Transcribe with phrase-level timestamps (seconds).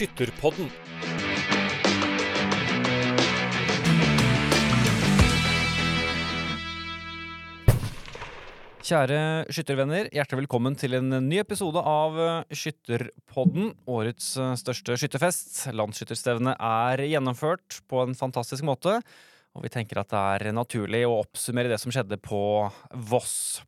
[0.00, 0.70] Skytterpodden.
[8.80, 9.18] Kjære
[9.52, 13.74] skyttervenner, hjertelig velkommen til en ny episode av eh, Skytterpodden.
[13.92, 19.02] Årets eh, største skytterfest, landsskytterstevnet, er gjennomført på en fantastisk måte.
[19.52, 22.40] Og vi tenker at det er naturlig å oppsummere det som skjedde på
[23.12, 23.60] Voss.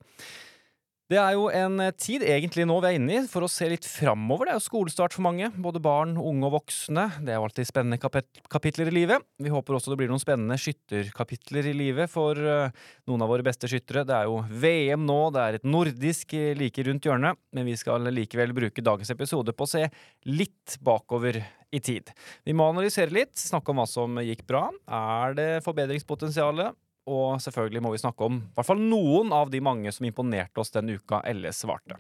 [1.12, 3.84] Det er jo en tid egentlig nå vi er inne i for å se litt
[3.84, 4.48] framover.
[4.48, 7.04] Det er jo skolestart for mange, både barn, unge og voksne.
[7.20, 9.26] Det er jo alltid spennende kapit kapitler i livet.
[9.36, 12.72] Vi håper også det blir noen spennende skytterkapitler i livet for uh,
[13.10, 14.06] noen av våre beste skyttere.
[14.08, 18.08] Det er jo VM nå, det er et nordisk like rundt hjørnet, men vi skal
[18.08, 19.84] likevel bruke dagens episode på å se
[20.32, 22.08] litt bakover i tid.
[22.48, 24.70] Vi må analysere litt, snakke om hva som gikk bra.
[24.88, 26.72] Er det forbedringspotensialet?
[27.10, 30.62] Og selvfølgelig må vi snakke om i hvert fall noen av de mange som imponerte
[30.62, 31.98] oss den uka LS svarte.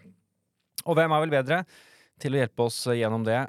[0.86, 1.62] Og hvem er vel bedre
[2.22, 3.40] til å hjelpe oss gjennom det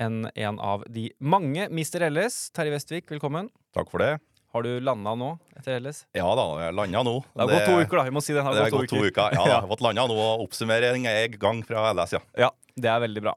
[0.00, 2.06] enn en av de mange Mr.
[2.08, 2.50] LS?
[2.56, 3.48] Terje Vestvik, velkommen.
[3.76, 4.18] Takk for det.
[4.50, 6.02] Har du landa nå etter LS?
[6.16, 7.18] Ja da, jeg landa nå.
[7.32, 8.06] Det har gått to uker, da.
[8.08, 8.42] Vi må si det.
[8.42, 9.36] Det har gått to uker.
[9.36, 12.22] Ja da, jeg har fått landa nå, og oppsummering er i gang fra LS, ja.
[12.48, 13.36] Ja, det er veldig bra.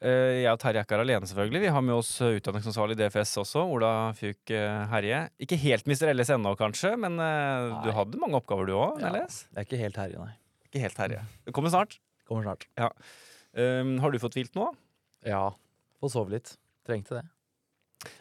[0.00, 1.62] Uh, jeg og Terje er ikke her alene, selvfølgelig.
[1.66, 5.24] Vi har med oss utdanningsansvarlig i DFS også, Ola Fjuk uh, Herje.
[5.44, 6.08] Ikke helt Mr.
[6.14, 7.80] LS ennå, kanskje, men nei.
[7.84, 10.36] du hadde mange oppgaver, du òg, Ja, det er ikke helt herje, nei.
[10.70, 11.24] Ikke helt Herje.
[11.50, 11.98] Kommer snart.
[12.30, 12.68] Kommer snart.
[13.58, 14.68] Um, har du fått hvilt nå?
[15.26, 15.48] Ja.
[16.00, 16.54] Få sove litt.
[16.86, 17.24] Trengte det.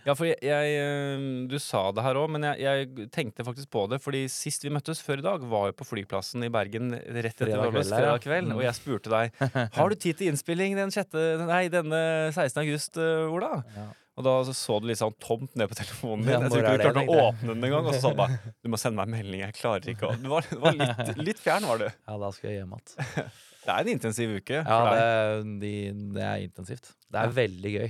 [0.03, 3.69] Ja, for jeg, jeg eh, Du sa det her òg, men jeg, jeg tenkte faktisk
[3.71, 4.01] på det.
[4.03, 7.47] Fordi sist vi møttes før i dag, var jo på flyplassen i Bergen rett etter
[7.47, 8.51] Fredag kveld fredag kveld.
[8.51, 8.57] Mm.
[8.57, 9.39] Og jeg spurte deg
[9.77, 11.15] Har du tid til innspilling den 6,
[11.47, 12.59] nei, denne 16.
[12.65, 13.61] august, eh, Ola.
[13.77, 13.89] Ja.
[14.19, 16.33] Og da så, så du litt sånn tomt ned på telefonen din.
[16.33, 17.85] Ja, jeg tror ikke du klarte å åpne den engang.
[17.87, 20.17] Og så sa du bare Du må sende meg en melding, jeg klarer ikke å
[20.19, 21.87] Du var, var litt, litt fjern, var du.
[21.87, 23.31] ja, da skal jeg hjem igjen.
[23.59, 24.59] Det er en intensiv uke.
[24.59, 25.73] Ja, det, de,
[26.15, 26.91] det er intensivt.
[27.07, 27.89] Det er veldig gøy.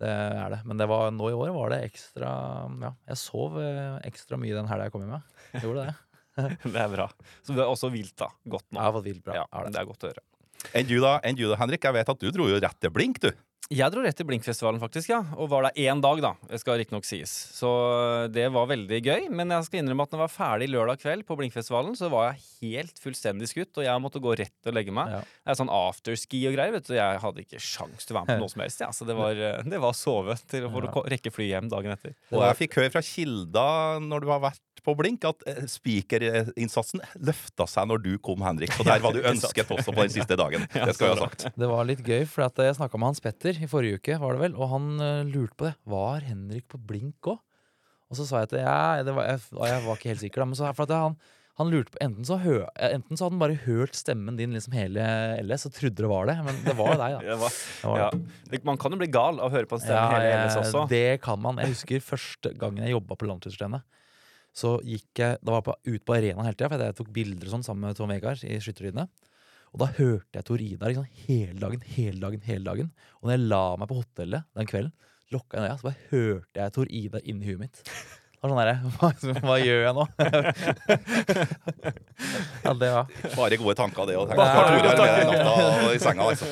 [0.00, 0.60] Det er det.
[0.64, 2.30] Men det var, nå i år var det ekstra
[2.80, 5.18] Ja, jeg sov eh, ekstra mye den helga jeg kom hjem.
[5.52, 5.94] Jeg Gjorde det.
[6.72, 7.06] det er bra.
[7.44, 8.30] Så du har også hvilt, da.
[8.48, 8.82] Godt Jeg nå.
[8.86, 9.36] har fått hvilt bra.
[9.42, 9.74] Ja, det.
[9.74, 10.24] det er godt å høre.
[10.76, 11.14] Enn du da,
[11.60, 11.84] Henrik?
[11.84, 13.30] Jeg vet at du dro jo rett til blink, du.
[13.70, 15.20] Jeg dro rett til Blinkfestivalen, faktisk, ja.
[15.38, 16.32] Og var der én dag, da.
[16.50, 17.30] Det skal riktignok sies.
[17.54, 17.68] Så
[18.34, 19.28] det var veldig gøy.
[19.30, 22.32] Men jeg skal innrømme at når jeg var ferdig lørdag kveld på Blinkfestivalen, så var
[22.32, 25.12] jeg helt fullstendig skutt, og jeg måtte gå rett og legge meg.
[25.14, 25.20] Ja.
[25.22, 26.96] Det er sånn afterski og greier, vet du.
[26.98, 28.82] Jeg hadde ikke sjans til å være med på noe som helst.
[28.82, 28.90] Ja.
[28.90, 29.38] Så det var,
[29.70, 32.18] det var sove til, å ko- rekke fly hjem dagen etter.
[32.34, 33.68] Og jeg fikk høre fra Kilda
[34.02, 38.72] når du har vært på blink, at eh, spikerinnsatsen løfta seg når du kom, Henrik.
[38.80, 40.64] Og der var du ønsket også på den siste dagen.
[40.72, 41.44] Det skal vi ha sagt.
[41.60, 44.40] Det var litt gøy, for jeg snakka med Hans Petter i forrige uke, var det
[44.46, 45.74] vel, og han eh, lurte på det.
[45.90, 47.38] Var Henrik på blink òg?
[48.10, 50.48] Og så sa jeg til ja, det var, jeg, jeg var ikke helt sikker, da,
[50.50, 51.14] men så, for at han,
[51.60, 52.56] han lurte på enten så, hø,
[52.88, 55.04] enten så hadde han bare hørt stemmen din liksom hele
[55.44, 57.20] LS og trodde det var det, men det var jo deg, da.
[57.30, 58.08] Det var, Det var ja.
[58.50, 58.60] det.
[58.66, 60.82] Man kan jo bli gal av å høre på en stemme hele jeg- LS også.
[60.90, 61.60] Det kan man.
[61.62, 63.86] Jeg husker første gangen jeg jobba på Landsskytterstevnet.
[64.50, 67.12] Så gikk jeg Da var jeg på, ute på arenaen hele tida, for jeg tok
[67.14, 69.06] bilder og sånn sammen med Tom Vegard i Skytterlydene.
[69.70, 72.88] Og da hørte jeg Tor Idar liksom, hele dagen, hele dagen, hele dagen.
[73.20, 74.94] Og når jeg la meg på hotellet den kvelden,
[75.30, 77.76] lukka jeg øya, så bare hørte jeg Tor Idar inni huet mitt.
[78.40, 79.08] Sånn der, hva,
[79.44, 80.04] hva gjør jeg nå?
[82.64, 83.04] ja, det var
[83.36, 84.16] Bare gode tanker, det.
[84.16, 84.32] òg.
[84.32, 84.40] Altså.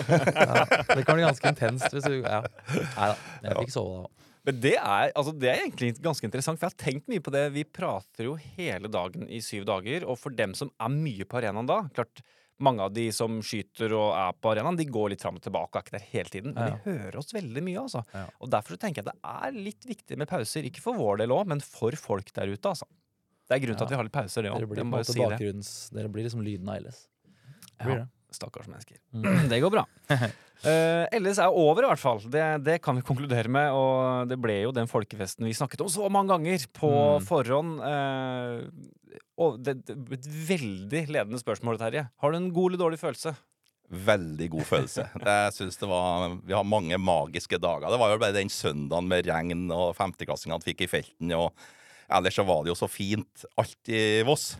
[0.12, 2.42] ja, Det kan bli ganske intenst hvis du Ja.
[2.68, 3.16] Nei da,
[3.48, 4.08] jeg fikk sove da.
[4.48, 7.32] Men det er, altså det er egentlig ganske interessant, for jeg har tenkt mye på
[7.34, 7.42] det.
[7.56, 11.36] Vi prater jo hele dagen i syv dager, og for dem som er mye på
[11.40, 12.20] arenaen da Klart,
[12.60, 15.78] mange av de som skyter og er på arenaen, de går litt fram og tilbake,
[15.78, 16.54] er ikke der hele tiden.
[16.54, 16.76] Men Ja.
[16.76, 18.02] de hører oss veldig mye, altså.
[18.14, 18.24] Ja.
[18.41, 20.64] Og derfor tenker jeg at det er litt viktig med pauser.
[20.66, 22.84] Ikke for vår del òg, men for folk der ute, altså.
[23.48, 26.08] Det er grunnen til at vi har litt pauser, det Dere blir, måte bakgrunns, dere
[26.12, 27.06] blir liksom lyden av LS.
[27.80, 28.06] Ja.
[28.30, 28.98] Stakkars mennesker.
[29.14, 29.48] Mm.
[29.54, 29.86] Det går bra.
[30.58, 32.18] Uh, LS er over, i hvert fall.
[32.18, 33.70] Det, det kan vi konkludere med.
[33.70, 37.22] Og det ble jo den folkefesten vi snakket om så mange ganger på Mm.
[37.28, 37.76] forhånd.
[37.86, 38.97] eh, og
[39.64, 39.76] det,
[40.16, 42.09] et veldig ledende spørsmål, Terje.
[42.21, 43.34] Har du en god eller dårlig følelse?
[43.88, 45.06] Veldig god følelse.
[45.24, 47.88] Jeg synes det var, vi har mange magiske dager.
[47.88, 51.33] Det var jo bare den søndagen med regn og femteklassingene fikk i felten.
[51.38, 51.53] Og
[52.12, 54.53] ellers så var det jo så fint alt i Voss.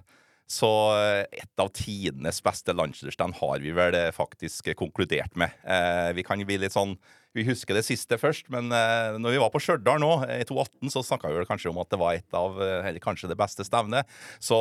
[0.49, 5.53] Så eh, et av tidenes beste landslagsstand har vi vel eh, faktisk konkludert med.
[5.61, 6.97] Eh, vi kan bli litt sånn
[7.37, 10.93] Vi husker det siste først, men uh, når vi var på Stjørdal nå, i 2018,
[10.95, 13.37] så snakka vi vel kanskje om at det var et av eh, Eller kanskje det
[13.39, 14.09] beste stevnet.
[14.41, 14.57] Så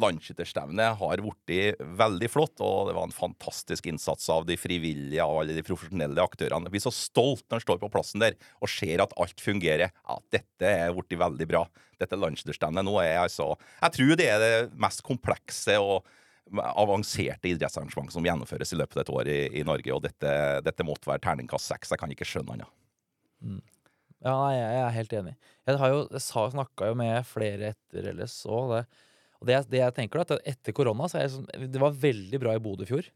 [0.00, 5.44] Landskytterstevnet har blitt veldig flott, og det var en fantastisk innsats av de frivillige og
[5.44, 6.66] alle de profesjonelle aktørene.
[6.66, 9.94] Jeg blir så stolt når en står på plassen der og ser at alt fungerer.
[9.94, 11.64] Ja, dette er blitt veldig bra.
[12.00, 16.08] Dette Landskytterstevnet nå er altså Jeg tror det er det mest komplekse og
[16.58, 20.32] avanserte idrettsarrangement som gjennomføres i løpet av et år i, i Norge, og dette,
[20.66, 21.92] dette måtte være terningkast seks.
[21.94, 22.72] Jeg kan ikke skjønne annet.
[24.20, 25.36] Ja, nei, jeg er helt enig.
[25.68, 28.74] Jeg har jo, jeg snakka med flere etter LS òg.
[29.40, 31.96] Og det, det jeg tenker da, at etter korona så er jeg sånn, Det var
[31.96, 33.08] veldig bra i Bodø i fjor.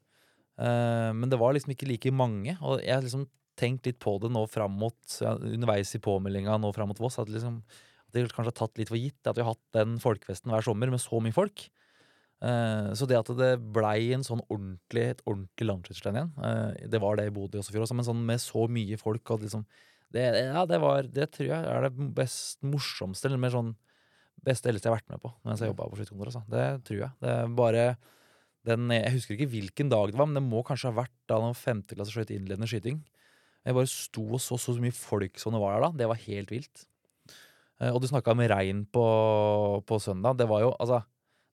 [0.57, 2.57] Uh, men det var liksom ikke like mange.
[2.63, 3.27] Og jeg har liksom
[3.61, 7.21] tenkt litt på det nå fram mot underveis i påmeldinga nå fram mot Voss.
[7.21, 7.61] At, liksom,
[8.09, 10.65] at det kanskje har tatt litt for gitt at vi har hatt den folkefesten hver
[10.65, 11.69] sommer med så mye folk.
[12.43, 17.01] Eh, så det at det blei en sånn ordentlig, et ordentlig landskjøtterstevne igjen, eh, det
[17.01, 19.65] var det i Bodø også i fjor men sånn med så mye folk og liksom
[20.15, 23.73] det, ja, det var Det tror jeg er det best morsomste, eller mer sånn
[24.45, 26.35] beste eldste jeg har vært med på mens jeg jobba på skytekontoret.
[26.37, 26.43] Altså.
[26.53, 27.11] Det tror jeg.
[27.25, 27.85] Det er bare
[28.65, 31.41] den, Jeg husker ikke hvilken dag det var, men det må kanskje ha vært da
[31.41, 33.01] noen femteklasse skøyt innledende skyting.
[33.65, 35.91] Jeg bare sto og så så mye folk som det var der da.
[36.03, 36.85] Det var helt vilt.
[37.81, 39.05] Eh, Og du snakka om regn på,
[39.89, 40.37] på søndag.
[40.39, 41.03] Det var jo altså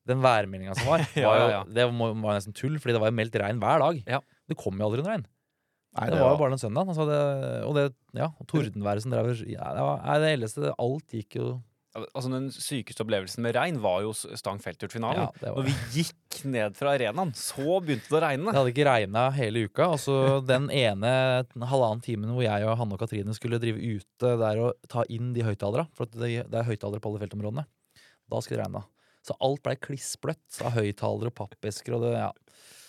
[0.09, 1.61] Den værmeldinga som var, var jo, ja, ja.
[1.69, 4.01] det var nesten tull, fordi det var jo meldt regn hver dag.
[4.09, 4.21] Ja.
[4.49, 5.27] Det kom jo aldri noe regn.
[5.91, 6.93] Nei, Det var jo bare den søndagen.
[6.93, 7.19] Altså det,
[7.67, 11.49] og det ja, tordenværet som drev ja, det, var, det eldste Alt gikk jo
[11.91, 15.25] Altså Den sykeste opplevelsen med regn var jo Stang Felturt-finalen.
[15.25, 18.47] ja, var, Når vi gikk ned fra arenaen, så begynte det å regne.
[18.47, 19.89] Det hadde ikke regna hele uka.
[19.91, 20.15] Og så
[20.47, 21.11] den ene
[21.51, 25.33] halvannen timen hvor jeg og Hanne og Katrine skulle drive ute der og ta inn
[25.35, 27.67] de høyttalerne, for det, det er høyttalere på alle feltområdene,
[28.31, 28.85] da skulle det regne.
[29.27, 32.31] Så alt blei klissbløtt av høyttalere og pappesker og det, ja.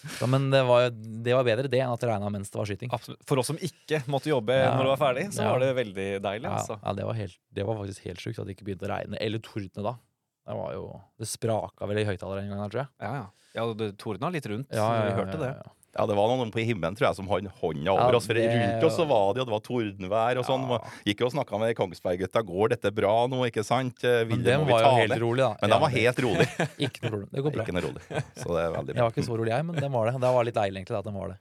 [0.18, 2.66] Så, men det var, det var bedre det enn at det regna mens det var
[2.66, 2.90] skyting.
[2.90, 3.20] Absolutt.
[3.28, 4.72] For oss som ikke måtte jobbe Ja.
[4.74, 5.52] når det var ferdig, så Ja.
[5.52, 6.48] var det veldig deilig.
[6.48, 6.78] Ja, altså.
[6.82, 9.20] ja det, var helt, det var faktisk helt sjukt at det ikke begynte å regne.
[9.22, 9.94] Eller tordne da.
[10.42, 10.88] Det var jo
[11.22, 12.90] Det spraka vel i høyttaleren en gang tror jeg.
[12.98, 13.28] Ja, ja.
[13.60, 14.74] ja det tordna litt rundt.
[14.74, 15.52] Ja, ja, vi ja, hørte det.
[15.94, 16.02] Ja, ja.
[16.02, 18.26] Ja, det var noen på himmelen tror jeg, som hadde hånda Ja, over oss.
[18.26, 20.64] For det- rundt oss så var det jo, det var tordenvær og sånn.
[20.70, 20.78] Ja.
[21.06, 22.42] Gikk jo og snakka med Kongsberg-gutta.
[22.48, 24.02] Går dette bra nå, ikke sant?
[24.04, 25.56] Eh, Men Ville, den var jo helt rolig, da.
[25.60, 26.48] Men Ja, den var det- helt rolig.
[26.88, 27.28] Ikke noe problem.
[27.32, 27.62] Det går bra.
[27.64, 28.02] Ikke noe rolig.
[28.40, 29.02] Så det er veldig Jeg bra.
[29.04, 30.12] var ikke så rolig, jeg, men den var det.
[30.20, 31.38] Det var litt deilig egentlig at den var det.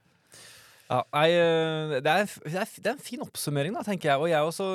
[0.90, 4.20] Ja, nei, eh, det, er, det, er, det er en fin oppsummering, da, tenker jeg.
[4.20, 4.66] Og jeg også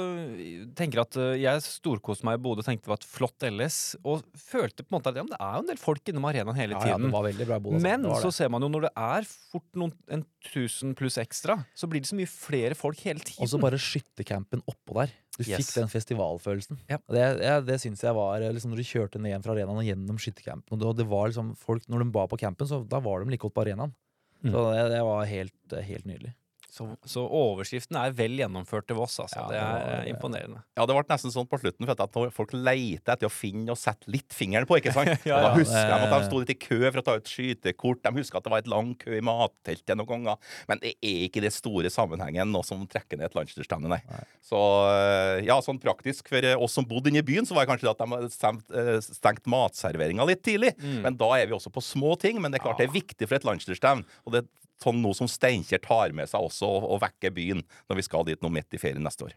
[0.79, 3.77] tenker at eh, jeg storkoste meg i Bodø, tenkte det var et flott LS,
[4.07, 6.57] og følte på en måte at ja, det er jo en del folk innom arenaen
[6.57, 7.09] hele Ja, ja, tiden.
[7.11, 7.75] det var bra i Bodø.
[7.77, 7.85] altså.
[7.85, 11.89] Men så ser man jo når det er fort noen, en tusen pluss ekstra, så
[11.91, 13.43] blir det så mye flere folk hele tiden.
[13.45, 15.13] Og så bare skyttercampen oppå der.
[15.37, 15.59] Du Yes.
[15.67, 16.79] fikk den festivalfølelsen.
[16.89, 16.97] Ja.
[17.05, 19.77] Det, Det, ja, det syns jeg var eh, liksom, Når du kjørte ned fra arenaen
[19.77, 22.79] og gjennom skyttercampen og det, det var liksom folk, Når de var på campen, så
[22.89, 23.93] da var de like godt på arenaen.
[24.41, 24.53] Mm.
[24.53, 26.33] Så det, det var helt, helt nydelig.
[26.67, 29.39] Så, så overskriften er vel gjennomført til Voss, altså.
[29.39, 30.59] Ja, det det er eh, imponerende.
[30.75, 33.79] Ja, det ble nesten sånn på slutten, for at folk leter etter å finne og
[33.79, 35.13] sette litt fingeren på, ikke sant?
[35.29, 36.25] Ja, da husker husker de at de Eh.
[36.27, 38.01] sto litt i kø for å ta ut skytekort.
[38.03, 40.37] De husker at det var et lang kø i matteltet noen ganger.
[40.67, 44.01] Men det er ikke det store sammenhengen nå som trekker ned et landsdelsstevne, nei.
[44.11, 44.21] Nei.
[44.43, 44.59] Så
[44.91, 47.71] eh, ja, sånn praktisk for eh, oss som bodde inne i byen, så var det
[47.71, 48.77] kanskje det at de hadde stengt,
[49.17, 50.75] stengt matserveringa litt tidlig.
[50.83, 51.01] Mm.
[51.07, 52.41] Men da er vi også på små ting.
[52.43, 54.03] Men det er klart det er viktig for et landsdelsstevne.
[54.27, 54.45] Og det
[54.83, 58.27] sånn noe som Steinkjer tar med seg også, og, og vekker byen når vi skal
[58.27, 59.35] dit nå midt i ferien neste år.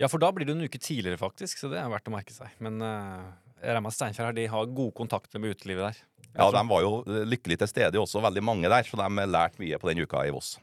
[0.00, 2.34] Ja, for da blir det en uke tidligere, faktisk, så det er verdt å merke
[2.34, 2.54] seg.
[2.64, 3.28] Men uh,
[3.60, 6.00] jeg regner med Steinkjer her, de har gode kontakter med utelivet der.
[6.30, 9.60] Ja, de var jo eh, lykkelig til stede også, veldig mange der, så de lærte
[9.62, 10.54] mye på den uka i Voss.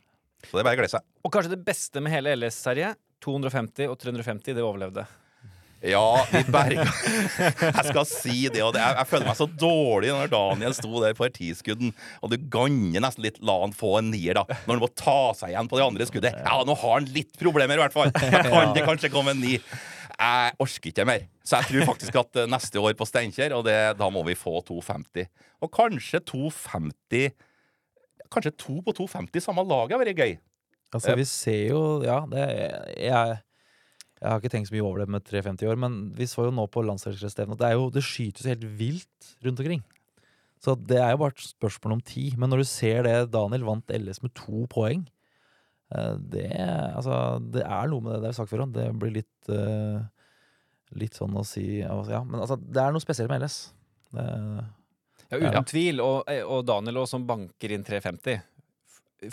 [0.45, 1.05] Så det er bare å glede seg.
[1.25, 2.93] Og kanskje det beste med hele LS-serie,
[3.25, 5.03] 250 og 350, det overlevde.
[5.85, 6.85] Ja, vi berga
[7.77, 11.03] Jeg skal si det, og det, jeg, jeg føler meg så dårlig når Daniel sto
[11.03, 11.91] der på partiskudden,
[12.23, 14.45] og du ganner nesten litt La han få en nier, da.
[14.65, 16.39] Når han må ta seg igjen på det andre skuddet.
[16.41, 18.09] Ja, nå har han litt problemer, i hvert fall.
[18.13, 19.59] Da kan det kanskje komme en ni.
[20.17, 21.27] Jeg orker ikke mer.
[21.45, 24.33] Så jeg tror faktisk at eh, neste år på Steinkjer, og det, da må vi
[24.37, 25.29] få 250.
[25.61, 27.29] Og kanskje 250
[28.27, 30.33] Kanskje to på 250 i samme lag hadde vært gøy.
[30.91, 32.43] Altså, vi ser jo Ja, det
[32.99, 33.37] jeg,
[34.21, 36.53] jeg har ikke tenkt så mye over det med 350 år, men vi så jo
[36.57, 39.83] nå på landslagsstevnet at det, er jo, det skytes helt vilt rundt omkring.
[40.63, 42.33] Så det er jo bare et spørsmål om tid.
[42.41, 45.03] Men når du ser det Daniel vant LS med to poeng
[45.93, 46.47] eh, det,
[46.97, 47.19] altså,
[47.53, 48.65] det er noe med det det vi sagt før.
[48.73, 50.01] Det blir litt uh,
[50.97, 53.57] Litt sånn å si Ja, men altså, det er noe spesielt med LS.
[54.15, 54.25] Det,
[55.27, 55.61] Ja, uten Ja.
[55.67, 55.99] tvil.
[55.99, 58.45] Og, eh, og Daniel også, som banker inn 350 f-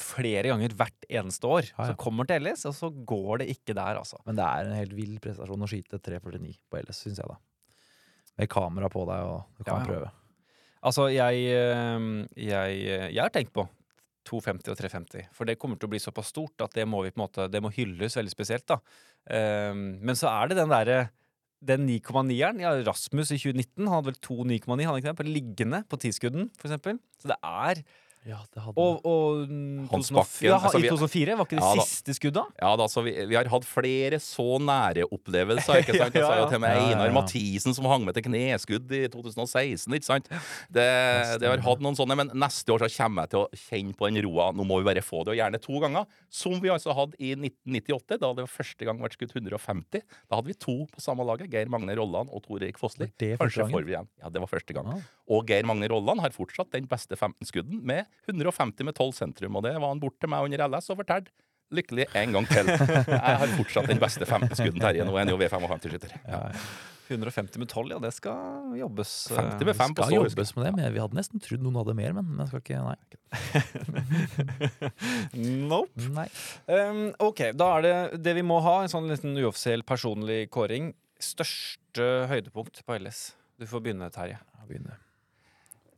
[0.01, 1.67] flere ganger hvert eneste år.
[1.71, 1.87] Ja, ja.
[1.93, 4.19] Så kommer til LS, og så går det ikke der, altså.
[4.27, 7.37] men det er en helt vill prestasjon å skyte 349 på LS, syns jeg, da.
[8.41, 9.89] Med kamera på deg, og du kan Ja, ja.
[9.93, 10.13] prøve.
[10.85, 12.79] Altså, jeg, eh, jeg,
[13.15, 13.67] jeg har tenkt på
[14.29, 17.13] 250 og 350, for det kommer til å bli såpass stort at det må, vi
[17.13, 18.67] på en måte, det må hylles veldig spesielt.
[18.73, 18.81] da.
[19.29, 20.99] Eh, Men så er det den derre
[21.65, 22.59] den 9,9-eren.
[22.61, 25.97] Ja, Rasmus i 2019 han hadde vel to 9,9 han ikke det, på liggende på
[26.01, 26.99] tiskudden, eksempel.
[27.21, 27.81] Så det er
[28.25, 31.59] Ja, det hadde Og, og mm, Hans 2004, Bakken, ja, altså, i 2004 var ikke
[31.59, 31.85] det Ja, da.
[31.85, 32.55] siste skuddet?
[32.63, 35.83] Ja, da, så vi, vi har hatt flere så nære opplevelser.
[35.83, 36.17] ikke sant?
[36.17, 36.47] Ja, Altså, ja.
[36.55, 37.15] Til meg Ja, ja, Einar ja.
[37.19, 39.93] Mathisen som hang med til kneskudd i 2016.
[39.99, 40.31] ikke sant?
[40.73, 40.87] Det,
[41.43, 44.09] det har hatt noen sånne, Men neste år så kommer jeg til å kjenne på
[44.09, 44.49] den roa.
[44.57, 46.09] Nå må vi bare få det, og gjerne to ganger.
[46.33, 50.01] Som vi altså hadde i 1998, da det var første gang vært skutt 150.
[50.31, 51.53] Da hadde vi to på samme laget.
[51.53, 53.11] Geir Magne Rolland og Tor Erik Fossli.
[53.11, 53.77] Var det første Kanskje gangen?
[53.77, 54.09] får vi igjen.
[54.25, 54.89] Ja, det var første gang.
[54.97, 55.05] Ah.
[55.37, 59.57] Og Geir Magne Rolland har fortsatt den beste 15-skudden med 150 med 12 sentrum.
[59.61, 61.35] Og det var han bort til meg under LS og fortalte.
[61.75, 62.69] Lykkelig en gang til.
[62.71, 65.07] Jeg har fortsatt den beste 15-skudden, Terje.
[65.09, 66.13] Nå er jo V55-skytter.
[66.29, 66.43] Ja.
[67.09, 69.31] 150 med 12, ja, det skal jobbes.
[69.31, 71.61] eh, 50 med 5 på Skal så, jobbes med det, men vi hadde nesten trodd
[71.65, 72.97] noen hadde mer, men men jeg skal ikke Nei.
[75.69, 76.09] Nope.
[76.17, 76.27] nei.
[76.71, 77.95] Um, ok, da er det
[78.25, 80.95] det vi må ha, en sånn liten uoffisiell personlig kåring.
[81.21, 83.27] Største høydepunkt på LS.
[83.61, 84.41] Du får begynne, Terje.
[84.41, 85.04] Jeg begynner.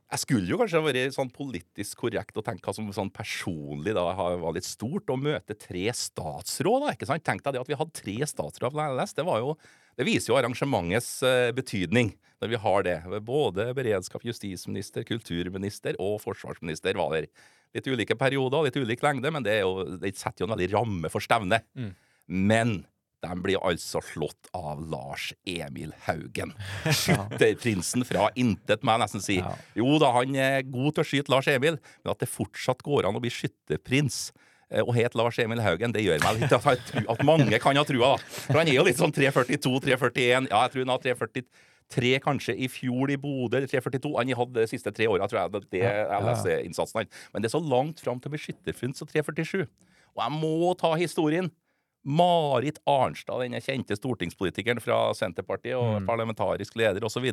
[0.07, 4.05] Jeg skulle jo kanskje vært sånn politisk korrekt og tenkt hva som sånn personlig da
[4.15, 5.09] var litt stort.
[5.11, 7.25] Å møte tre statsråd, da, ikke sant?
[7.27, 9.17] Tenk deg det at vi hadde tre statsråd på LLS.
[9.17, 9.57] Det, var jo,
[9.99, 12.97] det viser jo arrangementets eh, betydning når vi har det.
[13.27, 17.27] Både beredskap, justisminister, kulturminister og forsvarsminister var der.
[17.75, 20.71] Litt ulike perioder, litt ulik lengde, men det, er jo, det setter jo en veldig
[20.71, 21.67] ramme for stevnet.
[21.75, 21.91] Mm.
[22.47, 22.77] Men
[23.25, 26.51] de blir altså slått av Lars Emil Haugen.
[26.99, 29.39] Skytterprinsen fra intet, må jeg nesten si.
[29.41, 29.55] Ja.
[29.77, 33.09] Jo da, han er god til å skyte Lars Emil, men at det fortsatt går
[33.09, 34.27] an å bli skytterprins
[34.69, 37.79] eh, og het Lars Emil Haugen, det gjør meg litt at, tror- at mange kan
[37.79, 38.29] ha trua, da.
[38.45, 40.51] For han er jo litt sånn 342-341.
[40.51, 44.13] Ja, jeg tror han har 343 kanskje i fjor i Bodø, eller 342.
[44.19, 45.67] Han hatt de siste tre åra, tror jeg.
[45.73, 46.21] Det, er ja.
[46.21, 47.23] LS-innsatsen hans.
[47.33, 49.63] Men det er så langt fram til å bli skytterprins og 347.
[50.17, 51.49] Og jeg må ta historien.
[52.07, 56.07] Marit Arnstad, denne kjente stortingspolitikeren fra Senterpartiet og Mm.
[56.07, 57.27] parlamentarisk leder osv.,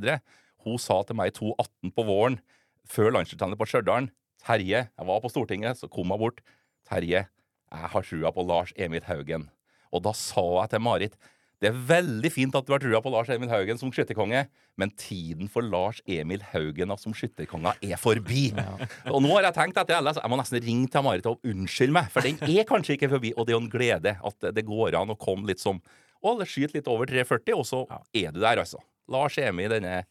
[0.64, 2.40] hun sa til meg i 2018 på våren,
[2.88, 4.10] før landsdelstrener på Stjørdal
[4.44, 6.40] Terje, jeg var på Stortinget, så kom hun bort.
[6.88, 7.28] Terje,
[7.72, 9.48] jeg har trua på Lars Emil Haugen.
[9.92, 11.16] Og da sa jeg til Marit
[11.64, 14.42] det er veldig fint at du har trua på Lars Emil Haugen som skytterkonge,
[14.76, 18.50] men tiden for Lars Emil Haugen som skytterkonge er forbi.
[19.14, 21.96] Og nå har jeg tenkt etter LS, jeg må nesten ringe til Marit og unnskylde
[21.96, 23.32] meg, for den er kanskje ikke forbi.
[23.32, 25.80] Og det er jo en glede at det går an å komme litt som
[26.24, 27.80] å, det skyter litt over 340, og så
[28.12, 28.80] er du der, altså.
[29.12, 30.02] Lars Emil, denne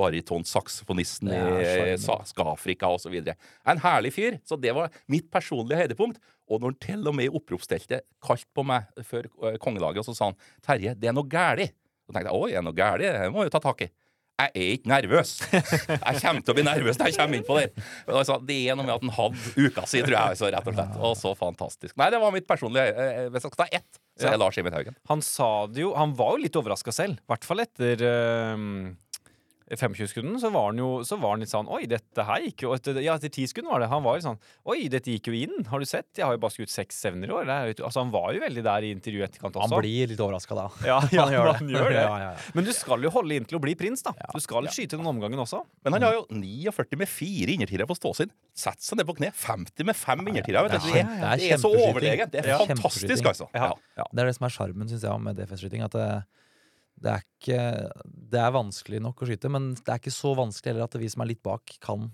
[0.00, 3.14] barytonsaksofonisten i er Sa- Skafrika osv.
[3.22, 4.38] En herlig fyr.
[4.48, 6.20] Så det var mitt personlige høydepunkt.
[6.50, 10.10] Og når han til og med i oppropsteltet kalte på meg før eh, kongelaget, og
[10.10, 11.68] så sa han Terje, det er noe gæli.
[12.06, 13.10] Så tenkte jeg er det noe gæli?
[13.14, 13.92] Det må jeg jo ta tak i.
[14.42, 15.32] Jeg er ikke nervøs.
[15.52, 17.66] Jeg kommer til å bli nervøs når jeg kommer inn på det.
[18.08, 20.38] Altså, det er noe med at han hadde uka si, tror jeg.
[20.40, 20.96] Så rett og slett.
[20.98, 21.94] Og så fantastisk.
[22.00, 24.58] Nei, det var mitt personlige eh, Hvis jeg skal ta ett, så er det Lars
[24.58, 24.96] Emil Haugen.
[25.12, 27.20] Han sa det jo Han var jo litt overraska selv.
[27.22, 28.66] I hvert fall etter uh,
[29.78, 30.38] 25-skuddene.
[30.42, 32.98] Så var han jo så var han litt sånn Oi, dette her gikk jo etter,
[33.02, 33.88] Ja, etter 10 sekunder var det.
[33.92, 34.38] Han var litt sånn
[34.68, 35.64] Oi, dette gikk jo inn.
[35.70, 36.08] Har du sett?
[36.18, 37.46] Jeg har jo bare skutt seks sevner i år.
[37.48, 39.68] Det Altså, han var jo veldig der i intervjuet etterkant også.
[39.72, 40.66] Han blir litt overraska da.
[40.86, 41.54] ja, ja, Han gjør det.
[41.62, 42.02] han gjør det.
[42.02, 42.52] Ja, ja, ja.
[42.58, 44.12] Men du skal jo holde inn til å bli prins, da.
[44.20, 45.62] Ja, Du skal skyte den omgangen også.
[45.86, 48.32] Men han har jo 49 med fire innertiere på ståsiden.
[48.54, 49.32] Sett seg ned på kne.
[49.32, 50.62] 50 med fem innertiere.
[50.68, 50.78] vet du.
[50.90, 52.32] det Det, det er det er så overlegent.
[52.36, 53.48] Det er fantastisk, altså.
[53.56, 53.72] Ja.
[53.96, 54.04] Ja.
[54.12, 55.82] Det er det som er sjarmen, syns jeg, med DFS-skyting.
[55.88, 55.96] At
[57.02, 57.60] det, er ikke
[58.32, 61.08] Det er vanskelig nok å skyte, men det er ikke så vanskelig heller at vi
[61.12, 62.04] som er litt bak, kan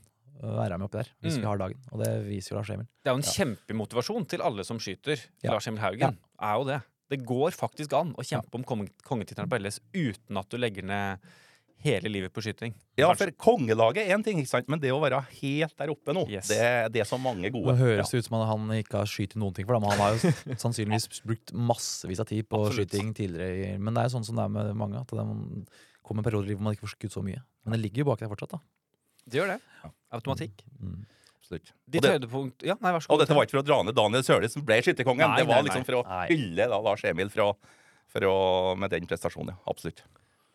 [0.43, 1.11] øh, være med oppi der.
[1.23, 1.41] Hvis Mm.
[1.43, 1.81] vi har dagen.
[1.93, 2.87] Og det viser jo Lars Emil.
[3.05, 5.19] Det er jo en kjempemotivasjon til alle som skyter.
[5.43, 5.53] Ja.
[5.53, 6.81] Lars Emil Haugen er jo det.
[7.11, 10.85] Det går faktisk an å kjempe om konge- kongetittelen på LS uten at du legger
[10.85, 11.19] ned
[11.85, 12.73] hele livet på skyting.
[12.99, 14.69] Ja, for kongelaget er én ting, ikke sant?
[14.73, 16.49] men det å være helt der oppe nå, Yes.
[16.51, 16.61] det,
[16.95, 17.75] det er så mange gode.
[17.75, 18.19] Det høres ja.
[18.19, 20.33] ut som at han ikke har skutt noen ting for det, men han har jo
[20.65, 22.91] sannsynligvis brukt massevis av tid på Absolutt.
[22.91, 23.77] skyting tidligere.
[23.79, 25.29] Men det er jo sånn som det er med mange, at det
[26.03, 27.45] kommer perioder i livet hvor man ikke får skutt så mye.
[27.65, 28.65] Men det ligger jo bak der fortsatt, da.
[29.29, 29.61] Det gjør det.
[30.17, 30.65] Automatikk.
[30.81, 31.01] Mm.
[31.39, 31.73] Absolutt.
[31.89, 34.49] Ditt Og, det, Ja, nei, og dette var ikke for å dra ned Daniel Sørli,
[34.53, 35.25] som ble skytterkongen.
[35.25, 37.49] Nei, Det var nei, liksom for å hylle da, Lars Emil fra,
[38.13, 38.35] for å,
[38.77, 39.55] med den prestasjonen.
[39.55, 39.63] Ja.
[39.73, 40.03] Absolutt.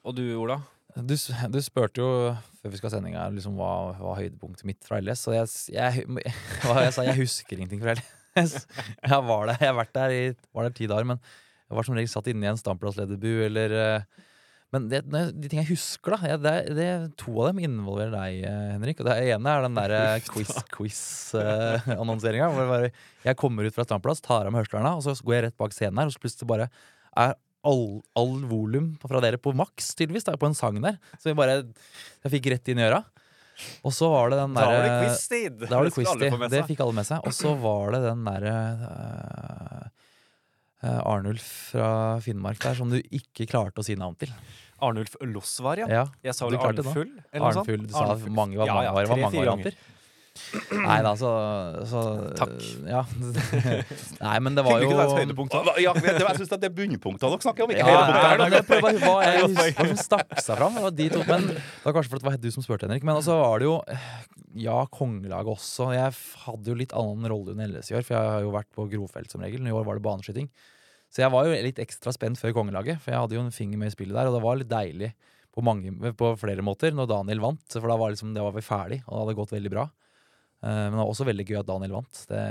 [0.03, 0.59] Og du, Ola?
[0.93, 2.09] Du, du spurte jo
[2.61, 5.21] før vi skal ha sending her, liksom, hva var høydepunktet mitt fra LS.
[5.29, 5.91] Og jeg, jeg,
[6.63, 8.09] hva jeg sa jeg husker ingenting fra LS.
[8.33, 11.85] Jeg var der, jeg har vært der i var der ti dager, men jeg var
[11.85, 14.01] som regel satt inne i en standplasslederbu eller eh,
[14.73, 18.41] Men det, de ting jeg husker, da jeg, det, det, To av dem involverer deg,
[18.49, 18.97] eh, Henrik.
[19.03, 22.47] Og det ene er den derre quiz-quiz-annonseringa.
[22.57, 22.89] Uh,
[23.27, 25.69] jeg kommer ut fra standplass, tar av meg hørselene, og så går jeg rett bak
[25.77, 26.65] scenen her, og så plutselig bare
[27.13, 30.99] er all, all volum fra dere på maks, tydeligvis, da, på en sang der.
[31.19, 33.03] Så jeg bare Jeg fikk rett inn i øra.
[33.85, 35.59] Og så var det den Da var det derre quiz-tid!
[35.69, 36.29] Da var det quiz-tid.
[36.33, 37.27] få med Det fikk alle med seg.
[37.27, 38.55] Og så var det den derre
[40.83, 41.89] uh, Arnulf fra
[42.25, 44.33] Finnmark der som du ikke klarte å si navn til.
[44.83, 45.87] Arnulf Losvar, ja.
[45.87, 46.83] Ja, Jeg sa vel det.
[46.83, 47.11] Arnfull?
[47.31, 47.85] Arnfull.
[47.87, 48.33] Du sa Arnfull.
[48.35, 49.77] mange var Ja, ja, mange, det varianter.
[50.73, 51.29] Nei da, så,
[51.85, 51.99] så
[52.37, 52.53] Takk.
[52.89, 53.03] Ja.
[54.25, 55.75] Nei, men det var jo det vært et høydepunkt, da?
[55.81, 57.73] Ja, det, jeg syns det er bunnpunktene dere snakker om.
[57.73, 58.65] Ikke Ja, her jeg
[59.03, 60.79] hva er hva som stakk seg fram.
[60.79, 63.05] Det var de to, men det var kanskje fordi det var du som spurte, Henrik.
[63.05, 63.75] Men så var det jo
[64.65, 65.91] Ja, kongelaget også.
[65.93, 68.71] Jeg hadde jo litt annen rolle enn ellers i år, for jeg har jo vært
[68.73, 69.61] på grovfelt som regel.
[69.69, 70.49] I år var det baneskyting.
[71.13, 73.77] Så jeg var jo litt ekstra spent før kongelaget, for jeg hadde jo en finger
[73.77, 75.11] med i spillet der, og det var litt deilig
[75.53, 78.63] på, mange, på flere måter når Daniel vant, for da var, liksom, det var vi
[78.65, 79.83] ferdig, og det hadde gått veldig bra.
[80.63, 82.19] Eh, Men det var også veldig gøy at Daniel vant.
[82.29, 82.41] Det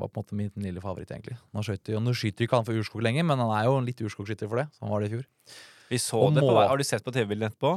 [0.00, 1.36] var på en måte min lille favoritt, egentlig.
[1.54, 4.02] Nå, skjøter, nå skyter ikke han for Urskog lenger, men han er jo en litt
[4.02, 4.66] Urskog-skytter for det.
[4.74, 5.26] Som han var det i fjor.
[5.92, 6.64] Vi så Og det på vei.
[6.66, 7.76] Har du sett på TV-bildet etterpå?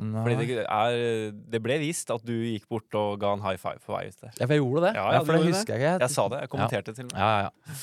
[0.00, 0.22] Nei.
[0.24, 3.76] Fordi det, er, det ble vist at du gikk bort og ga en high five
[3.84, 4.32] på vei ut der.
[4.40, 4.92] Ja, for jeg gjorde det.
[4.96, 5.92] Ja, Ja, ja, for det husker jeg ikke.
[6.06, 6.40] Jeg sa det.
[6.46, 7.20] Jeg kommenterte til og med.
[7.20, 7.76] Ja, ja, ja.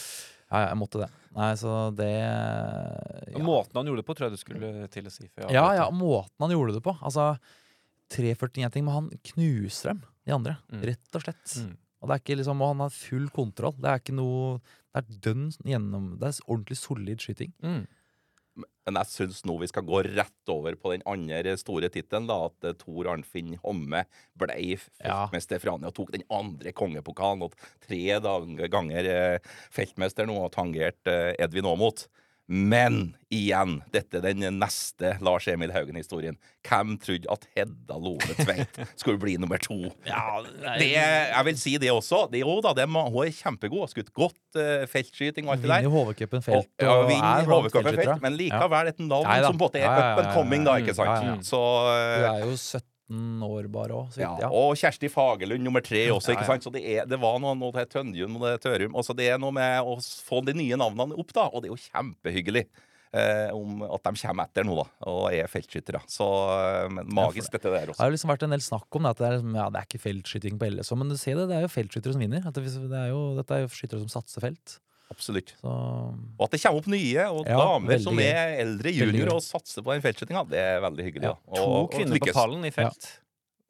[0.50, 1.10] ja, ja, jeg måtte det.
[1.38, 3.44] Nei, så det ja.
[3.46, 5.30] Måten han gjorde det på, tror jeg du skulle til å si.
[5.30, 6.96] For ja, ja, måten han gjorde det på.
[7.06, 7.30] Altså
[8.10, 10.58] 341 ting, men han knuser dem, de andre.
[10.72, 10.82] Mm.
[10.94, 11.56] Rett og slett.
[11.60, 11.78] Mm.
[12.00, 13.76] Og det er ikke liksom, og han har full kontroll.
[13.82, 14.60] Det er ikke noe
[14.90, 17.52] Det er dønn gjennom Det er ordentlig solid skyting.
[17.62, 17.82] Mm.
[18.90, 22.26] Men jeg syns nå vi skal gå rett over på den andre store tittelen.
[22.28, 24.02] da, At eh, Tor Arnfinn Homme
[24.40, 24.56] ble
[25.04, 25.28] Ja.
[25.28, 27.44] feltmester for Anja og tok den andre kongepokalen.
[27.46, 27.54] Og
[27.86, 28.00] tre
[28.72, 29.40] ganger eh,
[29.72, 32.08] feltmester nå og tangert eh, Edvin Aamodt.
[32.50, 36.40] Men igjen, dette er den neste Lars Emil Haugen-historien.
[36.66, 39.78] Hvem trodde at Hedda Lone Tveit skulle bli nummer to?
[40.02, 42.24] Det, jeg vil si det også.
[42.34, 43.84] Det, jo da, det hun er kjempegod.
[43.86, 45.86] Har skutt godt uh, feltskyting og alt det der.
[45.86, 46.72] Vinner HV-cupen felt.
[46.74, 49.46] Og, ja, vinner er felt, men likevel et navn ja.
[49.46, 51.22] som måte er Ja, ja, ja, up and coming, da, ikke sant?
[51.22, 51.42] ja, ja.
[51.46, 52.82] Så Du eh, er jo 17
[53.46, 54.34] år bare òg, ja.
[54.44, 54.52] Ja.
[54.54, 56.52] Og Kjersti Fagerlund nummer tre også, ikke ja.
[56.52, 56.68] sant?
[56.68, 58.98] Så det, er, det var noe, noe til Tønnjum og Tørum.
[59.00, 61.76] Også det er noe med å få de nye navnene opp, da, og det er
[61.76, 62.68] jo kjempehyggelig.
[63.10, 66.04] Eh, om at de kommer etter nå, da, og er feltskyttere.
[66.06, 69.16] Så eh, men magisk, dette der Det har liksom vært en del snakk om det,
[69.16, 71.48] at det er, liksom, ja, det er ikke feltskyting på LSO, men du ser det,
[71.50, 72.46] det er jo feltskyttere som vinner.
[72.46, 74.76] Det, det er jo, dette er jo skyttere som satser felt.
[75.10, 75.56] Absolutt.
[75.60, 79.34] Så Og at det kommer opp nye, og Ja, damer veldig som er eldre juniorer
[79.34, 81.32] og satser på den feltskytinga, det er veldig hyggelig.
[81.32, 81.34] Ja.
[81.56, 82.34] To Og- og kvinner på lykkes.
[82.38, 83.08] pallen i felt.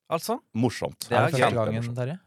[0.09, 0.39] Altså.
[0.53, 0.99] Morsomt.
[1.07, 1.95] Det er er det første gangen.
[1.95, 2.19] Terje?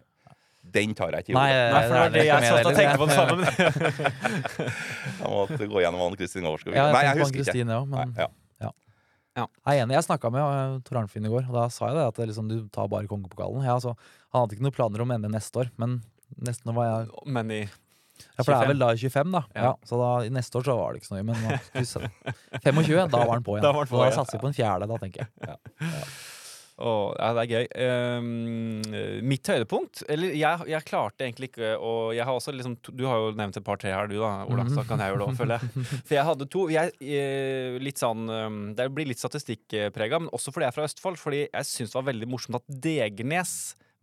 [0.72, 1.72] Den tar jeg ikke i Nei, hodet.
[1.72, 4.12] Nei, for det var det jeg satt og tenkte på det samme.
[5.22, 6.74] Jeg måtte gå gjennom Anne Kristin Overskog.
[6.76, 7.56] Ja, Nei, jeg på husker ikke.
[7.58, 8.28] Ja, men Nei, ja.
[9.32, 9.94] Jeg er enig.
[9.96, 12.02] Jeg snakka med uh, Tor Arnfinn i går, og da sa jeg det.
[12.10, 13.64] At det liksom, du tar bare kongepokalen.
[13.64, 13.94] Ja, altså,
[14.32, 16.02] han hadde ikke noen planer om å ende neste år, men
[16.36, 17.62] nesten var jeg Men i
[18.32, 19.44] Ja, for det er vel da i 25, da.
[19.54, 19.64] Ja.
[19.68, 19.72] Ja.
[19.88, 21.28] så da, neste år så var det ikke så nøye.
[21.30, 22.12] Men nå, skal vi se.
[22.66, 23.66] 25, da var han på igjen.
[23.68, 24.14] Da var på da ja.
[24.18, 26.06] satser vi på en fjerde, da, tenker jeg.
[26.82, 27.66] Å, ja, det er gøy.
[28.18, 33.04] Um, mitt høydepunkt Eller jeg, jeg klarte egentlig ikke å jeg har også liksom, Du
[33.06, 34.64] har jo nevnt et par-tre her, du da, Ola.
[34.72, 35.86] Så kan jeg gjøre det òg, føler jeg.
[35.92, 36.64] For jeg hadde to.
[36.72, 40.88] Jeg, eh, litt sånn, ehm, det blir litt statistikkprega, men også fordi jeg er fra
[40.88, 41.20] Østfold.
[41.20, 43.54] Fordi jeg syns det var veldig morsomt at Degernes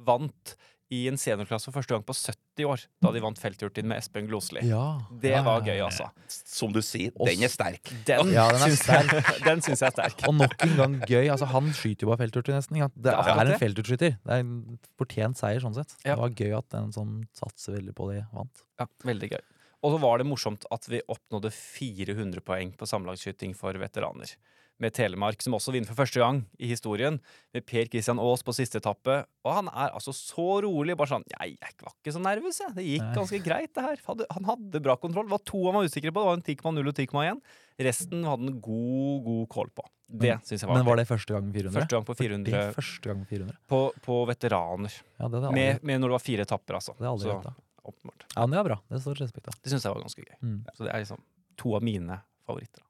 [0.06, 0.56] vant
[0.90, 2.84] i en seniorklasse for første gang på 70 år.
[3.06, 4.64] Da de vant felthurtin med Espen Glosli.
[4.66, 5.00] Ja.
[5.22, 6.08] Det var gøy, altså.
[6.28, 7.92] Som du sier, den er sterk.
[8.08, 10.24] Den, Ja, den er syns jeg, den syns jeg er sterk.
[10.28, 11.28] Og nok en gang gøy.
[11.30, 12.82] Altså, han skyter jo bare felthurtig, nesten.
[12.98, 13.54] Det Ja, er det.
[13.60, 14.18] en felthurtskyter.
[14.26, 15.94] Det er en fortjent seier, sånn sett.
[16.04, 16.16] Ja.
[16.16, 18.66] Det var gøy at den som satser veldig på det, vant.
[18.82, 19.42] Ja, veldig gøy.
[19.86, 24.34] Og så var det morsomt at vi oppnådde 400 poeng på samlagsskyting for veteraner.
[24.80, 27.18] Med Telemark, som også vinner for første gang i historien.
[27.54, 29.26] Med Per Christian Aas på siste etappe.
[29.44, 30.96] Og han er altså så rolig.
[30.96, 32.76] Bare sånn Jeg, jeg var ikke så nervøs, jeg.
[32.78, 33.16] Det gikk Nei.
[33.18, 34.00] ganske greit, det her.
[34.08, 35.28] Hadde, han hadde bra kontroll.
[35.28, 36.24] Det var to han var usikker på.
[36.24, 37.42] Det var en 10,0 og 10,1.
[37.90, 39.86] Resten hadde han god, god kål på.
[40.10, 41.76] Det Men- syns jeg var Men var det første gang med 400?
[41.82, 43.58] Første gang på 400 er første gang med 400.
[43.70, 44.96] på, på veteraner.
[45.20, 46.96] Ja, det, aldri, Med, med når det var fire etapper, altså.
[46.98, 47.54] det aldri Så, da.
[47.84, 48.26] åpenbart.
[48.34, 48.80] Ja, men det er bra.
[48.90, 49.60] Det står respekt av.
[49.62, 50.36] Det syns jeg var ganske gøy.
[50.42, 50.58] Mm.
[50.74, 51.22] Så det er liksom
[51.62, 52.82] to av mine favoritter.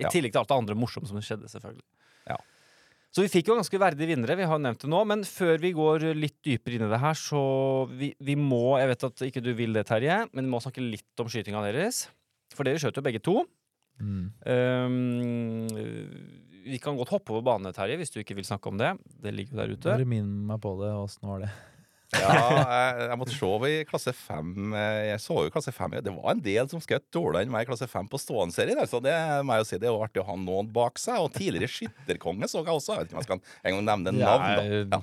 [0.00, 1.84] I tillegg til alt det andre morsomme som skjedde, selvfølgelig.
[2.30, 2.38] Ja.
[3.14, 5.02] Så vi fikk jo ganske verdige vinnere, vi har nevnt det nå.
[5.08, 7.42] Men før vi går litt dypere inn i det her, så
[7.88, 10.84] vi, vi må Jeg vet at ikke du vil det, Terje, men vi må snakke
[10.84, 12.06] litt om skytinga deres.
[12.52, 13.40] For dere skjøt jo begge to.
[13.96, 14.26] Mm.
[14.44, 15.64] Um,
[16.66, 18.92] vi kan godt hoppe over banen Terje, hvis du ikke vil snakke om det.
[19.22, 19.88] Det ligger jo der ute.
[19.94, 20.92] Bare minn meg på det.
[20.98, 21.52] Åssen var det?
[22.14, 24.52] Ja, jeg, jeg måtte se i klasse fem.
[24.78, 25.96] eh, Jeg så jo klasse fem.
[26.06, 28.78] Det var en del som skjøt dårligere enn meg i klasse fem på stående-serien.
[28.86, 31.18] Så det må jeg jo si, det er jo artig å ha noen bak seg.
[31.24, 32.94] Og tidligere skytterkonge så jeg også.
[32.94, 34.46] Jeg vet ikke om jeg skal en gang nevne navn.
[34.54, 35.00] da.
[35.00, 35.02] Ja.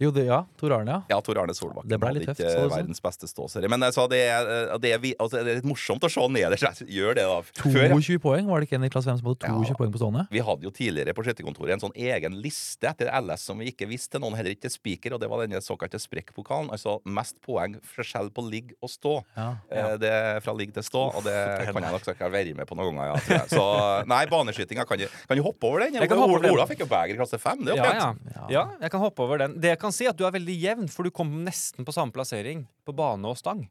[0.00, 0.38] Jo, det, ja.
[0.56, 1.00] Tor Arne, ja.
[1.12, 3.68] Ja, Tor Arne Solbakken Det ble litt tøft, ikke så det ut verdens beste ståserie.
[3.68, 4.48] Men altså, det, er,
[4.80, 6.80] det, er, altså, det er litt morsomt å se nederst.
[6.88, 7.40] Gjør det, da.
[7.60, 9.76] Før, 22 poeng, var det ikke en i klasse 5 som hadde 22 Ja.
[9.76, 10.24] poeng på stående?
[10.30, 13.88] vi hadde jo tidligere på skytterkontoret en sånn egen liste etter LS som vi ikke
[13.90, 16.70] visste noen, heller ikke spiker, og det var denne såkalte sprekkpokalen.
[16.72, 19.14] Altså mest poeng forskjell på ligg og stå.
[19.36, 19.50] Ja.
[19.70, 21.36] Eh, Det er fra ligg til stå, og det
[21.68, 23.12] kan jeg nok sikkert være med på noen ganger.
[23.12, 23.48] Ja, tror jeg.
[23.52, 25.94] Så nei, baneskytinga kan, du- kan du hoppe over den?
[26.00, 26.54] Jeg kan hoppe over den.
[26.56, 27.64] Ola fikk jo beger i klasse fem.
[27.64, 28.00] Det er jo Ja, pent.
[28.00, 28.40] ja.
[28.40, 28.46] Ja.
[28.50, 29.58] ja, jeg kan hoppe over den.
[29.60, 32.14] Det kan kan si at du er veldig jevn, for du kom nesten på samme
[32.14, 33.66] plassering på bane og stang.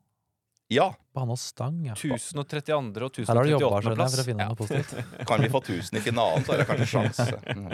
[0.70, 1.96] Ja, Bane og stang, ja.
[1.96, 2.76] 1032.
[2.78, 3.96] og Her har du jobba 1038.
[3.98, 4.14] plass.
[4.14, 5.16] for å finne noe positivt.
[5.32, 7.40] kan vi få 1000 i finalen, så er det kanskje sjanse.
[7.58, 7.72] Mm.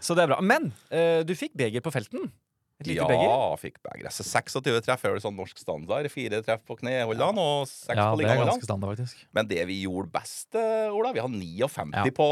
[0.00, 0.38] Så det er bra.
[0.40, 2.30] Men uh, du fikk beger på felten.
[2.80, 3.56] Et lite Ja, beger.
[3.60, 4.08] fikk beger.
[4.10, 6.08] Så 26 treff er vel sånn norsk standard.
[6.10, 8.18] Fire treff på kneholdene og seks Ja, på
[8.90, 9.16] faktisk.
[9.34, 12.26] Men det vi gjorde best, eh, Ola Vi har 59 Ja, på,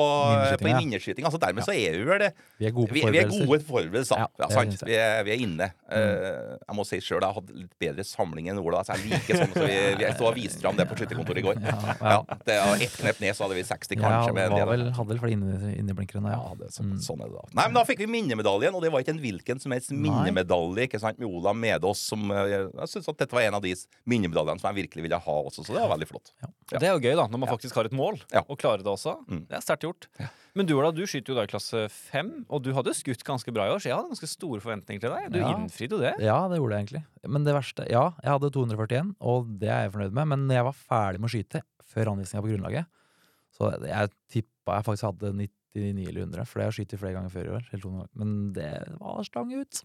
[0.83, 1.27] innerskyting, på ja.
[1.31, 2.33] Altså, dermed så er vi vel det.
[2.59, 4.17] Vi er gode på forberedelser.
[4.17, 4.21] vi.
[4.41, 4.65] Ja, Ja?
[4.87, 5.71] Vi, er, vi er inne.
[5.91, 8.79] Uh, jeg må si sjøl jeg hadde litt bedre samling enn Ola.
[8.83, 11.63] Altså, jeg liker sånn, så vi, vi og viste fram det på skytterkontoret i går.
[11.63, 12.37] Ja, Ja, ja.
[12.47, 14.35] det Ett knep ned, så hadde vi 60, kanskje.
[14.35, 15.35] Ja, var vel, hadde vel flere
[15.79, 16.55] inneblinkere Ja, ja.
[16.59, 16.99] det er sånn, Mm.
[17.05, 17.45] sånn er det da.
[17.55, 20.01] Nei, men Da fikk vi minnemedaljen, og det var ikke en hvilken som helst Nei.
[20.45, 20.87] Minnemedalje.
[20.89, 21.99] ikke sant, Med Ola med oss.
[22.11, 23.75] Som, eh, jeg synes at dette var en av de
[24.07, 26.33] minnemedaljene som jeg virkelig ville ha også, så det var veldig flott.
[26.43, 26.49] Ja.
[26.79, 28.43] Det er jo gøy, da, når man faktisk har et mål, Ja.
[28.49, 29.17] og klarer det også.
[29.29, 29.47] Mm.
[29.49, 30.07] Det er sterkt gjort.
[30.55, 33.53] Men du Ola, du skyter jo da i klasse fem, og du hadde skutt ganske
[33.53, 35.31] bra i år, så jeg hadde ganske store forventninger til deg.
[35.33, 35.55] Du Ja.
[35.55, 36.15] innfridde jo det.
[36.21, 37.05] Ja, det gjorde jeg egentlig.
[37.29, 40.27] Men det verste Ja, jeg hadde 241, og det er jeg fornøyd med.
[40.29, 42.87] Men jeg var ferdig med å skyte, før anvisninga på grunnlaget,
[43.59, 45.33] så jeg tippa jeg faktisk hadde
[45.75, 48.07] 99 eller 100, for det har jeg skutt flere ganger før i år.
[48.15, 49.83] Men det var stang ut.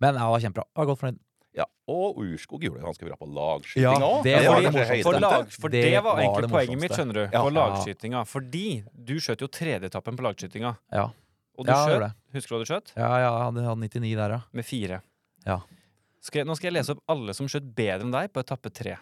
[0.00, 0.64] Men ja, det var kjempebra.
[0.70, 1.18] Jeg var godt fornøyd.
[1.58, 4.22] Ja, Og Urskog gjorde det ganske bra på lagskyting Ja, òg.
[4.22, 5.02] det var var det.
[5.02, 7.42] For, lag, for det, Det var egentlig det poenget mitt, skjønner du, Ja.
[7.42, 8.20] på lagskytinga.
[8.30, 10.76] Fordi du skjøt jo tredjeetappen på lagskytinga.
[10.92, 11.08] Ja,
[11.58, 12.92] Og du ja skjøt, husker du hva du skjøt?
[12.96, 14.40] Ja, ja, jeg hadde, hadde 99 der, ja.
[14.52, 15.02] Med fire.
[15.44, 15.58] Ja.
[16.22, 18.70] Skal jeg, nå skal jeg lese opp alle som skjøt bedre enn deg på etappe
[18.72, 18.96] tre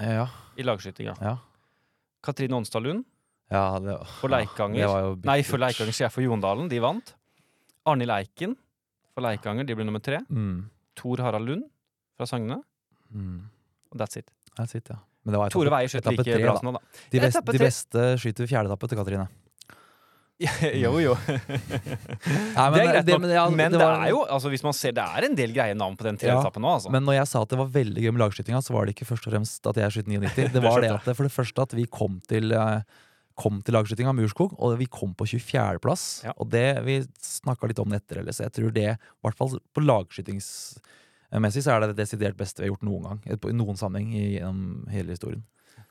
[0.00, 1.14] Ja, i lagskytinga.
[1.20, 1.36] ja.
[2.22, 3.04] Katrine Onstad Lund
[3.50, 4.74] ja det, for Leikanger.
[4.80, 5.58] det var jo Nei, for.
[5.58, 6.68] Leikanger sier jeg for Jondalen.
[6.68, 7.14] De vant.
[7.86, 8.56] Arnhild Eiken
[9.16, 10.20] for Leikanger, de ble nummer tre.
[10.28, 11.64] Mm, Tor Harald Lund
[12.16, 12.60] fra Sagne.
[13.12, 13.36] mm.
[13.94, 14.28] Og that's it.
[14.58, 14.96] That's it, ja.
[15.24, 16.80] Men det var Tore etappe- Weier skjøt like tre, bra som nå, da.
[17.12, 19.26] De, best, de beste skyter fjerde etappe til Katrine.
[20.84, 21.14] jo, jo.
[21.26, 23.22] Nei, det er greit nok.
[23.22, 25.54] men, ja, men det, var- er jo, altså hvis man ser, det er en del
[25.56, 26.92] greie navn på den treetappen nå, altså.
[26.92, 29.08] Men når jeg sa at det var veldig gøy med lagskytinga, så var det ikke
[29.08, 30.50] først og fremst at jeg skjøt 99.
[30.56, 32.82] Det var det at for det første at vi kom til eh,
[33.36, 36.04] Kom til lagskytinga av Murskog, og vi kom på 24.-plass.
[36.24, 36.32] Ja.
[36.40, 39.58] Og det, vi snakka litt om det etter, så jeg tror det, i hvert fall
[39.76, 43.20] på lagskytingsmessig, så er det det desidert beste vi har gjort noen gang.
[43.28, 45.44] I noen sammenheng gjennom hele historien.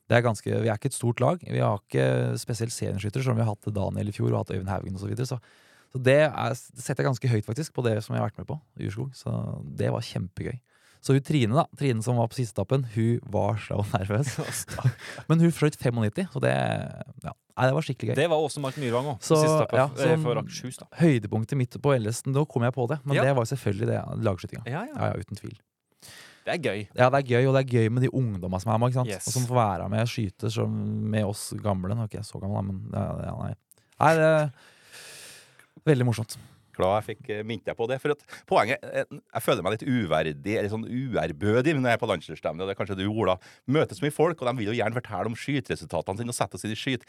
[0.05, 1.41] Det er ganske, vi er ikke et stort lag.
[1.41, 4.69] Vi har ikke spesielt seniorskyttere, som vi har hatt Daniel i fjor og hatt Øyvind
[4.69, 5.05] Haugen osv.
[5.05, 5.29] Så, videre.
[5.29, 5.39] så
[5.95, 8.49] så det er, setter jeg ganske høyt faktisk på det som jeg har vært med
[8.49, 9.13] på i Urskog.
[9.15, 9.31] Så
[9.79, 10.58] det var kjempegøy.
[11.03, 14.31] Så hun Trine, da, Trine som var på siste etappen, hun var så nervøs.
[15.29, 16.53] Men hun fløyt 95, så det,
[17.25, 18.17] ja, nei, det var skikkelig gøy.
[18.21, 19.19] Det var også Mark Myrvang òg,
[19.77, 20.97] ja, eh.
[21.01, 23.27] Høydepunktet mitt på LS, nå kom jeg på det, men Ja.
[23.27, 24.65] det var selvfølgelig det lagskytinga.
[24.65, 25.12] Ja, ja.
[25.12, 25.58] Ja, uten tvil.
[26.45, 26.81] Det er gøy.
[26.93, 28.97] Ja, det er gøy, og det er gøy med de ungdomma som er med?
[29.10, 29.25] Yes.
[29.27, 30.73] og som får være med og skyte som
[31.10, 31.95] med oss gamle.
[31.97, 33.53] Nå er ikke jeg så gammel, da, men ja, ja, nei.
[34.01, 34.51] nei, det er
[35.89, 36.38] veldig morsomt.
[36.75, 37.99] Glad jeg fikk eh, minnet deg på det.
[38.03, 42.03] For at poenget eh, Jeg føler meg litt uverdig eller sånn uærbødig når jeg er
[42.03, 43.38] på landslagsstevne, og Det er kanskje du, Ola.
[43.71, 46.59] Møter så mye folk, og de vil jo gjerne fortelle om skyteresultatene sine og sette
[46.59, 47.05] oss inn i skyt.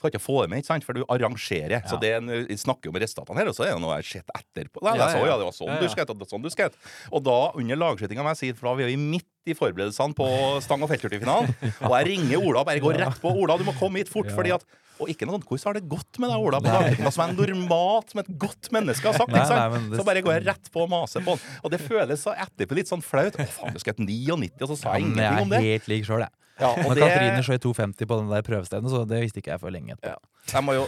[0.00, 0.84] Du kan ikke få det med, ikke sant?
[0.88, 1.82] for du arrangerer.
[1.90, 4.06] Så det en, Vi snakker jo med resultatene her, og så er det noe jeg
[4.06, 4.80] har sett etterpå.
[4.86, 5.26] Nei, Ja, så, ja.
[5.28, 5.82] ja, det var sånn Ja, ja.
[5.84, 6.78] du skjøt, og sånn du skjøt.
[7.12, 10.28] Og da, under lagskytinga, må jeg si, for da er vi midt i forberedelsene på
[10.64, 11.52] stang- og felthurtigfinalen,
[11.84, 13.34] og jeg ringer Ola og bare går rett på.
[13.44, 14.36] Ola, du må komme hit fort, Ja.
[14.40, 14.64] fordi at
[15.00, 17.32] og ikke noe sånn, Hvordan har det gått med deg, Ola, på lagskytinga, som er
[17.38, 19.32] normalt, som et godt menneske har sagt?
[19.32, 21.40] Nei, nei, det- Så bare går jeg rett på og maser på han.
[21.64, 23.34] Og det føles så etterpå litt sånn flaut.
[23.40, 25.56] Å, faen, du skal hete 99, og så sa jeg men om ingenting om er
[25.58, 25.64] det.
[25.70, 26.30] helt lik sjøl, jeg.
[26.60, 29.60] Ja, og det Katrine skjøt 250 på den der prøvestevnet, så det visste ikke jeg
[29.62, 30.20] for lenge etterpå.
[30.52, 30.86] jeg må jo,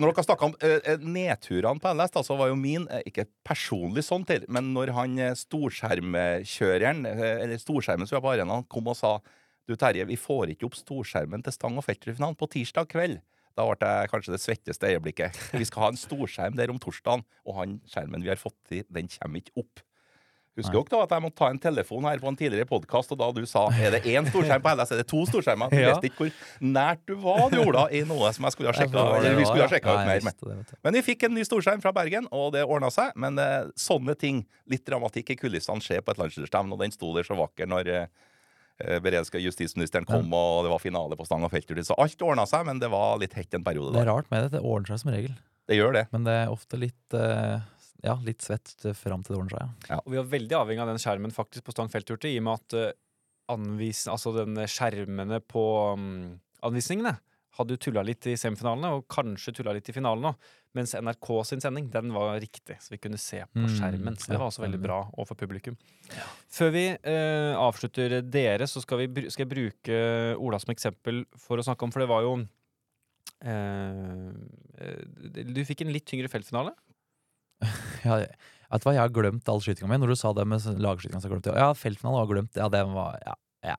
[0.00, 3.02] Når dere snakka om eh, eh, nedturene på LS, da, så var jo min eh,
[3.06, 8.66] ikke personlig sånn til, men når han eh, storskjermkjøreren, eller storskjermen som var på arenaen,
[8.72, 9.18] kom og sa
[9.68, 13.20] du Terje, vi får ikke opp storskjermen til stang- og feltfinalen på tirsdag kveld.
[13.56, 15.36] Da ble det kanskje det svetteste øyeblikket.
[15.52, 18.84] Vi skal ha en storskjerm der om torsdagen, og han skjermen vi har fått til,
[18.88, 19.82] den kommer ikke opp.
[20.52, 23.18] Husker dere da at jeg måtte ta en telefon her på en tidligere podkast, og
[23.22, 25.70] da du sa er det én storskjerm på LS, er det to storskjermer?
[25.72, 25.94] Du Ja.
[25.94, 29.04] visste ikke hvor nært du var, du, Ola, i noe som jeg skulle ha sjekka,
[29.16, 30.74] eller vi skulle ha sjekka ut mer med.
[30.84, 33.16] Men vi fikk en ny storskjerm fra Bergen, og det ordna seg.
[33.16, 37.14] Men eh, sånne ting, litt dramatikk i kulissene, skjer på et landslagsstevne, og den sto
[37.16, 38.06] der så vakker når eh,
[39.04, 41.78] beredskap justisministeren kom, og det var finale på stang og felttur.
[41.86, 44.46] Så alt ordna seg, men det var litt hett en periode Det er rart med
[44.46, 44.56] det.
[44.56, 45.36] Det ordner seg som regel.
[45.70, 46.06] Det gjør det.
[46.14, 47.60] Men det er ofte litt uh
[48.02, 49.90] ja, litt svett fram til det ordner seg.
[49.92, 50.00] Ja.
[50.02, 52.58] Og vi var veldig avhengig av den skjermen faktisk på stang felthurte, i og med
[52.58, 52.96] at eh,
[53.52, 55.64] anvis, altså den skjermene på
[55.94, 56.08] um,
[56.66, 57.14] anvisningene
[57.58, 60.50] hadde jo tulla litt i semifinalene, og kanskje tulla litt i finalen òg.
[60.72, 64.16] Mens NRK sin sending, den var riktig, så vi kunne se på Mm, skjermen.
[64.16, 65.76] Så det var også veldig bra, bra overfor publikum.
[66.48, 69.98] Før vi eh, avslutter dere, så skal, vi, skal jeg bruke
[70.40, 72.32] Ola som eksempel for å snakke om, for det var jo
[73.44, 74.32] eh,
[74.80, 76.72] eh, Du fikk en litt tyngre feltfinale.
[78.02, 78.16] Ja,
[78.72, 79.98] Vet du hva, jeg har glemt all skytinga mi.
[80.00, 82.56] Når du sa det med lagskytinga, så glemte jeg Ja, feltfinalen var glemt.
[82.56, 83.34] Ja, det var Ja.
[83.74, 83.76] ja.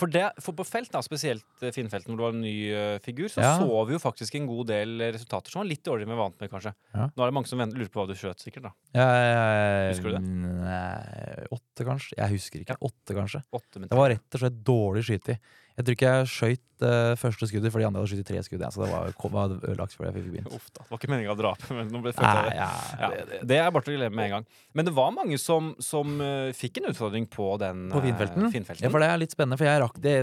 [0.00, 2.96] For, det, for på felt, da, spesielt eh, Finnfelten, hvor det var en ny uh,
[3.04, 3.52] figur, så Ja.
[3.60, 6.30] så vi jo faktisk en god del resultater som var litt dårligere enn vi var
[6.30, 6.72] vant med, kanskje.
[6.94, 7.08] Ja.
[7.12, 8.70] Nå er det mange som venter, lurer på hva du skjøt, sikkert.
[8.70, 10.22] da Ja, Husker du det?
[10.24, 12.16] Nei, åtte, kanskje.
[12.16, 12.78] Jeg husker ikke.
[12.80, 13.42] Åtte, kanskje.
[13.52, 15.40] Åtte Det var rett og slett dårlig skyting.
[15.80, 18.60] Jeg tror ikke jeg skøyt uh, første skuddet, for de andre hadde skutt tre skudd.
[18.64, 20.50] Ja, så det var, kom, var ødelagt før jeg fikk begynt.
[20.56, 20.66] Uff.
[20.76, 22.68] Det var ikke meninga å drape, men nå ble det Nei, ja,
[23.00, 24.46] ja, det- det- Det er bare til å glemme med en gang.
[24.76, 28.44] Men det var mange som, som uh, fikk en utfordring på den På finfelten.
[28.46, 28.84] eh, Finnfelten.
[28.84, 30.16] Ja, for det er litt spennende, for jeg rakk det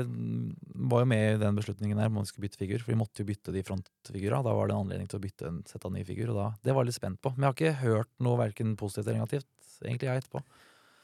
[0.88, 2.80] var jo med i den beslutningen her om man skulle bytte figur.
[2.86, 4.44] For vi måtte jo bytte de frontfigura.
[4.46, 6.30] Da var det en anledning til å bytte en, sette en ny figur.
[6.32, 7.34] Og da, det var jeg litt spent på.
[7.36, 9.48] Men jeg har ikke hørt noe verken positivt eller negativt.
[9.84, 10.42] Egentlig jeg etterpå.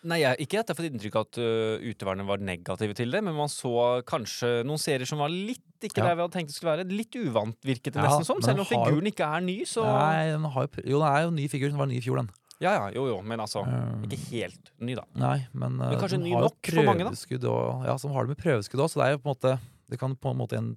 [0.04, 3.14] Nei, jeg, ikke at jeg har fått inntrykk av at uh, utøverne var negative til
[3.14, 3.72] det, men man så
[4.08, 6.10] kanskje noen serier som var litt ikke Ja.
[6.10, 6.86] der vi hadde tenkt det skulle være.
[6.92, 9.84] Litt uvant virket det Ja, nesten som, selv om figuren jo- ikke er ny, så
[9.88, 11.70] Nei, den har jo, jo, den er jo en ny figur.
[11.72, 12.30] Den var ny i fjor, den.
[12.64, 15.04] Ja ja, jo jo, men altså Eh, Ikke helt ny, da.
[15.16, 17.50] Nei, men, Men kanskje ny nok for mange, da?
[17.50, 19.60] Og, ja, som har det med prøveskudd òg, så det er jo på en måte
[19.90, 20.70] Det kan på en måte en,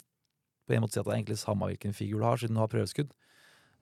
[0.66, 2.60] på en måte si at det er egentlig samme hvilken figur du har, siden du
[2.60, 3.10] har prøveskudd.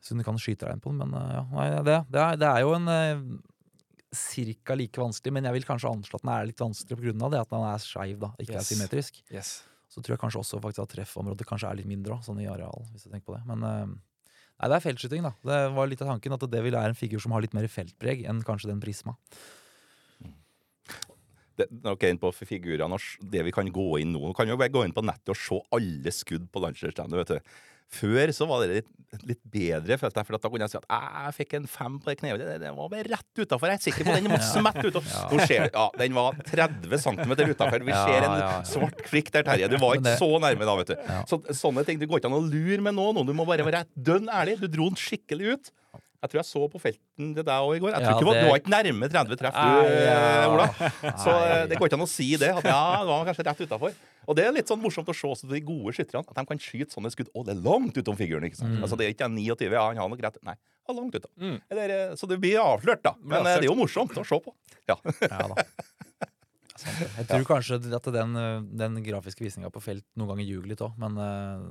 [0.04, 2.36] Siden du kan skyte deg inn på den, men eh, ja, nei, det, det, er,
[2.36, 2.88] det er jo en
[4.18, 7.42] cirka like vanskelig, men jeg vil kanskje anslå at den er litt vanskelig av det
[7.42, 9.20] at den er skeiv, da, ikke er symmetrisk.
[9.34, 9.56] Yes.
[9.92, 12.86] Så tror jeg kanskje også faktisk at treffområdet kanskje er litt mindre sånn i areal,
[12.92, 13.42] hvis jeg tenker på det.
[13.50, 15.34] Men eh, nei, det er feltskyting, da.
[15.50, 17.68] Det var litt av tanken at det vil være en figur som har litt mer
[17.70, 19.14] feltpreg enn kanskje den Prisma.
[21.54, 24.24] Det, okay, inn på figurene og det vi kan gå inn nå.
[24.26, 27.20] Nå kan jo bare gå inn på nettet og se alle skudd på landslagsstevnet.
[27.20, 27.54] vet du.
[27.94, 28.88] Før så var det litt,
[29.28, 32.10] litt bedre, følte jeg, for da kunne jeg si at jeg fikk en fem på
[32.10, 32.40] det kneet.
[32.40, 33.70] Det, det var bare rett utafor.
[33.70, 34.98] Jeg er sikker på den måtte smette ut.
[34.98, 35.22] Ja.
[35.30, 37.84] Nå ser ja, den var 30 cm utafor.
[37.86, 39.68] Vi ser en svart prikk der, Terje.
[39.70, 40.96] Du var ikke så nærme da, vet du.
[41.30, 43.22] Så, sånne ting, Du går ikke an å lure med noen.
[43.28, 44.58] Du må bare være dønn ærlig.
[44.64, 45.70] Du dro den skikkelig ut.
[46.24, 47.92] Jeg tror jeg så på felten til deg òg i går.
[47.92, 50.04] Jeg tror Ja, ikke det- Du var ikke nærme 30 treff, du.
[50.54, 50.66] Ola.
[51.20, 52.48] Så eh, det går ikke an å si det.
[52.56, 53.92] At, ja, det var kanskje rett utafor.
[54.28, 56.24] Og det er litt sånn morsomt å se også de gode skytterne.
[56.28, 57.30] At de kan skyte sånne skudd.
[57.34, 58.44] Og det er langt utom figuren.
[58.48, 58.76] ikke sant?
[58.76, 58.82] Mm.
[58.86, 59.70] Altså, Det er ikke en 29.
[59.72, 60.38] Ja, han har nok rett.
[60.46, 60.54] Nei,
[60.88, 61.30] han er langt utom.
[61.40, 61.58] Mm.
[61.70, 63.14] Eller, så det blir avslørt, da.
[63.22, 64.54] Men eh, det er jo morsomt å se på.
[64.90, 64.96] Ja.
[65.28, 65.64] Ja da.
[66.84, 70.82] Jeg tror kanskje at den, eh, den grafiske visninga på felt noen ganger ljuger litt
[70.84, 71.66] òg, men eh,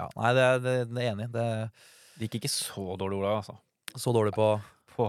[0.00, 0.06] ja.
[0.16, 1.26] Nei, det, er- det, det er enig.
[1.34, 1.66] Det er
[2.16, 3.58] Det gikk ikke så dårlig, Ola, altså.
[4.00, 4.48] så dårlig på
[4.96, 5.06] På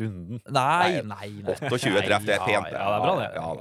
[0.00, 0.40] runden.
[0.52, 1.54] Nei, Nei, nei, nei.
[1.70, 2.72] 28 treff, det er pent.
[2.72, 3.28] Ja, ja, det er bra, det.
[3.36, 3.52] Ja,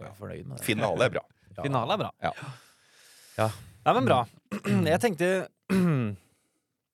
[0.57, 0.63] er.
[0.65, 1.21] Finale er bra.
[1.65, 2.11] Finale er bra.
[2.23, 2.31] Ja.
[3.39, 3.49] Ja.
[3.85, 4.19] Nei, men bra.
[4.93, 5.29] Jeg tenkte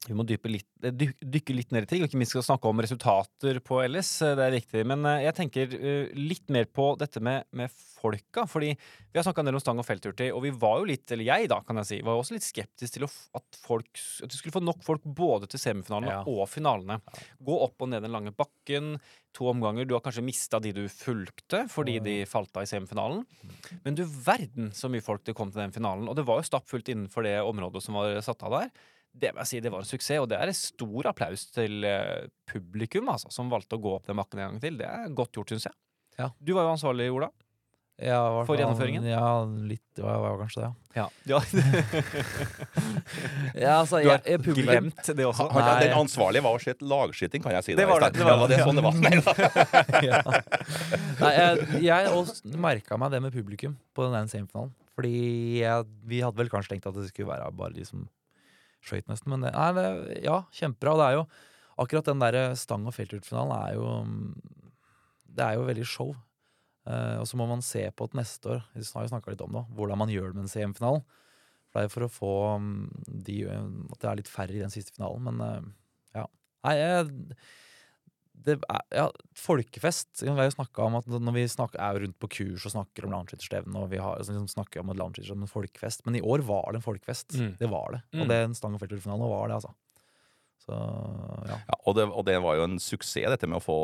[0.08, 2.78] vi må litt, eh, dykke litt ned i ting, og ikke minst skal snakke om
[2.84, 4.22] resultater på LS.
[4.22, 4.86] eh, Det er viktig.
[4.86, 5.76] Men eh, jeg tenker
[6.15, 8.46] litt mer på dette med, med folka.
[8.48, 11.10] Fordi vi har snakka en del om stang og felthurtig, og vi var jo litt,
[11.12, 13.89] eller jeg da, kan jeg si, var jo også litt skeptisk til at, folk,
[14.24, 16.24] at du skulle få nok folk både til semifinalene Ja.
[16.28, 17.00] og finalene.
[17.41, 19.00] Gå opp og ned den lange bakken.
[19.36, 19.84] To omganger.
[19.88, 23.26] Du har kanskje mista de du fulgte fordi de falt av i semifinalen.
[23.84, 26.08] Men du verden så mye folk det kom til den finalen.
[26.08, 28.70] Og det var jo stappfullt innenfor det området som var satt av der.
[29.15, 31.86] Det vil jeg si, det var en suksess, og det er en stor applaus til
[31.88, 34.80] eh, publikum, altså, som valgte å gå opp den bakken en gang til.
[34.82, 35.75] Det er godt gjort, syns jeg.
[36.19, 36.30] Ja.
[36.39, 37.30] Du var jo ansvarlig, Ola.
[37.95, 39.06] Ja, var, For gjennomføringen?
[39.08, 39.86] Ja, litt.
[39.95, 40.73] Det var, var kanskje det, ja.
[41.23, 41.38] Ja.
[43.56, 45.45] ja altså, Du jeg, har jeg, jeg glemt det også.
[45.56, 47.75] Ha, den ansvarlige var å se lagskyting, kan jeg si.
[47.80, 48.99] Det da, var det, det var det det, sånn det var?
[49.06, 49.15] Nei,
[51.21, 51.51] Nei, jeg,
[51.88, 54.75] jeg merka meg det med publikum på den ene semifinalen.
[54.99, 55.15] Fordi
[55.62, 58.04] jeg, vi hadde vel kanskje tenkt at det skulle være bare de som
[58.86, 59.34] skøyt, nesten.
[59.34, 60.95] Men det, nei, det, ja, kjempebra.
[61.00, 61.26] Det er jo
[61.84, 64.30] akkurat den der stang- og feltutfinalen er jo mm,
[65.36, 66.15] Det er jo veldig show.
[66.86, 69.43] Eh, og så må man se på at neste år, vi har jo snakka litt
[69.43, 71.06] om det, hvordan man gjør det med en semifinalen.
[71.67, 72.84] For det er for å få mm,
[73.26, 75.28] de, at det er litt færre i den siste finalen.
[75.28, 75.69] Men eh,
[76.21, 76.28] ja.
[76.67, 77.39] Nei, jeg
[78.45, 79.06] det er, ja,
[79.38, 80.21] folkefest.
[80.21, 83.08] Vi har jo snakket om at Når vi snakker, er rundt på kurs og snakker
[83.08, 86.21] om landsskytterstevne, og vi har, altså, liksom snakker om et som en folkefest, men i
[86.21, 87.38] år var det en folkefest.
[87.39, 87.56] Mm.
[87.60, 88.02] Det var det.
[88.13, 88.21] Mm.
[88.21, 89.74] Og den stang- og feltutfinalen var det, altså.
[90.65, 90.75] Så
[91.45, 91.58] ja.
[91.69, 93.75] Ja, og, det, og det var jo en suksess, dette med å få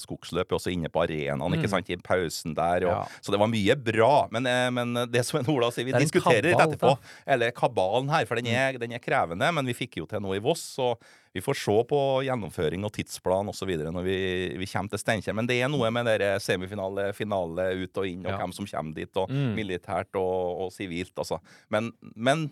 [0.00, 1.56] skogsløp også inne på arenaen.
[1.60, 1.90] Mm.
[1.92, 2.86] I pausen der.
[2.88, 3.02] Og, Ja.
[3.20, 4.12] Så det var mye bra.
[4.32, 6.94] Men, eh, men det som en Ola sier, vi er diskuterer litt kabal, etterpå.
[7.26, 9.50] Eller kabalen her, for den er, den er krevende.
[9.52, 10.64] Men vi fikk jo til noe i Voss.
[10.78, 10.94] Så
[11.34, 13.72] vi får se på gjennomføring og tidsplan osv.
[13.90, 14.18] når vi,
[14.60, 15.34] vi kommer til Steinkjer.
[15.36, 18.94] Men det er noe med dere semifinale, finale, ut og inn, og hvem som kommer
[18.94, 19.10] dit.
[19.20, 19.54] Og Mm.
[19.56, 21.40] militært og, og sivilt, altså.
[21.72, 22.44] Men, men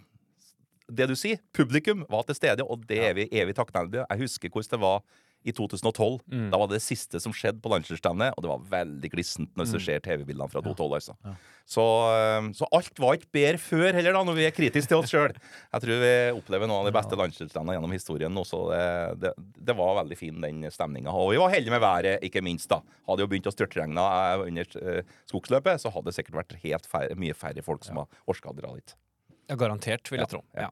[0.94, 4.06] det du sier, publikum var til stede, og det er vi evig takknemlige.
[4.10, 5.02] Jeg husker hvordan det var
[5.42, 6.20] i 2012.
[6.30, 6.50] Mm.
[6.52, 9.66] Da var det det siste som skjedde på landslagsstevnet, og det var veldig glissent når
[9.72, 9.82] du Mm.
[9.82, 10.94] ser TV-bildene fra 2012.
[10.94, 11.16] altså.
[11.26, 11.32] Ja.
[11.66, 11.82] Så,
[12.14, 15.10] eh, så alt var ikke bedre før heller, da, når vi er kritiske til oss
[15.10, 15.34] sjøl.
[15.74, 19.34] Jeg tror vi opplever noen av de beste landslagsstevnene gjennom historien nå, så det, det,
[19.66, 21.10] det var veldig fin, den stemninga.
[21.10, 22.68] Og vi var heldige med været, ikke minst.
[22.70, 22.78] da.
[23.10, 26.86] Hadde jo begynt å styrtregne eh, under eh, skogsløpet, så hadde det sikkert vært helt
[26.86, 28.94] færre, mye færre folk som har orka å dra dit.
[29.52, 30.40] Ja, garantert, vil jeg tro.
[30.56, 30.70] ja.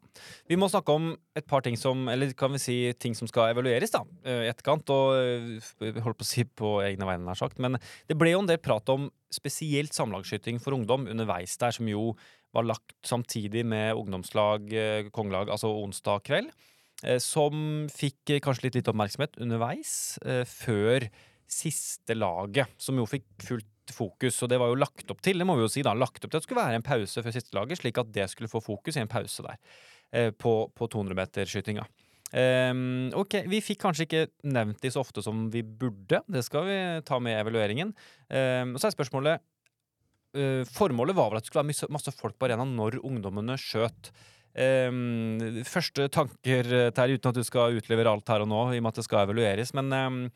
[0.49, 3.53] Vi må snakke om et par ting som Eller kan vi si ting som skal
[3.53, 4.89] evalueres, da, eh, i etterkant.
[4.95, 7.61] Og eh, holdt på å si på egne vegne, nær sagt.
[7.61, 7.77] Men
[8.09, 12.15] det ble jo en del prat om spesielt samlagsskyting for ungdom underveis der, som jo
[12.57, 16.53] var lagt samtidig med ungdomslag, eh, kongelag, altså onsdag kveld.
[17.25, 21.07] Som fikk kanskje litt lite oppmerksomhet underveis, før
[21.49, 24.43] siste laget, som jo fikk fullt fokus.
[24.43, 26.31] Og det var jo lagt opp til det må vi jo si da, lagt opp
[26.31, 28.63] til at det skulle være en pause før siste laget, slik at det skulle få
[28.65, 29.59] fokus i en pause der
[30.13, 31.87] eh, på, på 200-meterskytinga.
[32.31, 36.21] Um, ok, Vi fikk kanskje ikke nevnt de så ofte som vi burde.
[36.31, 36.77] Det skal vi
[37.07, 37.91] ta med i evalueringen.
[38.31, 39.43] Um, så er spørsmålet
[40.39, 44.13] uh, Formålet var vel at det skulle være masse, folk på arenaen når ungdommene skjøt.
[44.55, 48.81] Um, første tanker, eh, Terje, uten at du skal utlevere alt her og nå, i
[48.81, 49.75] og med at det skal evalueres.
[49.79, 50.31] Men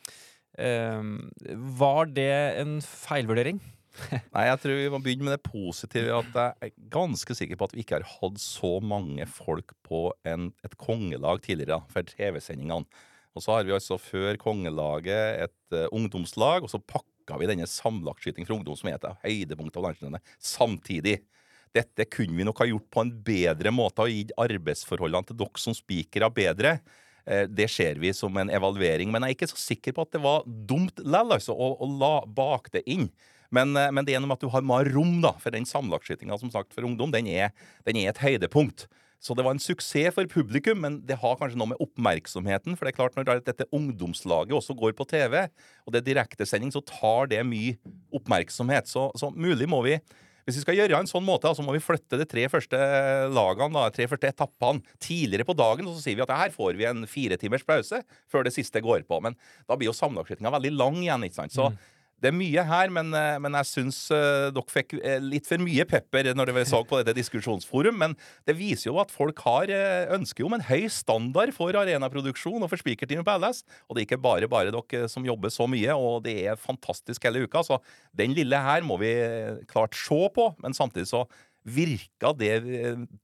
[0.54, 3.58] var det en feilvurdering?
[4.34, 6.20] Nei, jeg tror vi må begynne med det positive.
[6.20, 10.08] At jeg er ganske sikker på at vi ikke har hatt så mange folk på
[10.28, 12.86] en, et kongelag tidligere for TV-sendingene.
[13.34, 17.66] Og så har vi altså før kongelaget et uh, ungdomslag, og så pakka vi denne
[17.66, 21.16] samlagtskyting for ungdom som er et av høydepunktet av landsdelen, samtidig.
[21.74, 25.62] Dette kunne vi nok ha gjort på en bedre måte og gitt arbeidsforholdene til dere
[25.64, 26.76] som spikere bedre.
[27.26, 30.12] Eh, Det ser vi som en evaluering, men jeg er ikke så sikker på at
[30.12, 33.08] det var dumt likevel, altså, å, å la bak det inn.
[33.54, 36.36] Men, eh, men det er noe at du har mer rom da, for den sammenlagtskytinga
[36.38, 37.14] for ungdom.
[37.14, 37.54] Den er,
[37.86, 38.88] den er et høydepunkt.
[39.24, 42.76] Så det var en suksess for publikum, men det har kanskje noe med oppmerksomheten.
[42.76, 45.46] For det er klart når dette ungdomslaget også går på TV,
[45.86, 47.78] og det er direktesending, så tar det mye
[48.12, 48.90] oppmerksomhet.
[48.90, 49.96] Så, så mulig må vi
[50.44, 52.78] hvis vi skal gjøre en sånn måte, så må vi flytte de tre første
[53.32, 55.88] lagene, da, tre første etappene tidligere på dagen.
[55.96, 59.06] Så sier vi at her får vi en fire timers pause før det siste går
[59.08, 59.22] på.
[59.24, 61.24] Men da blir jo samlagsskytinga veldig lang igjen.
[61.24, 61.56] ikke sant?
[61.56, 61.70] Så
[62.22, 65.60] det er mye her, men, eh, men jeg syns eh, dere fikk eh, litt for
[65.60, 67.98] mye pepper når dere så på dette diskusjonsforum.
[68.00, 68.16] Men
[68.48, 69.72] det viser jo at folk har
[70.14, 73.64] ønsker om en høy standard for arenaproduksjon og for Spikerteamet på LS.
[73.88, 77.26] Og det er ikke bare bare dere som jobber så mye, og det er fantastisk
[77.28, 77.64] hele uka.
[77.66, 77.80] Så
[78.16, 79.14] den lille her må vi
[79.70, 81.26] klart se på, men samtidig så
[81.64, 82.52] virka det,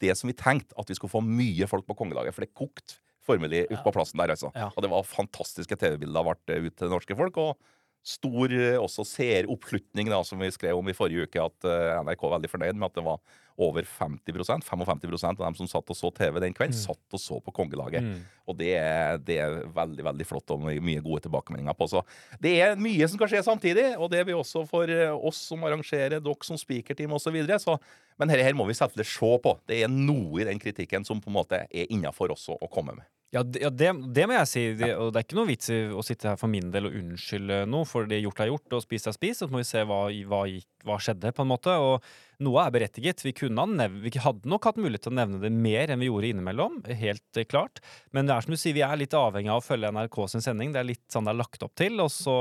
[0.01, 2.37] det som vi tenkte, at vi skulle få mye folk på kongelaget.
[2.37, 3.01] For det kokte
[3.31, 4.51] formelig ut på plassen der, altså.
[4.57, 4.71] Ja.
[4.75, 7.37] Og det var fantastiske TV-bilder ble ut til norske folk.
[7.41, 7.71] og
[8.07, 12.25] Stor eh, også seeroppslutning, da, som vi skrev om i forrige uke, at eh, NRK
[12.25, 13.21] var veldig fornøyd med at det var
[13.61, 17.37] over 50% 55% av dem som satt og så TV den kvelden, satt og så
[17.45, 18.07] på kongelaget.
[18.07, 18.23] Mm.
[18.49, 21.91] Og det er, det er veldig veldig flott og mye gode tilbakemeldinger på.
[21.93, 22.03] Så
[22.41, 25.43] det er mye som kan skje samtidig, og det er vi også for eh, oss
[25.53, 27.29] som arrangerer, dere som speakerteam osv.
[27.31, 27.61] Så videre.
[27.63, 27.77] så,
[28.19, 29.57] men dette her må vi selvfølgelig se på.
[29.69, 32.69] Det er noe i den kritikken som på en måte er innafor oss å å
[32.73, 33.07] komme med.
[33.31, 34.63] Ja, det, ja det, det må jeg si.
[34.79, 36.97] Det, og det er ikke noe vits i å sitte her for min del og
[36.99, 39.45] unnskylde noe, for det gjort er gjort, og spist er spist.
[39.45, 40.01] Så må vi se hva,
[40.33, 41.77] hva, gikk- hva skjedde, på en måte.
[41.79, 42.03] Og
[42.45, 43.23] noe er berettiget.
[43.25, 46.81] Vi, vi hadde nok hatt mulighet til å nevne det mer enn vi gjorde innimellom,
[47.01, 47.83] helt eh, klart.
[48.17, 50.45] Men det er som du sier, vi er litt avhengig av å følge NRK sin
[50.45, 50.75] sending.
[50.75, 52.01] Det er litt sånn det er lagt opp til.
[52.05, 52.37] Og så,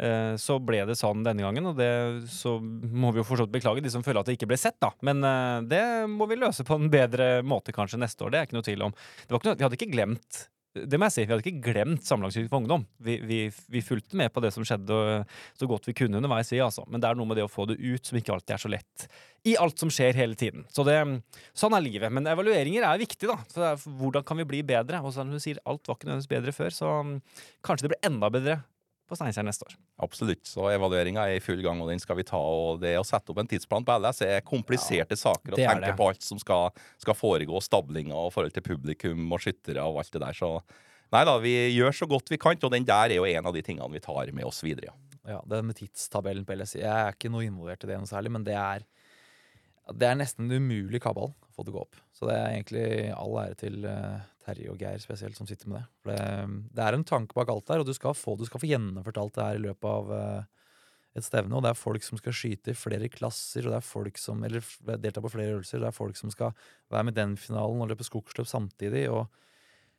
[0.00, 1.92] eh, så ble det sånn denne gangen, og det
[2.32, 4.92] så må vi jo forstått beklage de som føler at det ikke ble sett, da.
[5.06, 8.34] Men eh, det må vi løse på en bedre måte kanskje neste år.
[8.34, 9.00] Det er ikke noe tvil om.
[9.26, 10.46] Ikke noe, vi hadde ikke glemt
[10.84, 12.84] det må jeg si, Vi hadde ikke glemt Samlagsskyting for ungdom.
[13.02, 13.38] Vi, vi,
[13.72, 14.98] vi fulgte med på det som skjedde
[15.56, 16.52] så godt vi kunne underveis.
[16.52, 16.84] vi altså.
[16.90, 18.72] Men det er noe med det å få det ut som ikke alltid er så
[18.72, 19.08] lett
[19.46, 20.64] i alt som skjer hele tiden.
[20.74, 20.96] Så det,
[21.56, 22.12] Sånn er livet.
[22.12, 23.28] Men evalueringer er viktig.
[23.30, 23.38] da.
[23.46, 25.00] Så det er, hvordan kan vi bli bedre?
[25.06, 26.94] Og som du sier, alt var ikke nødvendigvis bedre før, så
[27.66, 28.56] kanskje det blir enda bedre
[29.06, 29.76] på Steinkjer neste år.
[30.02, 30.42] Absolutt.
[30.48, 32.40] Så evalueringa er i full gang, og den skal vi ta.
[32.40, 35.54] Og det å sette opp en tidsplan på LS er kompliserte saker.
[35.54, 39.84] Å tenke på alt som skal, skal foregå, stablinger og forhold til publikum og skyttere
[39.86, 40.36] og alt det der.
[40.36, 40.52] Så
[41.14, 43.54] nei da, vi gjør så godt vi kan, og den der er jo en av
[43.54, 44.90] de tingene vi tar med oss videre.
[44.90, 45.00] Ja.
[45.26, 48.30] Ja, det med tidstabellen på LSI Jeg er ikke noe involvert i det noe særlig,
[48.36, 48.84] men det er
[49.90, 51.98] Det er nesten en umulig kabal å få det gå opp.
[52.14, 55.80] Så det er egentlig all ære til eh, Terje og Geir spesielt som sitter med
[55.80, 55.86] det.
[56.02, 58.62] For det, det er en tanke bak alt der, og du skal få, du skal
[58.62, 60.68] få gjennomført alt det her i løpet av eh,
[61.18, 61.56] et stevne.
[61.56, 64.44] Og det er folk som skal skyte i flere klasser, og det er folk som
[64.46, 64.64] Eller
[65.02, 65.82] delta på flere øvelser.
[65.82, 66.54] Det er folk som skal
[66.92, 69.08] være med i den finalen og løpe skogsløp samtidig.
[69.10, 69.26] Og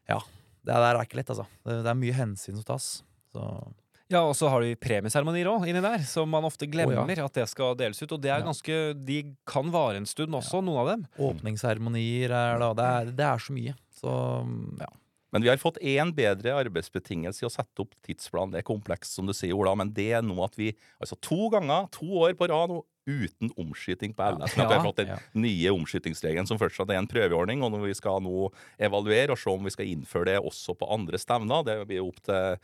[0.10, 0.22] ja,
[0.64, 1.48] det der er ikke lett, altså.
[1.66, 2.90] Det, det er mye hensyn som tas.
[3.34, 3.44] Så
[4.10, 7.48] Ja, og så har vi premieseremonier òg inni der, som man ofte glemmer at det
[7.52, 8.14] skal deles ut.
[8.16, 8.46] Og det er Ja.
[8.46, 11.08] ganske De kan vare en stund også, noen av dem.
[11.20, 13.76] Åpningsseremonier er da det er, det er så mye.
[13.92, 14.14] Så
[14.80, 14.88] ja.
[15.34, 18.50] Men vi har fått én bedre arbeidsbetingelse i å sette opp tidsplan.
[18.54, 20.72] Det er komplekst, som du sier, Ola, men det er nå at vi
[21.04, 24.56] altså to ganger, to år på rad nå, uten omskyting på LS.
[24.56, 25.20] Ja, at vi har fått den ja.
[25.36, 27.62] nye omskytingsregelen som fortsatt er en prøveordning.
[27.64, 28.50] Og når vi skal nå
[28.80, 32.20] evaluere og se om vi skal innføre det også på andre stevner, det blir opp
[32.24, 32.60] til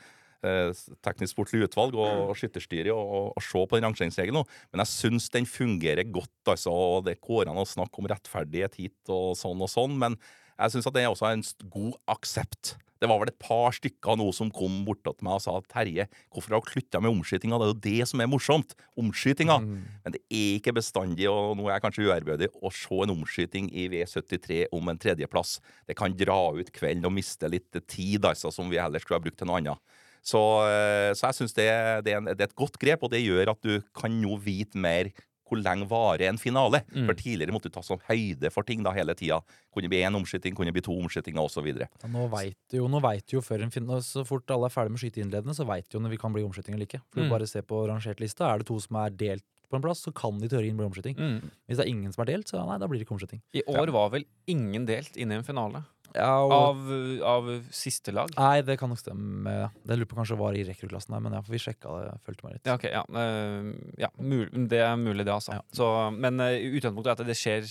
[1.05, 4.47] teknisk sportlig utvalg og, og skytterstyret og, og se på den rangeringsregelen.
[4.73, 6.73] Men jeg syns den fungerer godt, altså.
[6.73, 10.19] Og det går an å snakke om rettferdighet hit og sånn og sånn, men
[10.53, 12.75] jeg syns at det er også en god aksept.
[13.03, 16.55] Det var vel et par stykker nå som kom bortåt meg og sa Terje, hvorfor
[16.55, 17.57] har dere slutta med omskytinga?
[17.59, 18.75] Det er jo det som er morsomt.
[18.95, 19.57] Omskytinga.
[20.05, 23.67] Men det er ikke bestandig, og nå er jeg kanskje uærbødig, å se en omskyting
[23.75, 25.57] i V73 om en tredjeplass.
[25.89, 29.25] Det kan dra ut kvelden og miste litt tid, altså, som vi ellers skulle ha
[29.25, 29.99] brukt til noe annet.
[30.23, 31.67] Så, eh, så jeg syns det,
[32.07, 35.11] det, det er et godt grep, og det gjør at du kan nå vite mer
[35.43, 36.79] hvor lenge varer en finale.
[36.95, 37.03] Mm.
[37.09, 39.41] For tidligere måtte du ta sånn høyde for ting da hele tida.
[39.75, 41.67] Kunne det bli én omskyting, kunne det bli to omskytinger osv.
[41.83, 44.71] Ja, Nå veit du jo, nå vet du jo før en finale, Så fort alle
[44.71, 47.03] er ferdig med skyteinnledende, så veit du jo når vi kan bli omskyting eller ikke.
[47.11, 47.27] For Mm.
[47.27, 48.47] du bare ser på rangert lista.
[48.49, 51.15] Er det to som er delt på en plass, så kan de teorien bli omskyting.
[51.19, 51.51] Mm.
[51.67, 53.41] Hvis det er ingen som er delt, så nei, da blir det ikke omskyting.
[53.53, 55.83] I år var vel ingen delt inn i en finale
[56.13, 56.81] Ja, og, av,
[57.25, 58.33] av siste lag.
[58.37, 59.53] Nei, det kan nok stemme.
[59.81, 62.11] Det lurer på kanskje var i rekruttklassen men ja, for vi sjekka det.
[62.27, 62.69] Fulgte meg litt.
[62.69, 63.03] Ja, okay, ja.
[63.23, 63.71] eh,
[64.05, 65.57] ja mul det er mulig, det, altså.
[65.57, 65.65] Ja.
[65.73, 67.67] Så, men uh, utgangspunktet er at det skjer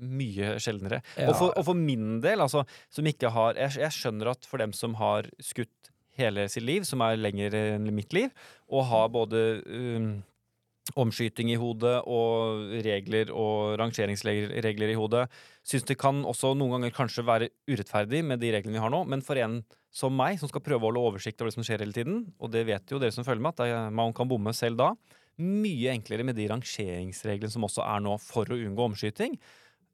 [0.00, 1.02] mye sjeldnere.
[1.26, 4.62] Og, for, og for min del, altså, som ikke har jeg, jeg skjønner at for
[4.62, 8.32] dem som har skutt hele sitt liv, som er lenger enn mitt liv,
[8.72, 10.10] og har både um,
[10.98, 15.26] omskyting i hodet og regler og rangeringsregler i hodet,
[15.66, 19.04] syns det kan også noen ganger kanskje være urettferdig med de reglene vi har nå,
[19.10, 19.60] men for en
[19.94, 22.52] som meg, som skal prøve å holde oversikt over det som skjer hele tiden, og
[22.54, 24.92] det vet jo dere som følger med, at man kan bomme selv da,
[25.40, 29.38] mye enklere med de rangeringsreglene som også er nå for å unngå omskyting.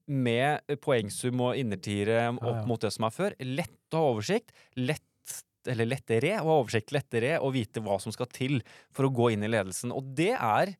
[0.06, 3.34] Med poengsum og innertiere opp mot det som er før.
[3.42, 4.52] Lett å ha oversikt.
[4.78, 5.05] Lett
[5.72, 8.60] eller lettere å ha oversikt, lettere og vite hva som skal til
[8.94, 9.92] for å gå inn i ledelsen.
[9.94, 10.76] Og det er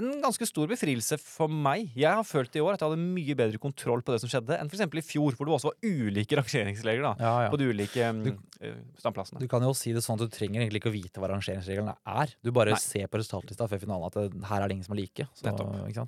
[0.00, 1.90] en ganske stor befrielse for meg.
[1.92, 4.56] Jeg har følt i år at jeg hadde mye bedre kontroll på det som skjedde,
[4.56, 4.86] enn f.eks.
[4.88, 7.50] i fjor, hvor det også var ulike rangeringsregler da, Ja, ja.
[7.52, 9.42] på de ulike um, Du- eh, standplassene.
[9.42, 11.92] Du kan jo si det sånn at du trenger egentlig ikke å vite hva rangeringsreglene
[12.08, 12.32] er.
[12.40, 12.80] Du bare Nei.
[12.80, 15.28] ser på resultatlista før finalen at det, her er det ingen som er like.
[15.36, 15.52] Så,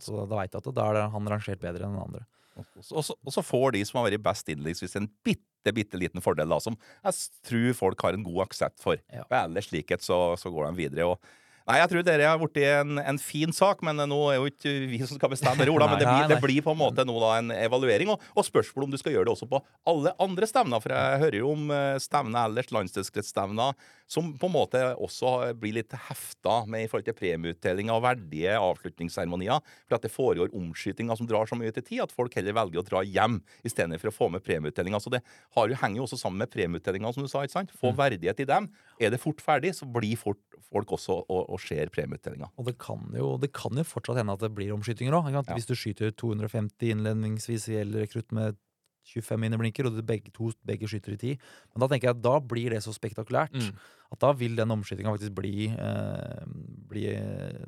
[0.08, 2.24] så da veit du at det, da er han rangert bedre enn den andre.
[2.56, 6.58] Og så- får de som har vært best innledningsvis, en bitte, bitte liten fordel, da,
[6.60, 7.14] som jeg
[7.48, 8.96] tror folk har en god aksept for.
[9.12, 9.24] Ja.
[9.26, 11.06] Og ellers likhet, så, så går de videre.
[11.14, 11.18] og
[11.64, 14.72] Nei, jeg tror dere har blitt en, en fin sak, men nå er jo ikke
[14.90, 15.86] vi som skal bestemme Ola.
[15.88, 18.84] Men det blir, det blir på en måte nå da en evaluering, og, og spørsmål
[18.84, 20.82] om du skal gjøre det også på alle andre stevner.
[20.84, 23.78] For jeg hører jo om eh, stevner ellers, landsdelskretsstevner,
[24.12, 28.58] som på en måte også blir litt hefta med i forhold til premieutdeling av verdige
[28.60, 29.64] avslutningsseremonier.
[29.88, 32.82] For at det foregår omskytinger som drar så mye til tid at folk heller velger
[32.82, 35.00] å dra hjem istedenfor å få med premieutdelinga.
[35.00, 35.24] Så det
[35.56, 37.46] har jo, henger jo også sammen med premieutdelinga, som du sa.
[37.48, 37.72] ikke sant?
[37.80, 38.68] Få verdighet i dem.
[39.00, 42.50] Er det fort ferdig, så blir fort, folk også og, og ser premieutdelinga.
[42.58, 45.30] Og det kan, jo, det kan jo fortsatt hende at det blir omskytinger òg.
[45.34, 45.42] Ja.
[45.54, 48.58] Hvis du skyter 250 innledningsvis i rekrutt med
[49.04, 51.34] 25 inneblinker, og du begge, to, begge skyter i 10.
[51.74, 53.74] Men da tenker jeg at da blir det så spektakulært Mm.
[54.14, 56.44] at da vil den omskytinga faktisk bli, eh,
[56.88, 57.58] bli eh,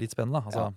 [0.00, 0.40] litt spennende.
[0.48, 0.70] Altså,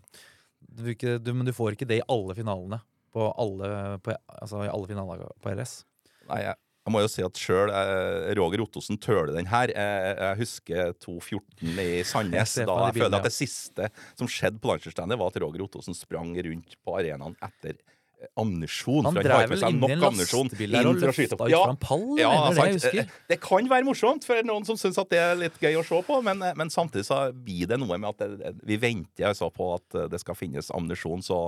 [0.60, 2.82] du, ikke, du, men du får ikke det i alle finalene.
[3.12, 5.82] På alle, på, altså i alle finaler på LS.
[6.30, 9.70] Nei, jeg, jeg må jo si at sjøl eh, Roger Ottosen tøler den her.
[9.70, 12.56] Jeg, jeg husker 2.14 i Sandnes.
[12.72, 16.34] Da jeg føler at det siste som skjedde på landslagsstandet, var at Roger Ottosen sprang
[16.42, 19.06] rundt på arenaen etter eh, ammunisjon.
[19.06, 21.82] Han drev dreiv vel inn i en lastebil der og løfta ut Ja, fra en
[21.86, 22.08] pall.
[22.18, 23.02] ja, det husker.
[23.04, 26.02] Eh, Det kan være morsomt for noen som syns det er litt gøy å se
[26.10, 29.52] på, men, eh, men samtidig så blir det noe med at det, vi venter altså
[29.54, 31.22] på at det skal finnes ammunisjon.
[31.30, 31.44] Så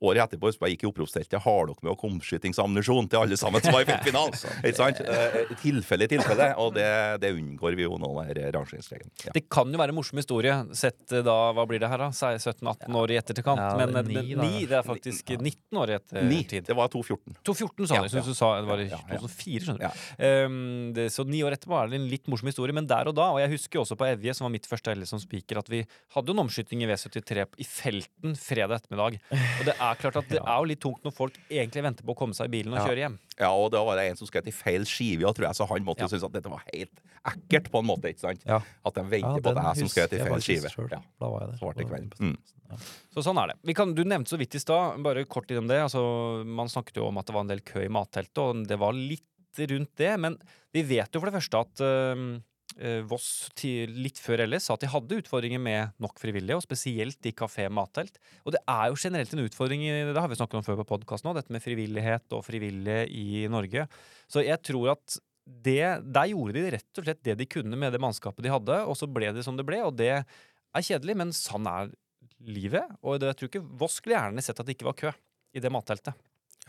[0.00, 3.64] året etterpå så jeg, gikk i oppropsteltet har dere med dere omskytingsammunisjon til alle sammen
[3.64, 4.36] som var i finalen.
[4.68, 5.00] Ikke sant?
[5.02, 6.86] Eh, Tilfelle i tilfelle, og det,
[7.22, 9.10] det unngår vi jo nå med rangeringsregelen.
[9.26, 9.34] Ja.
[9.34, 12.10] Det kan jo være en morsom historie, sett eh, da, hva blir det her da,
[12.14, 13.62] 17-18 år i etterkant.
[13.62, 16.32] Ja, men eh, ni, det, det er faktisk 19 år i ettertid.
[16.38, 16.68] ettertid.
[16.70, 17.38] Det var 2.14.
[17.48, 18.34] 2014 sa Ja, du, jeg syns ja.
[18.34, 19.22] du sa det var i Ja, ja, ja.
[19.24, 19.86] 2004, skjønner du.
[19.88, 20.46] Ja.
[20.48, 20.58] Um,
[20.96, 23.30] det, så ni år etterpå er det en litt morsom historie, men der og da,
[23.34, 25.70] og jeg husker jo også på Evje, som var mitt første LS som speaker, at
[25.72, 25.82] vi
[26.14, 29.18] hadde jo en omskyting i V73 i felten fredag ettermiddag.
[29.34, 32.12] Og det er klart at det er jo litt tungt når folk egentlig venter på
[32.12, 32.86] å komme seg i bilen og Ja.
[32.86, 33.18] kjøre hjem.
[33.38, 35.66] Ja, og da var det en som skrev til feil skive, ja, tror jeg, så
[35.68, 36.08] han måtte jo Ja.
[36.08, 38.04] synes at dette var helt ekkelt på en måte.
[38.12, 38.42] ikke sant?
[38.46, 38.60] Ja.
[38.84, 40.90] At de venter Ja, på at jeg som skrev til feil skive.
[40.90, 41.00] Ja.
[41.20, 41.56] Da var jeg der.
[41.56, 42.14] Så Da var kveld.
[42.18, 42.36] Mm.
[43.14, 43.56] Så sånn er det.
[43.64, 45.80] Vi kan, du nevnte så vidt i stad, bare kort innom det.
[45.80, 48.78] Altså, man snakket jo om at det var en del kø i matteltet, og det
[48.78, 49.22] var litt
[49.58, 50.18] rundt det.
[50.20, 50.38] Men
[50.72, 52.40] vi vet jo for det første at øh,
[53.08, 57.26] Voss til litt før LS sa at de hadde utfordringer med nok frivillige, og spesielt
[57.26, 58.20] i kafé mattelt.
[58.44, 61.26] Og det er jo generelt en utfordring, det har vi snakket om før på podkast
[61.26, 63.88] nå, dette med frivillighet og frivillige i Norge.
[64.30, 67.94] Så jeg tror at det, der gjorde de rett og slett det de kunne med
[67.94, 69.80] det mannskapet de hadde, og så ble det som det ble.
[69.86, 71.92] Og det er kjedelig, men sånn er
[72.44, 72.84] livet.
[73.02, 75.14] Og det, jeg tror ikke Voss skulle gjerne sett at det ikke var kø
[75.56, 76.16] i det matteltet.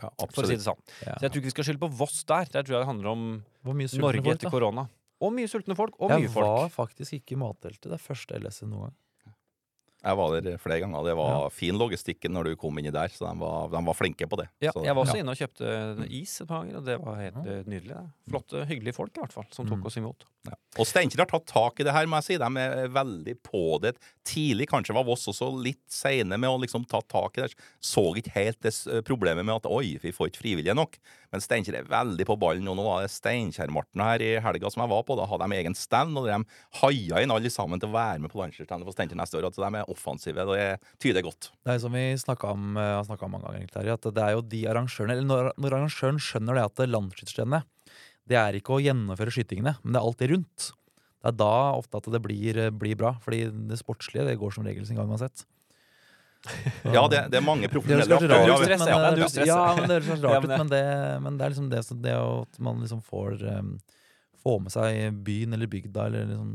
[0.00, 0.80] Ja, For å si det sånn.
[1.04, 1.18] Ja.
[1.18, 2.48] Så jeg tror ikke vi skal skylde på Voss der.
[2.48, 3.26] Der tror jeg det handler om
[3.68, 4.86] Norge folk, etter korona.
[5.20, 6.46] Og mye sultne folk, og Jeg mye folk.
[6.46, 7.90] var faktisk ikke i matteltet.
[7.90, 8.94] Det er første LS noen gang.
[10.00, 11.04] Jeg var der flere ganger.
[11.04, 14.28] Det var fin logistikken når du kom inni der, så de var, de var flinke
[14.30, 14.48] på det.
[14.64, 15.24] Ja, så, jeg var også ja.
[15.24, 17.94] inne og kjøpte is et par ganger, og det var helt eh, nydelig.
[17.98, 18.04] det.
[18.30, 19.86] Flotte, hyggelige folk i hvert fall, som tok Mm.
[19.90, 20.24] oss imot.
[20.48, 20.54] Ja.
[20.80, 22.36] Og Steinkjer har tatt tak i det her, må jeg si.
[22.40, 23.90] De er veldig på det.
[24.24, 27.50] Tidlig kanskje var Voss også litt seine med å liksom ta tak i det.
[27.84, 28.72] Så ikke helt det
[29.04, 30.96] problemet med at oi, vi får ikke frivillige nok.
[31.30, 32.64] Men Steinkjer er veldig på ballen.
[32.72, 35.18] Og nå var det Steinkjermarten her i helga som jeg var på.
[35.20, 36.40] Da hadde de egen stand, og de
[36.80, 39.50] haia inn alle sammen til å være med på landslagsstandet for Steinkjer neste år.
[39.50, 40.46] Altså, de er offensive.
[40.48, 40.66] Det
[41.02, 41.50] tyder godt.
[41.66, 44.24] Det er som vi snakket om, eh, har snakka om mange ganger, egentlig, at det
[44.24, 47.62] er jo de arrangørene Eller når, når arrangøren skjønner det at landsskytterstedene
[48.30, 50.72] Det er ikke å gjennomføre skytingene, men det er alt det rundt.
[51.20, 53.14] Det er da ofte at det blir, eh, blir bra.
[53.20, 55.44] Fordi det sportslige det går som regel sin gang uansett.
[56.96, 59.00] Ja, det, det er mange Det høres profesjonelle rart Ja, ut, men, ja,
[59.44, 60.84] eh, ja, men det høres kanskje rart ut, men det,
[61.26, 63.74] men det er liksom det, det at man liksom får um,
[64.40, 66.52] Få med seg byen eller bygda, eller liksom,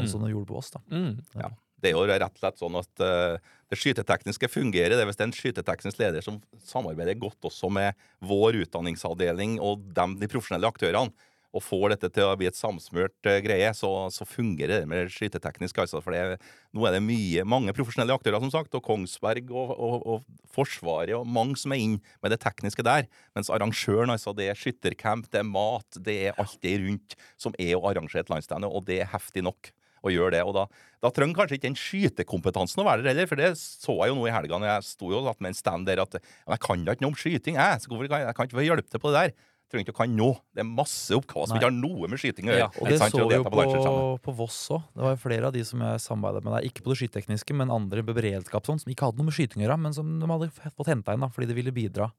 [0.00, 0.72] sånn som det gjorde på oss.
[0.74, 1.12] da Mm.
[1.38, 1.52] Ja.
[1.80, 4.96] Det er jo rett og slett sånn at uh, det skytetekniske fungerer.
[4.96, 9.58] Det er hvis det er en skyteteknisk leder som samarbeider godt også med vår utdanningsavdeling
[9.62, 13.70] og dem, de profesjonelle aktørene, og får dette til å bli et samsmørt uh, greie,
[13.74, 15.80] så, så fungerer det med skyteteknisk.
[15.82, 16.38] Altså, for det,
[16.76, 21.16] nå er det mye, mange profesjonelle aktører, som sagt, og Kongsberg og, og, og Forsvaret
[21.18, 23.08] og mange som er inn med det tekniske der.
[23.34, 27.56] Mens arrangøren, altså, det er skyttercamp, det er mat, det er alt det rundt som
[27.58, 30.42] er å arrangere et landsstevne, og det er heftig nok å gjør det.
[30.46, 30.66] Og da,
[31.04, 34.18] da trenger kanskje ikke den skytekompetansen å være der heller, for det så jeg jo
[34.18, 36.96] nå i helga når jeg sto jo med en stand der at jeg kan da
[36.96, 37.80] ikke noe om skyting, jeg.
[37.82, 39.48] Så hvorfor kan jeg, jeg kan ikke få hjelpe til på det der.
[39.70, 40.38] Trenger ikke å kan noe.
[40.50, 42.64] Det er masse oppgaver som ikke har noe med skyting å gjøre.
[42.64, 43.14] Ja, Og det sant?
[43.14, 44.88] så vi jo på, på Voss òg.
[44.96, 46.66] Det var jo flere av de som jeg samarbeidet med der.
[46.66, 49.62] Ikke på det skytekniske, men andre med beredskap sånn, som ikke hadde noe med skyting
[49.62, 52.10] å gjøre, men som de hadde fått henta inn da, fordi de ville bidra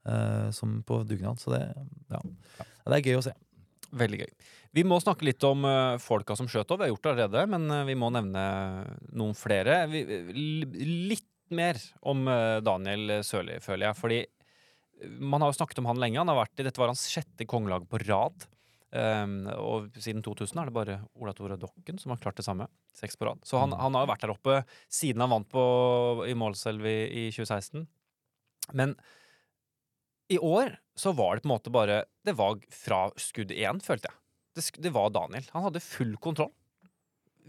[0.00, 1.36] Uh, som på dugnad.
[1.36, 1.60] Så det,
[2.08, 2.20] ja.
[2.88, 3.34] det er gøy å se.
[3.90, 4.30] Veldig gøy.
[4.76, 6.78] Vi må snakke litt om uh, folka som skjøt opp.
[6.78, 8.44] Vi har gjort det allerede, men uh, vi må nevne
[9.18, 9.82] noen flere.
[9.90, 10.04] Vi,
[11.10, 13.98] litt mer om uh, Daniel Sørli, føler jeg.
[13.98, 16.20] Fordi eh, man har jo snakket om han lenge.
[16.22, 18.46] Han har vært i, Dette var hans sjette kongelag på rad.
[18.90, 22.66] Um, og siden 2000 er det bare Ola Tore Dokken som har klart det samme.
[22.94, 23.42] Seks på rad.
[23.46, 23.78] Så han, Mm.
[23.82, 24.56] han har jo vært der oppe
[24.90, 25.62] siden han vant på,
[26.26, 27.86] i Målselv i, i 2016.
[28.74, 28.94] Men
[30.30, 34.10] i år så var det på en måte bare Det var fra skudd én, følte
[34.10, 34.16] jeg.
[34.58, 35.46] Det, det var Daniel.
[35.54, 36.52] Han hadde full kontroll.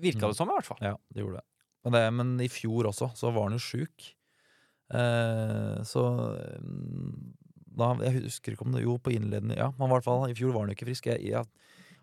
[0.01, 0.31] Virka Mm.
[0.31, 0.81] det som, i hvert fall.
[0.81, 1.45] Ja, det gjorde det.
[1.83, 4.07] Men, det, men i fjor også, så var han jo sjuk.
[4.91, 6.03] Eh, så
[6.59, 7.33] mm,
[7.77, 10.35] da, Jeg husker ikke om det Jo, på innledende Ja, men i hvert fall, i
[10.35, 11.07] fjor var han jo ikke frisk.
[11.11, 11.45] Jeg, jeg,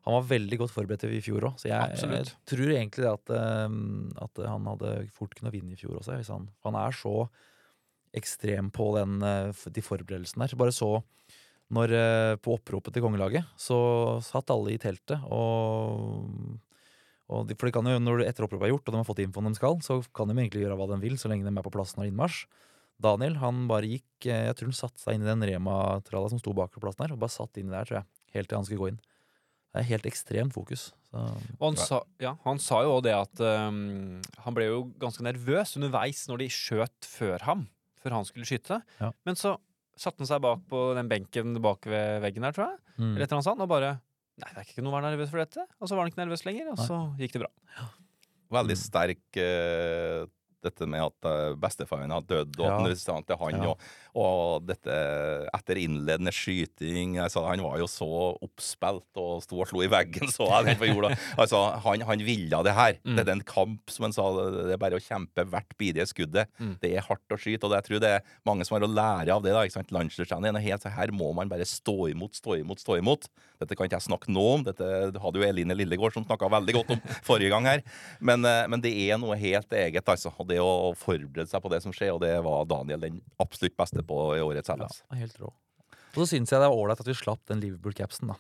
[0.07, 3.77] han var veldig godt forberedt i fjor òg, så jeg, jeg tror egentlig at, eh,
[4.25, 6.17] at han hadde fort kunnet vinne i fjor også.
[6.21, 7.15] Hvis han, han er så
[8.17, 10.57] ekstrem på den, eh, de forberedelsene der.
[10.57, 11.03] Bare så
[11.71, 16.59] når, eh, På oppropet til kongelaget så satt alle i teltet og
[17.29, 19.21] og de, for de kan jo, når etter oppropet er gjort, og de har fått
[19.21, 21.67] infoen de skal, så kan de egentlig gjøre hva de vil, så lenge de er
[21.67, 22.47] på plassen og innmarsj.
[22.99, 26.41] Daniel han bare gikk eh, Jeg tror han satte seg inn i den Rema-tralla som
[26.41, 28.09] sto bak plassen her, og bare satt inni der, tror jeg.
[28.35, 29.01] Helt til han skulle gå inn.
[29.69, 30.89] Det er helt ekstremt fokus.
[31.11, 31.23] Så,
[31.61, 35.77] Og han sa, ja, han sa jo det at um, han ble jo ganske nervøs
[35.79, 37.67] underveis når de skjøt før ham.
[38.09, 38.81] Før han skulle skyte.
[39.03, 39.13] Ja.
[39.29, 39.55] Men så
[39.99, 42.79] satte han seg bak på den benken bak ved veggen her, tror jeg.
[42.97, 43.09] mm.
[43.13, 43.95] Eller et eller annet sånt, og bare
[44.39, 45.65] Nei, det er ikke noe å være nervøs for dette.
[45.83, 47.49] Og så var han ikke nervøs lenger, og så gikk det bra.
[48.55, 48.83] Veldig Mm.
[48.85, 50.21] sterk eh,
[50.65, 52.73] dette med at uh, bestefaren har dødd, og Ja.
[52.75, 53.71] at han visste han til han, Ja.
[53.71, 53.79] og,
[54.19, 54.95] og dette
[55.55, 58.09] etter innledende skyting altså, Han var jo så
[58.43, 61.13] oppspilt og sto og slo i veggen, så jeg helt på jorda.
[61.39, 62.97] Altså, han, han ville det her.
[63.05, 63.17] Mm.
[63.17, 64.25] Det er en kamp, som han sa.
[64.35, 66.49] Det er bare å kjempe hvert bidige skuddet.
[66.59, 66.75] Mm.
[66.83, 69.35] Det er hardt å skyte, og jeg tror det er mange som har å lære
[69.37, 69.53] av det.
[69.55, 69.93] da, ikke sant?
[69.95, 73.29] Landslagstrener er helt så her må man bare stå imot, stå imot, stå imot.
[73.63, 74.65] Dette kan ikke jeg snakke nå om.
[74.67, 74.89] Dette
[75.23, 77.85] hadde jo Eline Lillegård som snakka veldig godt om forrige gang her.
[78.21, 80.33] Men, eh, men det er noe helt eget, altså.
[80.39, 83.77] Og det å forberede seg på det som skjer, og det var Daniel den absolutt
[83.79, 85.03] beste på i årets ja, LS.
[85.07, 85.53] det er helt rå.
[86.09, 88.39] Og så syns jeg det er ålreit at vi slapp den Liverpool-capsen, da.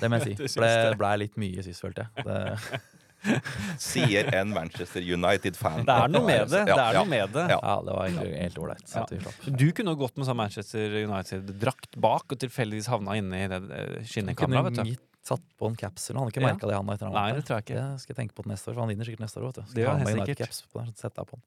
[0.00, 0.52] Det må jeg si.
[0.56, 2.26] For det blei litt mye sist, følte jeg.
[2.26, 2.82] Det,
[3.82, 5.80] Sier en Manchester United-fan.
[5.88, 6.60] Det er noe med det.
[6.68, 7.44] Det Ja, er noe med det.
[7.50, 7.58] Ja.
[7.58, 8.94] ja, det var egentlig helt ålreit.
[8.94, 9.56] Ja.
[9.62, 13.96] Du kunne gått med sånn Manchester United-drakt bak og tilfeldigvis havna inne i det eh,
[14.06, 14.78] skinnekameraet,
[15.26, 16.16] satt på en capsule.
[16.16, 16.92] Han hadde ikke merka det, han.
[16.94, 17.80] Etter han Nei, det tror jeg ikke.
[17.82, 19.48] Det skal jeg tenke på til neste år, for han vinner sikkert neste år.
[19.48, 19.64] Vet du.
[19.66, 20.44] Skal Det gjør helt sikkert.
[20.44, 21.44] caps på der, sette setter på den.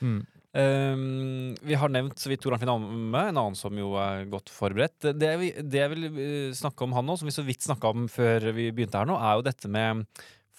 [0.00, 0.20] Mm.
[0.50, 4.50] Um, vi har nevnt så vidt Toran Finamme, Amme, en annen som jo er godt
[4.50, 5.12] forberedt.
[5.14, 7.92] Det, vi, det jeg vil eh, snakke om han nå, som vi så vidt snakka
[7.94, 10.02] om før vi begynte her nå, er jo dette med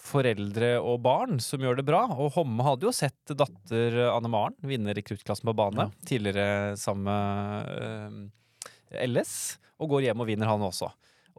[0.02, 2.06] foreldre og barn som gjør det bra.
[2.16, 5.92] Og Homme hadde jo sett datter Anne Maren vinne rekruttklassen på bane Ja.
[6.08, 9.36] tidligere sammen med uh, LS,
[9.82, 10.90] og går hjem og vinner han også.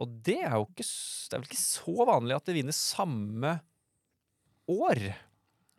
[0.01, 3.53] Og det er jo ikke, det er vel ikke så vanlig at det vinner samme
[4.71, 5.03] år.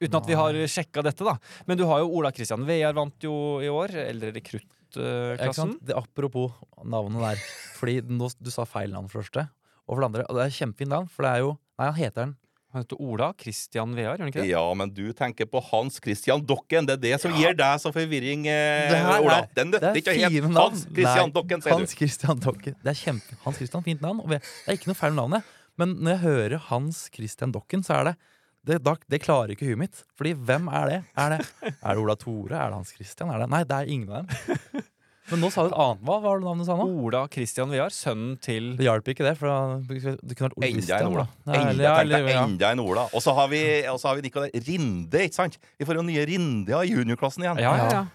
[0.03, 1.37] Uten at vi har sjekka dette, da.
[1.69, 3.35] Men du har jo Ola Kristian Vear vant jo
[3.65, 3.95] i år.
[4.05, 5.77] Eldre rekruttklassen.
[5.97, 6.53] Apropos
[6.85, 7.45] navnet der.
[7.79, 9.47] Fordi nå, Du sa feil navn for det første.
[9.85, 11.97] Og for det andre, og det er kjempefint navn, for det er jo Nei, han
[11.99, 12.35] heter den
[12.75, 14.49] Han heter Ola Christian Vear, gjør han ikke det?
[14.51, 16.89] Ja, men du tenker på Hans Christian Dokken.
[16.89, 19.37] Det er det som gir deg så forvirring, eh, Det her Ola.
[19.55, 20.51] Den Det ikke å hete.
[20.57, 21.87] Hans Christian Nei, Dokken, sier du.
[21.95, 22.75] Christian Dokken.
[22.83, 24.25] Det er kjempe Hans Christian, fint navn.
[24.27, 25.53] Det er ikke noe feil med navnet.
[25.79, 28.17] Men når jeg hører Hans Christian Dokken, så er det
[28.65, 28.81] det,
[29.13, 30.03] det klarer ikke huet mitt.
[30.19, 30.99] Fordi hvem er det?
[31.21, 32.57] Er det, er det Ola Tore?
[32.59, 33.31] Er det Hans Christian?
[33.31, 34.83] Er det, nei, det er ingen av dem.
[35.31, 36.01] Men nå sa du et annet.
[36.05, 36.85] Hva var det navnet du sa nå?
[37.07, 40.69] Ola Christian Viar, sønnen til Det hjalp ikke det, for da- det kunne vært Ole
[40.69, 41.29] Enda en Ola.
[41.47, 42.43] Enda, eller- ja.
[42.45, 43.09] enda en Ola.
[43.15, 45.57] Og så har vi, og så har vi Nicolai Rinde, ikke sant?
[45.79, 47.59] Vi får jo nye Rinde av juniorklassen igjen.
[47.59, 48.07] Ja, ja, ja.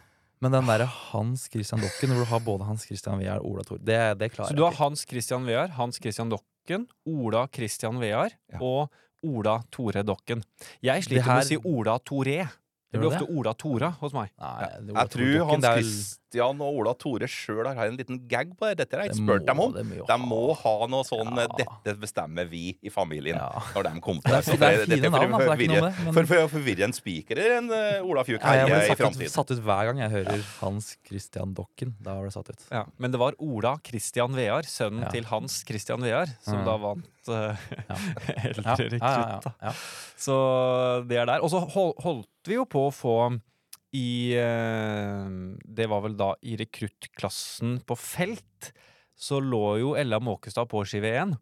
[0.41, 3.63] Men den derre Hans Christian Dokken, hvor du har både Hans Christian Vear og Ola
[3.63, 4.71] Thor, det, det klarer Så du har.
[4.73, 8.59] Hans Christian Vear, Hans Christian Dokken, Ola Christian Vear Ja.
[8.61, 8.89] og
[9.25, 10.41] Ola Tore Dokken.
[10.81, 12.47] Jeg sliter her- med å si Ola Toré.
[12.91, 14.29] Det blir ofte Ola Tora hos meg.
[14.39, 15.83] Nei, det er Ola Jeg tror Dokken, Hans det er vel-
[16.29, 18.77] Christian og Ola Tore sjøl har en liten gag på det.
[18.83, 19.71] Dette har jeg ikke spurt dem om.
[19.73, 21.47] må De må ha noe sånn Ja.
[21.57, 23.49] 'Dette bestemmer vi i familien' Ja.
[23.73, 24.59] når de kom til er, det.
[24.59, 27.37] det er fine navn, altså, det er forvirre- Men For, for å forvirre en spiker
[27.39, 28.87] eller en uh, Ola Fjuk her ja, i framtiden.
[28.89, 29.29] Det framtiden.
[29.33, 31.95] satt ut hver gang jeg hører Hans Christian Dokken.
[31.99, 32.61] Da var det satt ut.
[32.71, 35.09] Ja, men det var Ola Christian Vear, sønnen Ja.
[35.09, 36.65] til Hans Christian Vear, som Mm.
[36.65, 37.55] da vant uh,
[38.45, 39.49] eldre rekrutt.
[40.17, 41.39] Så det er der.
[41.41, 43.39] Og så holdt vi jo på å få
[43.95, 45.29] i eh,
[45.65, 48.71] Det var vel da i rekruttklassen på felt.
[49.19, 51.33] Så lå jo Ella Måkestad på skive 1.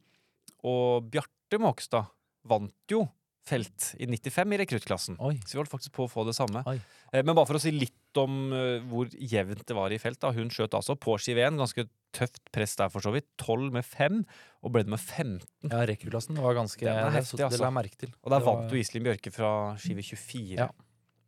[0.65, 2.07] Og Bjarte Måkestad
[2.47, 3.03] vant jo
[3.47, 5.15] felt i 95 i rekruttklassen.
[5.23, 5.37] Oi.
[5.47, 6.63] Så vi holdt faktisk på å få det samme.
[6.67, 6.79] Oi.
[7.13, 10.19] Eh, Men bare for å si litt om eh, hvor jevnt det var i felt.
[10.19, 11.55] da Hun skjøt altså på skive 1.
[11.61, 11.85] Ganske
[12.17, 13.27] tøft press der, for så vidt.
[13.37, 14.23] 12 med 5,
[14.65, 15.39] og ble det med 15.
[15.69, 17.61] Ja, rekruttklassen var ganske Den er det, heftig, det altså.
[17.61, 18.11] la jeg merke til.
[18.23, 20.67] Og der Det var- vant jo Iselin Bjørke fra skive 24 Ja.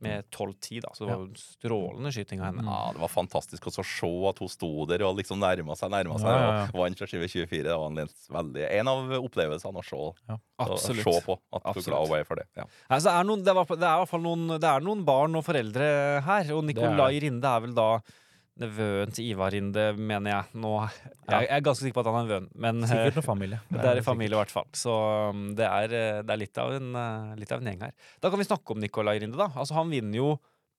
[0.02, 0.92] Med 12-10, da.
[0.96, 2.64] Så det var jo en strålende skyting av henne.
[2.66, 5.92] Ja, Det var fantastisk også å se at hun sto der og liksom nærma seg
[5.92, 6.30] nærma seg.
[6.30, 6.68] Ja, ja, ja.
[6.74, 7.64] Og vant fra skive 24.
[7.68, 11.04] Det var en, veldig, en av opplevelsene å se, å Absolutt.
[11.04, 11.38] se på.
[11.52, 11.90] At du Absolutt.
[11.92, 12.48] glad hun er for det.
[12.58, 12.66] Ja.
[12.90, 15.36] Nei, er noen, det, fall- det er i hvert fall noen, det er noen barn
[15.40, 15.92] og foreldre
[16.26, 16.54] her.
[16.56, 17.90] Og Nicolai Rinde er vel da
[18.60, 20.60] nevøen til Ivar Rinde, mener jeg.
[20.60, 23.26] Nå, jeg, jeg er ganske sikker på at han er nevøen, men eh, Sikkert noe
[23.28, 23.62] familie.
[23.72, 24.68] det er i familie, i hvert fall.
[24.76, 24.94] Så
[25.32, 27.96] um, det er, eh, det er litt, av en, eh, litt av en gjeng her.
[28.22, 29.50] Da kan vi snakke om Nicolai Rinde, da.
[29.56, 30.30] Altså, han vinner jo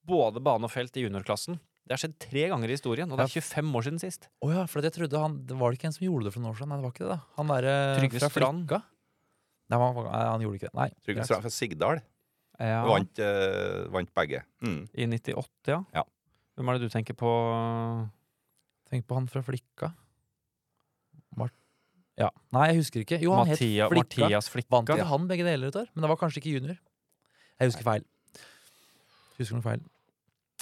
[0.07, 1.59] både bane og felt i juniorklassen.
[1.91, 4.28] Det har skjedd tre ganger i historien, og det er 25 år siden sist.
[4.45, 6.45] Å ja, for jeg trodde han Det var det ikke en som gjorde det for
[6.45, 6.70] noen år siden?
[6.70, 7.18] Nei, det var ikke det, da.
[7.41, 8.74] Han derre Trygve fra Strand.
[9.70, 10.76] Nei, han, han gjorde ikke det.
[10.78, 10.89] Nei.
[11.09, 11.26] Trygve.
[11.26, 12.03] Strand fra Sigdal
[12.61, 12.81] Ja.
[12.87, 14.45] vant, eh, vant begge.
[14.62, 14.81] Mm.
[14.93, 15.81] I 98, ja.
[15.97, 16.05] Ja.
[16.61, 17.31] Hvem er det du tenker på?
[18.91, 19.93] Tenk på han fra Flikka.
[21.41, 21.55] Mart
[22.21, 22.29] ja.
[22.53, 23.17] Nei, jeg husker ikke.
[23.23, 24.27] Jo, han Mathia, het Flikka.
[24.27, 24.75] Mathias Flikka.
[24.75, 25.87] Vant ikke han begge deler et år?
[25.95, 26.77] Men det var kanskje ikke junior.
[27.61, 28.05] Jeg husker feil.
[29.39, 29.87] Husker noe feil.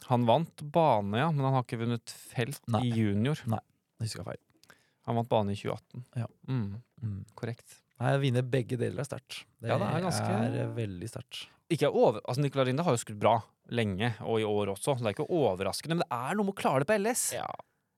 [0.08, 2.84] Han vant bane, ja, men han har ikke vunnet felt Nei.
[2.86, 3.42] i junior.
[3.50, 3.58] Nei,
[3.98, 4.38] Jeg husker feil.
[5.08, 6.04] Han vant bane i 2018.
[6.22, 6.28] Ja.
[6.46, 7.18] Mm, Mm.
[7.38, 7.80] korrekt.
[7.98, 9.44] Nei, å vinne begge deler er sterkt.
[9.60, 11.46] Det, Ja, det er ganske- er veldig sterkt.
[11.70, 14.96] Ikke over, altså Nicolai Rinde har jo skutt bra lenge, og i år også.
[14.98, 17.32] Det er ikke overraskende, men det er noe med å klare det på LS.
[17.34, 17.46] Ja.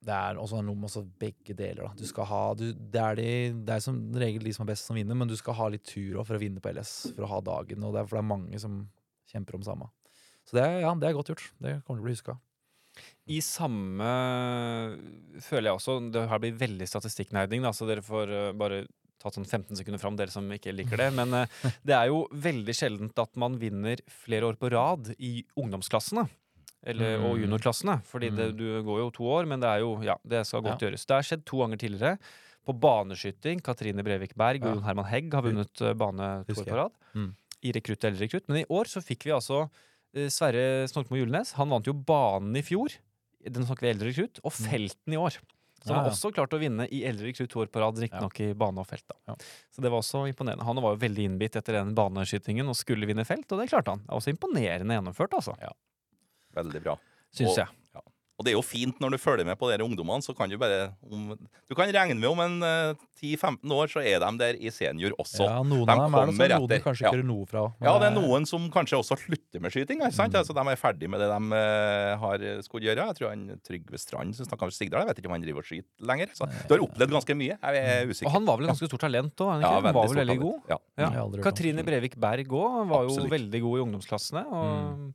[0.02, 0.90] Det er også noe med
[1.20, 1.84] begge deler.
[1.84, 1.92] Da.
[1.94, 4.86] Du skal ha, du, det, er de, det er som regel de som er best
[4.88, 7.12] som vinner, men du skal ha litt tur for å vinne på LS.
[7.14, 8.88] For å ha dagen, og det er, for det er mange som
[9.30, 9.90] kjemper om samme.
[10.48, 11.44] Så det er, ja, det er godt gjort.
[11.60, 12.38] Det kommer til å bli huska.
[13.28, 14.08] I samme
[15.44, 18.80] føler jeg også Det her blir veldig statistikknerding, så dere får eh, bare
[19.20, 21.10] ta sånn 15 sekunder fram, dere som ikke liker det.
[21.14, 21.46] Men eh,
[21.84, 26.26] det er jo veldig sjeldent at man vinner flere år på rad i ungdomsklassene.
[26.82, 27.42] Eller, Og Mm.
[27.44, 27.98] juniorklassene.
[28.08, 28.56] Fordi det, Mm.
[28.56, 31.04] du går jo to år, men det er jo Ja, det skal godt gjøres.
[31.04, 32.18] Det har skjedd to ganger tidligere.
[32.66, 33.60] På baneskyting.
[33.62, 34.80] Katrine Brevik Berg og Ja.
[34.88, 36.92] Herman Hegg har vunnet eh, bane to år på rad.
[37.14, 37.34] Mm.
[37.62, 38.48] I rekrutt eller rekrutt.
[38.48, 39.68] Men i år så fikk vi altså
[40.14, 41.52] eh, Sverre Snorkmo Julenes.
[41.54, 42.88] Han vant jo banen i fjor.
[43.44, 44.40] Den snakker vi eldre rekrutt.
[44.42, 44.66] Og Mm.
[44.66, 45.36] felten i år.
[45.80, 46.10] Så Ja, ja.
[46.10, 48.86] også klart å vinne i eldre rekrutt to år på rad, riktignok i bane og
[48.86, 49.04] felt.
[49.08, 49.14] da.
[49.28, 49.34] Ja.
[49.72, 50.62] Så det var også imponerende.
[50.64, 53.88] Han var jo veldig innbitt etter den baneskytingen og skulle vinne felt, og det klarte
[53.94, 54.02] han.
[54.04, 55.56] Det også imponerende gjennomført, altså.
[56.54, 56.98] Veldig bra.
[57.32, 57.68] Syns Og- jeg.
[58.40, 60.56] Og det er jo fint når du følger med på de ungdommene, så kan du
[60.56, 61.34] bare om,
[61.68, 65.12] Du kan regne med om en uh, 10-15 år, så er de der i senior
[65.20, 65.44] også.
[65.44, 67.10] Ja, noen De av dem er det som sånn, noen kanskje Ja.
[67.12, 67.26] ikke ja.
[67.28, 67.64] noe fra.
[67.76, 70.00] men Ja, det er noen som kanskje også slutter med skyting.
[70.00, 70.16] Ikke Mm.
[70.16, 70.34] sant?
[70.40, 73.06] Altså, de er ferdig med det de uh, har skulle gjøre.
[73.12, 75.60] Jeg tror han Trygve Strand som snakka om Sigdal, jeg vet ikke om han driver
[75.60, 76.32] og skyter lenger.
[76.32, 77.58] Så du har opplevd ganske mye.
[77.60, 78.26] Jeg er usikker.
[78.26, 79.60] Og han var vel et ganske stort talent òg?
[79.60, 80.40] Ja, han var vel veldig talent.
[80.40, 80.72] god?
[80.72, 80.78] Ja.
[80.96, 81.42] Ja.
[81.44, 83.30] Katrine Brevik Berg òg var jo Absolutt.
[83.36, 84.46] veldig god i ungdomsklassene.
[84.48, 85.14] Og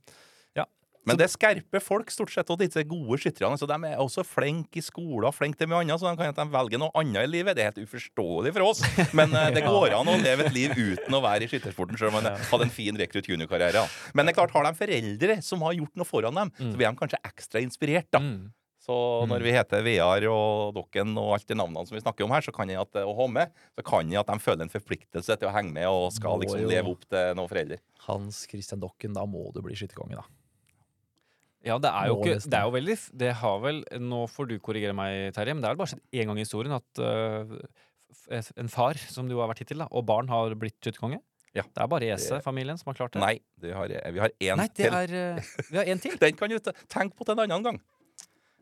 [1.06, 3.58] Men det er skerpe folk, stort sett, og disse gode skytterne.
[3.60, 6.40] Så de er også flinke i skolen, flinke til mye annet, så de kan at
[6.40, 7.56] de velger noe annet i livet.
[7.56, 8.82] Det er helt uforståelig for oss,
[9.16, 12.12] men eh, det går an å leve et liv uten å være i skyttersporten, selv
[12.12, 13.86] om man hadde en fin rekrutt juniorkarriere.
[14.18, 16.88] Men det er klart, har de foreldre som har gjort noe foran dem, så blir
[16.88, 18.10] de kanskje ekstra inspirert.
[18.10, 18.22] da.
[18.22, 18.46] mm.
[18.86, 18.94] Så
[19.26, 22.44] når vi heter Vear og Dokken og alt de navnene som vi snakker om her,
[22.46, 25.48] så kan jeg at, og Homme, så kan jeg at de føler en forpliktelse til
[25.48, 27.80] å henge med og skal liksom leve opp til noen foreldre.
[28.06, 30.35] Hans Christian Dokken, da må du bli skytterkonge, da.
[31.66, 32.36] Ja, det er jo ikke.
[32.46, 35.68] Det er jo veldig Det har vel Nå får du korrigere meg, Terje, men det
[35.68, 37.56] er vel bare skjedd én gang i historien at uh,
[38.30, 41.20] en far, som du har vært hittil, da, og barn har blitt skytterkonge.
[41.56, 41.64] Ja.
[41.64, 43.22] Det er bare Ese-familien som har klart det.
[43.22, 44.96] Nei, det har, vi har én Nei, det til.
[44.96, 46.16] er øh, Vi har én til.
[46.22, 47.78] Den kan du tenke på til en annen gang.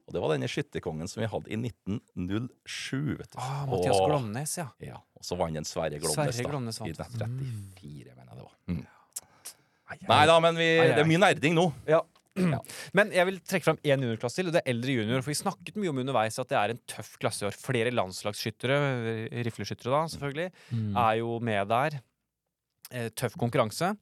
[0.05, 3.17] Og det var denne skytterkongen som vi hadde i 1907.
[3.19, 3.39] vet du.
[3.41, 4.67] Ah, Mathias Glomnes, ja.
[4.85, 6.51] Ja, og så vant den Sverre Glomnes, Sverre da.
[6.53, 8.19] Glomnes I 1934, mm.
[8.19, 8.59] mener jeg det var.
[8.69, 8.83] Mm.
[10.11, 11.65] Nei da, men vi, det er mye nerding nå.
[11.89, 12.03] Ja.
[12.99, 15.23] Men jeg vil trekke fram én juniorklasse til, og det er eldre junior.
[15.23, 17.55] For vi snakket mye om underveis at det er en tøff klasse i år.
[17.59, 18.79] Flere landslagsskyttere,
[19.47, 20.97] rifleskyttere da, selvfølgelig, Mm.
[20.97, 22.01] er jo med der.
[22.91, 23.93] Eh, tøff konkurranse.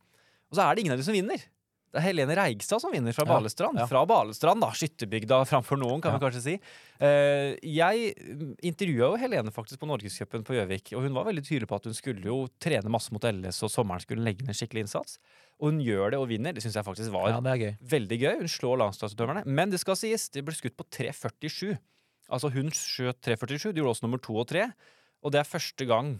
[0.50, 1.44] Og så er det ingen av de som vinner.
[1.92, 3.76] Det er Helene Reigstad som vinner fra Balestrand.
[3.76, 3.84] ja.
[3.86, 4.70] Fra Balestrand, da.
[4.72, 6.18] Skytterbygda framfor noen, kan Ja.
[6.18, 6.54] vi kanskje si.
[6.96, 8.14] Uh, jeg
[8.64, 11.84] intervjua jo Helene faktisk på Norgescupen på Gjøvik, og hun var veldig tydelig på at
[11.84, 15.18] hun skulle jo trene masse mot LS, og sommeren skulle hun legge ned skikkelig innsats.
[15.60, 16.54] Og hun gjør det og vinner.
[16.56, 17.28] Det syns jeg faktisk var
[17.60, 17.76] gøy.
[17.92, 18.34] Veldig gøy.
[18.40, 19.44] Hun slår landslagsutøverne.
[19.46, 21.76] Men det skal sies, det ble skutt på 3.47.
[22.32, 24.72] Altså hun skjøt 3.47, de gjorde også nummer to og tre.
[25.22, 26.16] Og det er første gang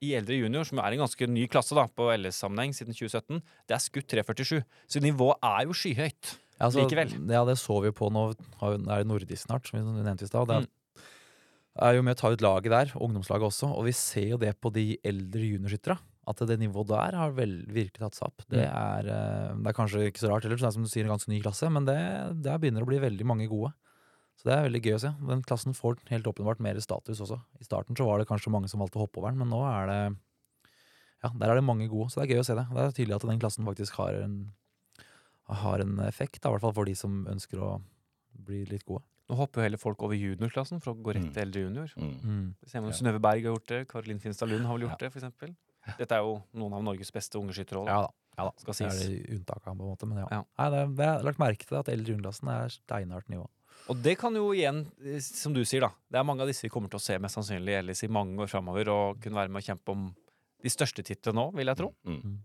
[0.00, 3.74] i eldre junior, som er en ganske ny klasse da, på LS-sammenheng siden 2017, det
[3.74, 4.62] er skutt 3.47.
[4.86, 6.36] Så nivået er jo skyhøyt.
[6.60, 7.12] Altså, Likevel.
[7.30, 8.32] Ja, det så vi på nå.
[8.62, 10.46] Er det nordisk snart, som vi nevnte i stad.
[10.48, 11.02] Det er- Mm.
[11.80, 13.68] er jo med å ta ut laget der, ungdomslaget også.
[13.76, 15.98] Og vi ser jo det på de eldre juniorskytterne.
[16.26, 18.42] At det nivået der har vel virkelig tatt seg opp.
[18.50, 18.74] Det Mm.
[18.74, 21.04] er, eh, det er kanskje ikke så rart heller, for det er som du sier
[21.04, 23.72] en ganske ny klasse, men det, der begynner det å bli veldig mange gode.
[24.38, 25.10] Så det er veldig gøy å se.
[25.26, 27.40] Den klassen får helt åpenbart mer status også.
[27.58, 29.58] I starten så var det kanskje mange som valgte å hoppe over den, men nå
[29.66, 30.00] er det
[31.24, 32.62] Ja, der er det mange gode, så det er gøy å se det.
[32.70, 34.36] Det er tydelig at den klassen faktisk har en,
[35.50, 37.70] har en effekt, da, i hvert fall for de som ønsker å
[38.46, 39.02] bli litt gode.
[39.28, 41.32] Nå hopper jo heller folk over juniorklassen for å gå rett Mm.
[41.34, 41.88] til eldre junior.
[41.98, 42.54] Mm.
[42.62, 42.96] Det ser man Ja.
[42.96, 45.08] Synnøve Berg har gjort det, Karolin Finstad Lund har vel gjort Ja.
[45.08, 45.56] det, for eksempel.
[45.98, 48.08] Dette er jo noen av Norges beste ungeskyttere òg, Ja da.
[48.38, 48.52] Ja da.
[48.56, 49.08] skal Det er sies.
[49.08, 50.28] det unntaket, på en måte, men ja.
[50.30, 50.44] Ja.
[50.58, 53.48] Nei, det, det, jeg har lagt merke til at eldre juniorklassen er steinhardt nivå.
[53.88, 55.92] Og det kan jo igjen, eh, som du sier, da.
[56.10, 58.44] Det er mange av disse vi kommer til å se mest sannsynlig i i mange
[58.44, 60.10] år framover, og kunne være med å kjempe om
[60.62, 61.92] de største titlene nå, vil jeg tro.
[62.04, 62.20] Mm.
[62.20, 62.38] Mm.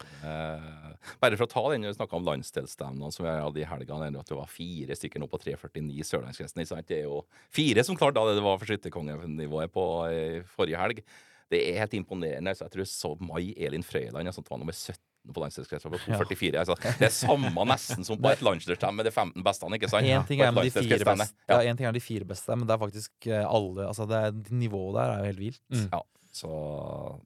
[0.00, 3.98] Eh, bare for å ta den, vi snakka om landsdelsstevnene som vi hadde i helga,
[4.08, 6.62] at det var fire stykker nå på 349 Sørlandskresten.
[6.62, 6.86] ikke?
[6.88, 11.02] Det er jo fire som klarte det det var for skytterkongenivået på eh, forrige helg.
[11.50, 12.54] Det er helt imponerende.
[12.54, 14.94] Så jeg tror så Mai Elin Frøyland som var nummer 17
[15.28, 16.62] på landsdelskretsen på 244.
[16.62, 20.06] Altså, det er samme nesten som på et landsdelsstevne med de 15 beste, ikke sant?
[20.08, 21.60] Én ting er de fire beste, Ja.
[21.66, 21.74] ja.
[21.76, 24.96] ting er de fire beste, men det er faktisk eh, alle altså det er, Nivået
[24.96, 25.60] der er jo helt vilt.
[25.70, 25.86] Mm.
[25.92, 26.00] Ja,
[26.32, 26.48] så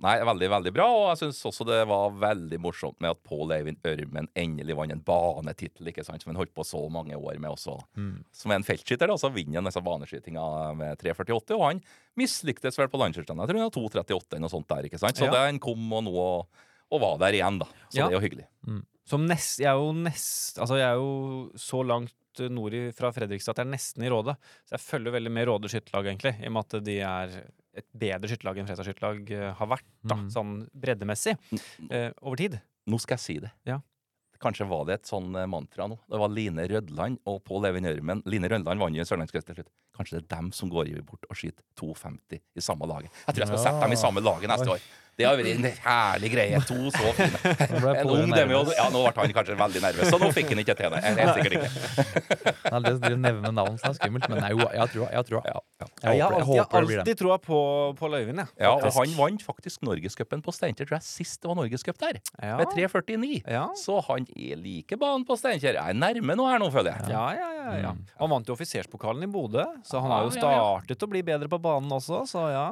[0.00, 0.86] Nei, veldig, veldig bra.
[0.90, 4.92] Og jeg syns også det var veldig morsomt med at Pål Eivind Ørmen endelig vant
[4.94, 7.76] en banetittel, ikke sant, som han holdt på så mange år med også.
[8.00, 8.24] Mm.
[8.34, 10.46] Som er en feltskytter, da, så vinner han disse baneskytinga
[10.80, 11.82] med 3,48, og han
[12.20, 13.44] mislyktes vel på landslagsstevnet.
[13.44, 13.76] Jeg tror han har
[14.08, 15.20] 2,38 eller noe sånt der, ikke sant.
[15.20, 15.46] Så Ja.
[15.48, 16.46] en kom og nå og,
[16.92, 17.66] og var der igjen, da.
[17.88, 18.08] Så Ja.
[18.08, 18.46] det er jo hyggelig.
[19.06, 22.14] Som nest, jeg er jo nest Altså, jeg er jo så langt
[22.50, 24.36] nord i- fra Fredrikstad at jeg er nesten i Rådet.
[24.66, 27.44] Så jeg følger veldig med Råde skytterlag, egentlig, i og med at de er
[27.76, 30.30] et bedre skytterlag enn Fredrikstad skytterlag eh, har vært, da, Mm.
[30.30, 31.36] sånn breddemessig,
[31.90, 32.60] eh, over tid.
[32.88, 33.50] Nå skal jeg si det.
[33.66, 33.78] Ja.
[34.40, 35.98] Kanskje var det et sånn eh, mantra nå.
[36.10, 38.22] Det var Line Rødland og Pål Eivind Ørmen.
[38.26, 39.68] Line Rødland vant jo Sørlandskrets til slutt.
[39.96, 43.10] Kanskje det er dem som går bort og skyter 2,50 i samme laget.
[43.28, 44.80] Jeg tror jeg skal sette dem i samme laget neste år.
[45.14, 46.60] Det har vært en herlig greie.
[46.68, 47.38] To så fine.
[47.94, 48.34] En ung nervøs.
[48.34, 51.02] demi Ja, nå ble han kanskje veldig nervøs, så nå fikk han ikke til det.
[51.04, 51.68] Helt sikkert ikke.
[52.74, 55.46] Nei, det å nevne navn som er skummelt, men nei, jo, jeg tror jeg tror
[55.46, 55.88] Ja, ja.
[56.04, 57.58] Jeg jeg har håper, jeg har alltid troa på,
[57.98, 58.50] på Løyvind, jeg.
[58.64, 62.18] ja, og han vant faktisk Norgescupen på Steinkjer, tror jeg sist det var Norgescup der.
[62.42, 62.56] ja.
[62.58, 63.42] Med 3,49.
[63.54, 63.64] Ja.
[63.78, 65.78] Så han er like banen på Steinkjer.
[65.78, 67.12] Jeg er nærme nå her nå, føler jeg.
[67.14, 67.92] Ja, ja, ja, ja.
[67.94, 68.02] Mm.
[68.22, 70.64] Han vant jo offiserspokalen i Bodø, så han har jo Ja, ja, ja.
[70.80, 72.66] startet å bli bedre på banen også, så ja.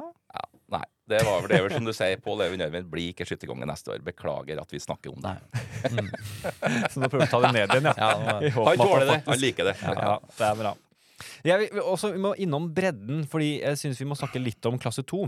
[0.73, 3.91] Nei, Det var vel det som du sier, Pål Even Jørgen blir ikke skytterkonge neste
[3.91, 4.03] år.
[4.05, 5.33] Beklager at vi snakker om det.
[6.93, 8.09] Så nå prøver vi å ta det ned igjen, ja.
[8.47, 9.17] Ja, Han tåler det.
[9.27, 9.75] Han liker det.
[9.83, 10.73] Ja, det er bra.
[11.43, 14.79] Jeg vil også, vi må innom bredden, fordi jeg syns vi må snakke litt om
[14.79, 15.25] klasse to.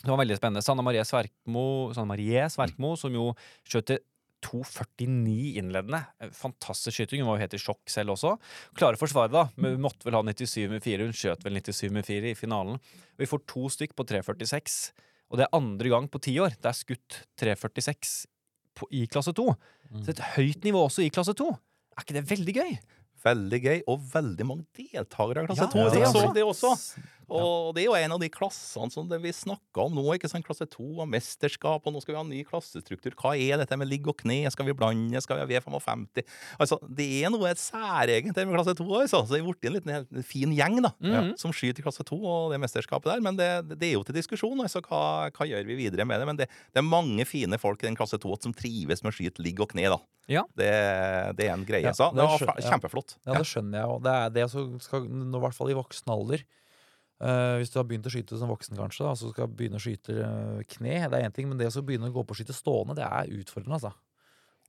[0.00, 0.64] Det var veldig spennende.
[0.64, 1.64] Sanne Marie Sverkmo,
[1.96, 3.30] Sanne Marie Sverkmo som jo
[3.68, 3.98] skjøt til
[4.46, 6.02] 2,49 innledende.
[6.22, 7.22] En Fantastisk skyting.
[7.22, 8.34] Hun var jo helt i sjokk selv også.
[8.78, 9.46] Klarer å forsvare, da.
[9.60, 11.06] Men hun måtte vel ha 97 med 4.
[11.08, 12.80] Hun skjøt vel 97 med 4 i finalen.
[13.20, 14.80] Vi får to stykk på 3,46.
[15.30, 18.14] Og det er andre gang på ti år det er skutt 3,46
[18.96, 19.44] i klasse 2.
[19.90, 20.00] Mm.
[20.06, 21.46] Så et høyt nivå også i klasse 2.
[21.98, 22.74] Er ikke det veldig gøy?
[23.20, 25.82] Veldig gøy, og veldig mange deltakere i klasse Ja, 2.
[25.84, 26.70] det det, også, det også.
[27.32, 30.04] Og det er jo en av de klassene som det vi snakka om nå.
[30.16, 30.44] ikke sant?
[30.46, 33.14] Klasse 2 og mesterskap, og nå skal vi ha en ny klassestruktur.
[33.18, 34.50] Hva er dette med ligg og kne?
[34.50, 35.20] Skal vi blande?
[35.22, 36.06] Skal vi ha V55?
[36.58, 38.86] Altså, Det er noe særegent med klasse 2.
[39.02, 39.22] Altså.
[39.26, 41.36] Så det er blitt en liten en fin gjeng da, Mhm.
[41.38, 43.20] som skyter i klasse 2 og det mesterskapet der.
[43.20, 44.58] Men det, det er jo til diskusjon.
[44.60, 46.26] altså Hva, hva gjør vi videre med det?
[46.26, 49.16] Men det, det er mange fine folk i den klasse 2 som trives med å
[49.16, 49.88] skyte ligg og kne.
[49.90, 49.98] da.
[50.30, 50.44] Ja.
[50.54, 50.70] Det,
[51.36, 51.82] det er en greie.
[51.82, 52.70] Ja, det det var ja.
[52.70, 53.16] kjempeflott.
[53.26, 53.88] Ja, det skjønner jeg.
[53.90, 56.44] Og det er det som skal, nå, i hvert fall i voksen alder
[57.20, 59.80] eh, Hvis du har begynt å skyte som voksen, kanskje, da, så skal du begynne
[59.80, 62.36] å skyte eh, kne, det er én ting, men det å begynne å gå på
[62.36, 63.94] å skyte stående, det er utfordrende, altså.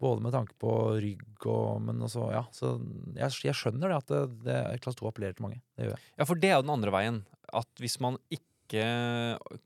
[0.02, 2.42] Både med tanke på rygg og Men også, ja.
[2.56, 2.72] Så
[3.14, 5.60] jeg, jeg skjønner det at det, det, klasse 2 appellerer til mange.
[5.78, 6.08] Det gjør jeg.
[6.18, 7.20] Ja, for det er jo den andre veien.
[7.62, 8.88] At hvis man ikke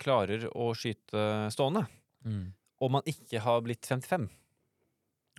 [0.01, 1.21] klarer å skyte
[1.53, 1.85] stående,
[2.81, 4.27] og man ikke har blitt 55,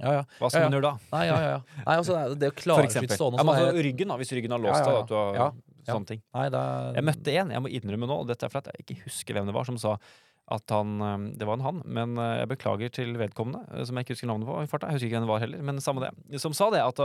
[0.01, 0.25] Ja, ja.
[0.39, 1.09] hva skal Ja, man gjøre da?
[1.13, 1.61] Nei, ja, ja.
[1.83, 4.19] Nei, altså, det, det å klare å skyte stående Ja, men altså, ryggen, da.
[4.21, 5.03] Hvis ryggen har låst deg, ja.
[5.03, 6.22] at du har Ja, sånne ting.
[6.34, 9.05] Nei, er Jeg møtte en, jeg må innrømme nå, og dette er fordi jeg ikke
[9.07, 9.97] husker hvem det var, som sa
[10.55, 13.99] at han eh, Det var en han, men eh, jeg beklager til vedkommende, eh, som
[13.99, 14.91] jeg ikke husker navnet på i farta.
[14.93, 16.41] Jeg husker ikke hvem det var heller, men samme det.
[16.43, 17.03] Som sa det, at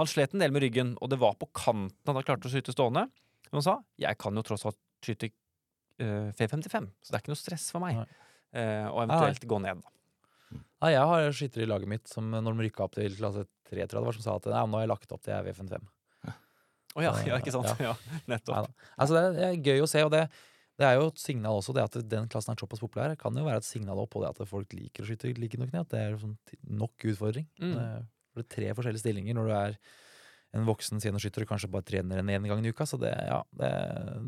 [0.00, 2.52] han slet en del med ryggen, og det var på kanten Han han klarte å
[2.52, 3.06] skyte stående.
[3.48, 5.32] Men han sa jeg kan jo tross alt skyte
[6.00, 8.02] eh, V55, så det er ikke noe stress for meg.
[8.02, 8.28] Nei.
[8.52, 9.98] Eh, og eventuelt gå ned, da.
[10.82, 13.76] Ja, jeg har skyttere i laget mitt som når de rykka opp til klasse 3,
[13.76, 15.40] tror jeg det var, som sa at nei, nå har jeg lagt opp til jeg
[15.40, 15.86] er V55.
[16.92, 17.70] Å ja, ja, ikke sant?
[17.86, 17.94] Ja,
[18.28, 18.66] nettopp.
[18.68, 18.88] Neida.
[19.00, 20.26] Altså, det er- gøy å se, og det,
[20.80, 23.44] det er jo et signal også, det at den klassen er såpass populær, kan jo
[23.46, 25.86] være et signal også på det at folk liker å skyte like nok ned.
[25.86, 26.36] At det er sånn
[26.82, 27.48] nok utfordring.
[27.62, 27.76] Mm.
[28.32, 29.78] For det er tre forskjellige stillinger når du er
[30.52, 32.86] en voksen seniorsskytter kanskje bare trener en én gang i uka.
[32.88, 33.72] Så det, ja, det,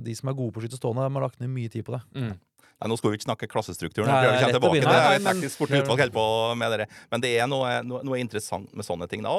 [0.07, 1.97] de som er gode på å skyte stående, de har lagt ned mye tid på
[1.97, 2.01] det.
[2.17, 2.35] Mm.
[2.75, 4.11] Nei, Nå skal vi ikke snakke klassestrukturen.
[4.11, 4.95] Nei, vi er kommer tilbake.
[4.95, 6.25] Det er faktisk fort utvalg helt på
[6.59, 6.89] med dere.
[7.13, 9.23] Men det er noe, noe, noe interessant med sånne ting.
[9.29, 9.37] Å,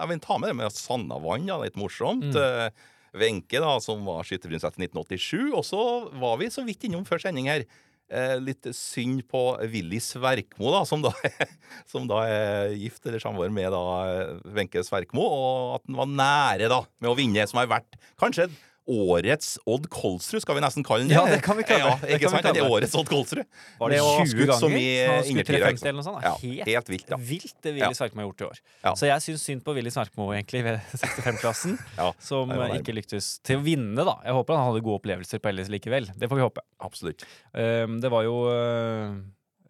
[0.00, 1.46] jeg vil ta med det med Sandavann.
[1.48, 2.32] Ja, litt morsomt.
[2.32, 2.40] Mm.
[2.42, 2.90] Eh,
[3.22, 5.52] Wenche, da, som var skytterprinsesse i 1987.
[5.52, 5.82] Og så
[6.18, 7.68] var vi så vidt innom før sending her.
[8.12, 9.40] Eh, litt synd på
[9.72, 11.14] Willy Sverkmo, da, som da,
[11.90, 15.24] som da er gift eller samboer med eh, Wenche Sverkmo.
[15.24, 18.50] Og at han var nære da med å vinne, som har vært kanskje
[18.90, 22.16] årets Odd Kolsrud, skal vi nesten kalle den Ja, det kan vi kalle Ja, det.
[22.18, 22.42] Kan vi sant?
[22.46, 23.44] kalle Det er årets Odd Kolsrud.
[23.78, 24.74] Var det Med 20 skutt så ganger?
[24.74, 26.22] mye i har skutt innertiere, ikke 350 eller noe sånt.
[26.26, 27.18] Ja, Helt, helt vilt, ja.
[27.32, 27.92] vilt det Willy Ja.
[28.00, 28.62] Sverkmo har gjort i år.
[28.84, 28.94] Ja.
[28.98, 33.60] Så jeg syns synd på Willy Sverkmo egentlig ved 65-klassen, Ja, som ikke lyktes til
[33.60, 34.16] å vinne, da.
[34.26, 36.10] Jeg håper han hadde gode opplevelser på Ellis likevel.
[36.18, 36.60] Det får vi håpe.
[36.82, 37.22] absolutt.
[37.54, 39.14] Um, det var jo uh,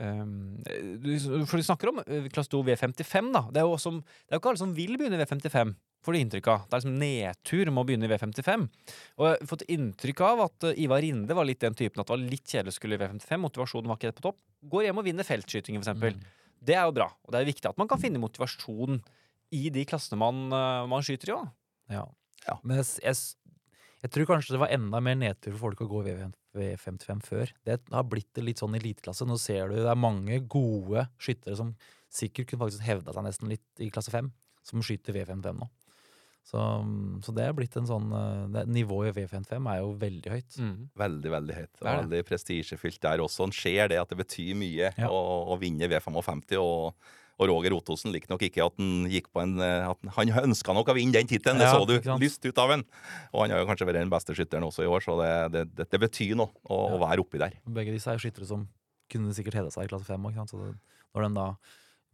[0.01, 0.62] um,
[1.03, 2.01] du- For du snakker om
[2.32, 3.43] klasse 2 V55, da.
[3.53, 5.74] Det er jo, som, det er jo ikke alle som vil begynne i V55.
[6.03, 6.62] Får du inntrykk av.
[6.66, 8.64] Det er liksom nedtur med å begynne i V55.
[9.18, 12.09] Og jeg har fått inntrykk av at uh, Ivar Rinde var litt den typen at
[12.09, 13.43] det var litt kjedelig å skulle i V55.
[13.45, 14.40] Motivasjonen var ikke helt på topp.
[14.72, 16.18] Går hjem og vinner feltskyting, for eksempel.
[16.62, 17.09] Det er jo bra.
[17.26, 18.99] Og det er viktig at man kan finne motivasjon
[19.55, 21.47] i de klassene man, uh, man skyter i òg.
[21.95, 22.05] Ja.
[22.49, 22.57] Ja.
[22.66, 23.18] Men jeg, jeg,
[24.03, 27.20] jeg tror kanskje det var enda mer nedtur for folk å gå i V- V55
[27.24, 27.53] før.
[27.64, 29.24] Det har blitt litt sånn eliteklasse.
[29.28, 31.74] Nå ser du det er mange gode skyttere som
[32.12, 34.28] sikkert kunne faktisk hevda seg nesten litt i klasse 5,
[34.66, 35.70] som skyter V55 nå.
[36.42, 36.59] Så,
[37.22, 40.57] så det er blitt en sånn eh, det, Nivået i V55 er jo veldig høyt.
[40.98, 41.74] Veldig, veldig høyt.
[41.86, 42.00] Er.
[42.03, 43.46] Veldig prestisjefylt der også.
[43.46, 45.07] En ser det at det betyr mye Ja.
[45.07, 45.20] å,
[45.55, 46.42] å vinne V55.
[46.59, 46.96] Og,
[47.41, 50.93] og Roger Ottosen likte nok ikke at han gikk på en eh, Han ønska nok
[50.93, 52.85] å vinne den tittelen, det Ja, så du lyst ut av han.
[53.33, 55.62] Og han har jo kanskje vært den beste skytteren også i år, så det, det,
[55.78, 56.97] det, det betyr noe å, Ja.
[56.97, 57.57] å være oppi der.
[57.66, 58.66] Begge disse er skyttere som
[59.12, 60.43] kunne sikkert hevda seg i klasse 5 òg.
[60.49, 60.74] Så det,
[61.14, 61.47] når den da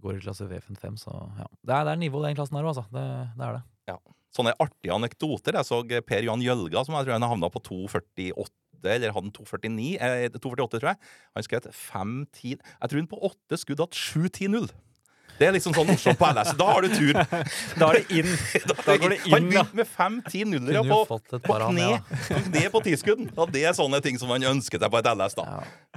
[0.03, 1.47] går i klasse V55, så ja.
[1.62, 2.87] Det er, det er nivå den klassen her òg, altså.
[2.95, 3.05] Det,
[3.39, 3.99] det er det.
[4.37, 5.57] Sånne artige anekdoter.
[5.57, 8.51] Jeg så Per Johan Jølga, som jeg tror han havna på 2,48.
[8.85, 9.87] Eller hadde han 2,49?
[9.99, 10.99] Eh, 2,48, tror jeg.
[11.35, 14.69] Han skrev 5-10 Jeg tror han på åtte skudd hatt 7-10-0.
[15.39, 16.53] Det er liksom sånn morsomt på LS.
[16.59, 17.12] Da har du tur.
[17.78, 18.30] Da er det inn.
[18.89, 20.99] Da går det inn, han begynte med fem-ti nullere på,
[21.45, 21.89] på kne.
[22.28, 23.30] På kne på tiskudden.
[23.36, 25.47] Og det er sånne ting som man ønsker seg på et LS, da.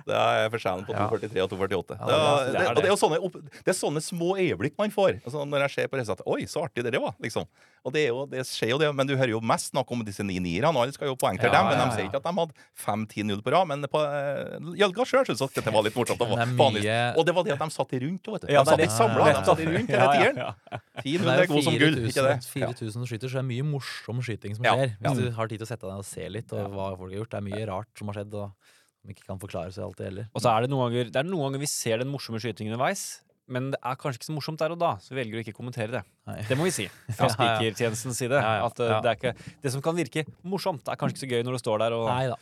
[0.05, 1.97] Det er forskjellen på 243 og 248.
[2.01, 2.91] Det, er, det og det.
[2.91, 3.19] er sånne,
[3.65, 5.19] det er sånne små øyeblikk man får.
[5.25, 6.27] Altså, når jeg ser på resultatet.
[6.31, 7.13] Oi, så artig det var!
[7.21, 7.47] liksom.
[7.81, 10.03] Og det, er jo, det skjer jo det, Men du hører jo mest snakk om
[10.05, 10.69] disse 9-9-erne.
[10.69, 11.69] Alle skal jo poeng til Ja, dem.
[11.71, 13.69] Men ja, de sier ikke at de hadde 5-10-0 på rad.
[13.71, 16.21] Men på, uh, Jølga sjøl syntes at det var litt morsomt.
[16.21, 18.29] Det mye- Og det var det at de satt rundt.
[18.35, 18.47] Vet du.
[18.51, 18.97] De satt det i det.
[18.99, 19.30] samla.
[19.31, 20.79] Ja, i rundt Ja, ja, ja.
[21.03, 24.67] 10-0 er god som gull, 4000 4000 skyter, så det er mye morsom skyting som
[24.67, 24.93] skjer.
[25.01, 27.09] Hvis du har tid til å sette deg ned og se litt og hva folk
[27.11, 27.33] har gjort.
[27.33, 28.71] Det er mye rart som har skjedd, og
[29.01, 30.29] som ikke kan forklare seg alltid heller.
[30.35, 32.75] Og så er det noen ganger Det er noen ganger vi ser den morsomme skytingen
[32.77, 33.05] underveis,
[33.51, 35.55] men det er kanskje ikke så morsomt der og da, så vi velger å ikke
[35.57, 36.03] kommentere det.
[36.29, 36.37] Nei.
[36.47, 37.33] Det må vi si fra Ja, ja.
[37.57, 38.37] spikertjenestens side.
[38.37, 38.99] Ja, ja, At uh, ja.
[39.03, 41.63] det, er ikke, det som kan virke morsomt, er kanskje ikke så gøy når du
[41.65, 42.37] står der og Nei da.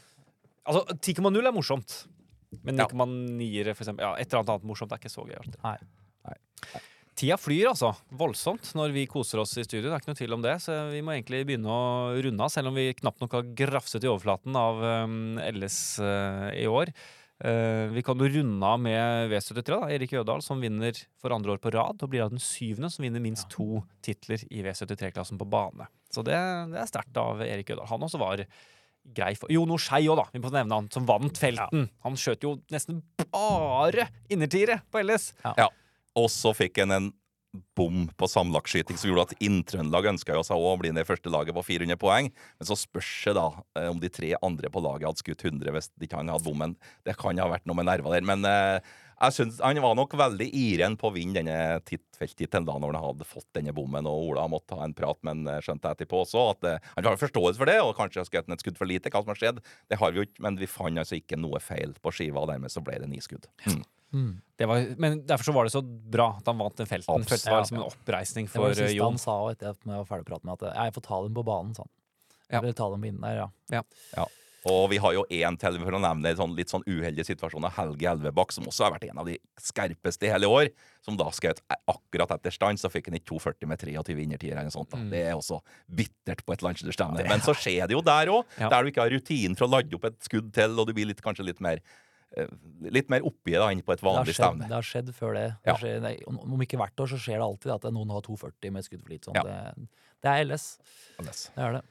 [0.70, 1.96] Altså, 10,0 er morsomt.
[2.66, 2.86] Men Ja.
[2.90, 5.38] 9,9 for eksempel Ja, et eller annet annet morsomt er ikke så gøy.
[5.40, 5.58] alltid.
[5.64, 5.78] Nei.
[7.20, 9.90] Tida flyr altså voldsomt når vi koser oss i studio.
[9.90, 12.52] Det er ikke noe tvil om det, så vi må egentlig begynne å runde av,
[12.54, 16.94] selv om vi knapt nok har grafset i overflaten av um, LS uh, i år.
[17.44, 19.92] Uh, vi kan jo runde av med V73, da.
[19.92, 22.00] Erik Jødahl, som vinner for andre år på rad.
[22.00, 25.90] Og blir da den syvende som vinner minst to titler i V73-klassen på bane.
[26.16, 26.40] Så det,
[26.72, 27.90] det er sterkt av Erik Jødahl.
[27.92, 28.46] Han også var
[29.16, 30.30] grei for Jono Skei òg, da.
[30.32, 31.90] Vi må nevne han som vant felten.
[32.08, 35.34] Han skjøt jo nesten bare innertiere på LS.
[36.20, 37.10] Og så fikk han en
[37.78, 41.56] bom på samlagsskyting som gjorde at Inn-Trøndelag ønska seg å bli ned i første laget
[41.58, 42.30] på 400 poeng.
[42.60, 43.48] Men så spørs det da
[43.80, 46.46] eh, om de tre andre på laget hadde skutt 100 hvis de ikke han hadde
[46.46, 46.76] bommen.
[47.08, 48.28] Det kan ha vært noe med nerver der.
[48.30, 48.78] Men eh,
[49.20, 53.04] jeg synes Han var nok veldig iren på å vinne denne tit- da når han
[53.04, 54.08] hadde fått denne bommen.
[54.08, 57.08] Og Ola måtte ha en prat, men eh, skjønte jeg etterpå også at eh, han
[57.08, 57.80] har forståelse for det.
[57.82, 59.10] Og kanskje skutt et skudd for lite.
[59.10, 60.44] Hva som har skjedd, det har vi jo ikke.
[60.46, 63.24] Men vi fant altså ikke noe feil på skiva, og dermed så ble det ni
[63.24, 63.50] skudd.
[63.66, 63.82] Mm.
[64.14, 64.42] Mm.
[64.60, 67.14] Det var, men derfor så var det så bra at han vant den felten.
[67.14, 67.30] Absolutt.
[67.30, 69.14] Følte det var liksom en oppreisning for Det var det eh, siste Jon.
[69.16, 71.22] han sa også etter at jeg var ferdig å prate med, at jeg får ta
[71.28, 71.92] dem på banen, sånn.
[72.50, 72.60] Ja.
[72.60, 74.28] Eller ta dem inn der, ja.
[74.68, 77.64] Og vi har jo én til, for å nevne en sånn, litt sånn uheldig situasjon
[77.70, 80.68] av Helge Elvebakk, som også har vært en av de skarpeste i hele år.
[81.06, 84.68] Som da skjøt akkurat etter stand, så fikk han ikke 2,40 med 23 innertier eller
[84.68, 84.92] noe sånt.
[84.92, 85.00] Da.
[85.00, 85.08] Mm.
[85.14, 87.24] Det er også bittert på et landslagsstevne.
[87.30, 88.68] Men så skjer det jo der òg, Ja.
[88.74, 91.08] der du ikke har rutinen for å lade opp et skudd til, og du blir
[91.08, 91.80] litt, kanskje litt mer
[92.94, 94.68] Litt mer oppi det enn på et vanlig stevne.
[94.70, 95.46] det har skjedd før det.
[95.66, 95.74] Ja.
[95.74, 98.76] det skjer, nei, om ikke hvert år, så skjer det alltid at noen har 2,40
[98.76, 99.32] med skudd for lite.
[99.32, 99.40] Sånn.
[99.40, 99.46] Ja.
[99.48, 99.88] Det,
[100.26, 100.68] det er LS.
[101.26, 101.42] LS.
[101.56, 101.86] Det er det.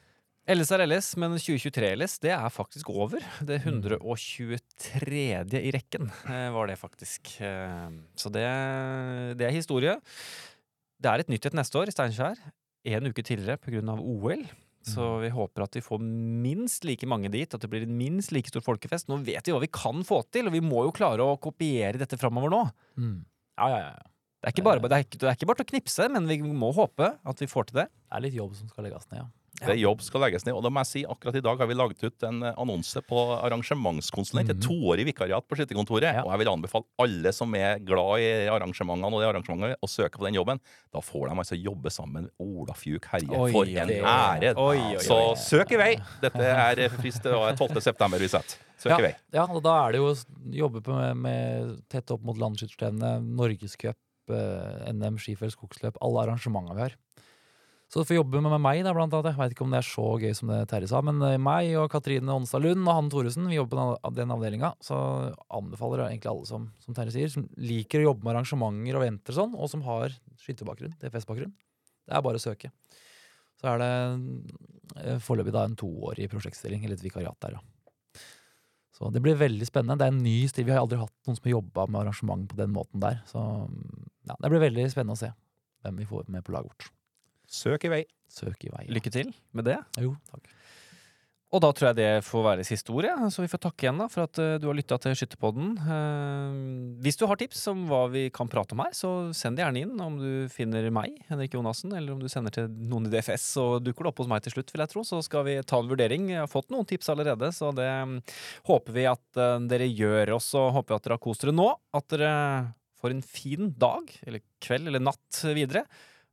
[0.49, 3.21] LS er LS, men 2023-LS det er faktisk over.
[3.45, 5.25] Det 123.
[5.61, 7.35] i rekken eh, var det faktisk.
[7.45, 8.47] Eh, Så det,
[9.37, 9.99] det er historie.
[10.99, 12.41] Det er et nytt et neste år i Steinkjer.
[12.89, 13.83] En uke tidligere pga.
[13.99, 14.47] OL.
[14.87, 18.33] Så vi håper at vi får minst like mange dit, at det blir en minst
[18.33, 19.09] like stor folkefest.
[19.11, 22.01] Nå vet vi hva vi kan få til, og vi må jo klare å kopiere
[22.01, 22.63] dette framover nå.
[23.01, 23.19] Mm.
[23.59, 24.09] Ja, ja, ja.
[24.39, 26.29] Det er, ikke bare, det, er ikke, det er ikke bare til å knipse, men
[26.31, 27.89] vi må håpe at vi får til det.
[27.91, 29.27] Det er litt jobb som skal legges ned, ja.
[29.59, 30.55] Det er jobb skal legges ned.
[30.55, 33.01] Og da må jeg si, akkurat i dag har vi laget ut en eh, annonse
[33.09, 34.51] på arrangementskonsulent.
[34.51, 34.63] Et Mhm.
[34.69, 36.15] toårig vikariat på skytterkontoret.
[36.15, 36.23] Ja.
[36.23, 40.19] Og jeg vil anbefale alle som er glad i arrangementene og det arrangementet, å søke
[40.19, 40.61] på den jobben.
[40.93, 43.31] Da får de altså jobbe sammen med Ola Fjuk Herje.
[43.39, 44.55] Oi, For en det- ære!
[44.57, 45.03] Oi, oi.
[45.03, 45.97] Så søk i vei!
[46.21, 47.81] Dette er frist til 12.
[47.81, 48.57] september vi setter.
[48.79, 49.15] Søk i vei.
[49.33, 53.23] Ja, og da er det jo å jobbe på med, med tett opp mot landsskytterstevnet,
[53.27, 53.97] Norgescup,
[54.31, 56.95] eh, NM, skifelt, skogsløp, alle arrangementene vi har.
[57.89, 59.31] Så du får jobbe med meg, da, blant annet.
[59.33, 61.71] Jeg veit ikke om det er så gøy som det Terje sa, men eh, meg
[61.81, 64.75] og Katrine Onstad Lund og Hanne Thoresen, vi jobber på den av- avdelinga.
[64.85, 64.99] Så
[65.57, 69.07] anbefaler jeg egentlig alle som, som Terje sier, som liker å jobbe med arrangementer og
[69.07, 70.13] eventer og sånn, og som har
[70.45, 71.55] skytterbakgrunn, DFS-bakgrunn.
[72.09, 72.71] Det er bare å søke.
[73.59, 73.89] Så er det
[75.07, 78.23] eh, foreløpig da en toårig prosjektstilling, eller et vikariat der, ja.
[78.99, 79.95] Så det blir veldig spennende.
[80.01, 80.65] Det er en ny stil.
[80.67, 83.21] Vi har aldri hatt noen som har jobba med arrangement på den måten der.
[83.31, 83.39] Så
[84.27, 85.29] ja, det blir veldig spennende å se
[85.87, 86.89] hvem vi får med på laget vårt.
[87.49, 88.05] Søk i vei.
[88.29, 88.85] Søk i vei.
[88.87, 88.95] ja.
[88.99, 89.81] Lykke til med det.
[90.01, 90.55] Jo, takk.
[91.49, 93.15] Og da tror jeg det får være siste ord, ja.
[93.33, 95.71] så vi får takke igjen da for at eh, du har lytta til Skytterpodden.
[95.81, 96.59] Eh,
[97.01, 99.81] hvis du har tips om hva vi kan prate om her, så send det gjerne
[99.87, 99.95] inn.
[99.97, 103.65] Om du finner meg, Henrik Jonassen, eller om du sender til noen i DFS, så
[103.81, 105.07] dukker det opp hos meg til slutt, vil jeg tro.
[105.09, 106.29] Så skal vi ta en vurdering.
[106.35, 108.19] Jeg har fått noen tips allerede, så det mm,
[108.69, 110.37] håper vi at eh, dere gjør.
[110.37, 111.71] Og så håper vi at dere har kost dere nå.
[111.97, 112.35] At dere
[113.01, 115.87] får en fin dag, eller kveld, eller natt videre.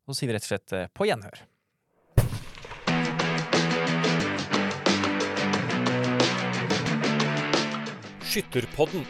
[0.06, 1.39] Så sier vi rett og slett eh, på gjenhør.
[8.26, 9.06] Skytterpodden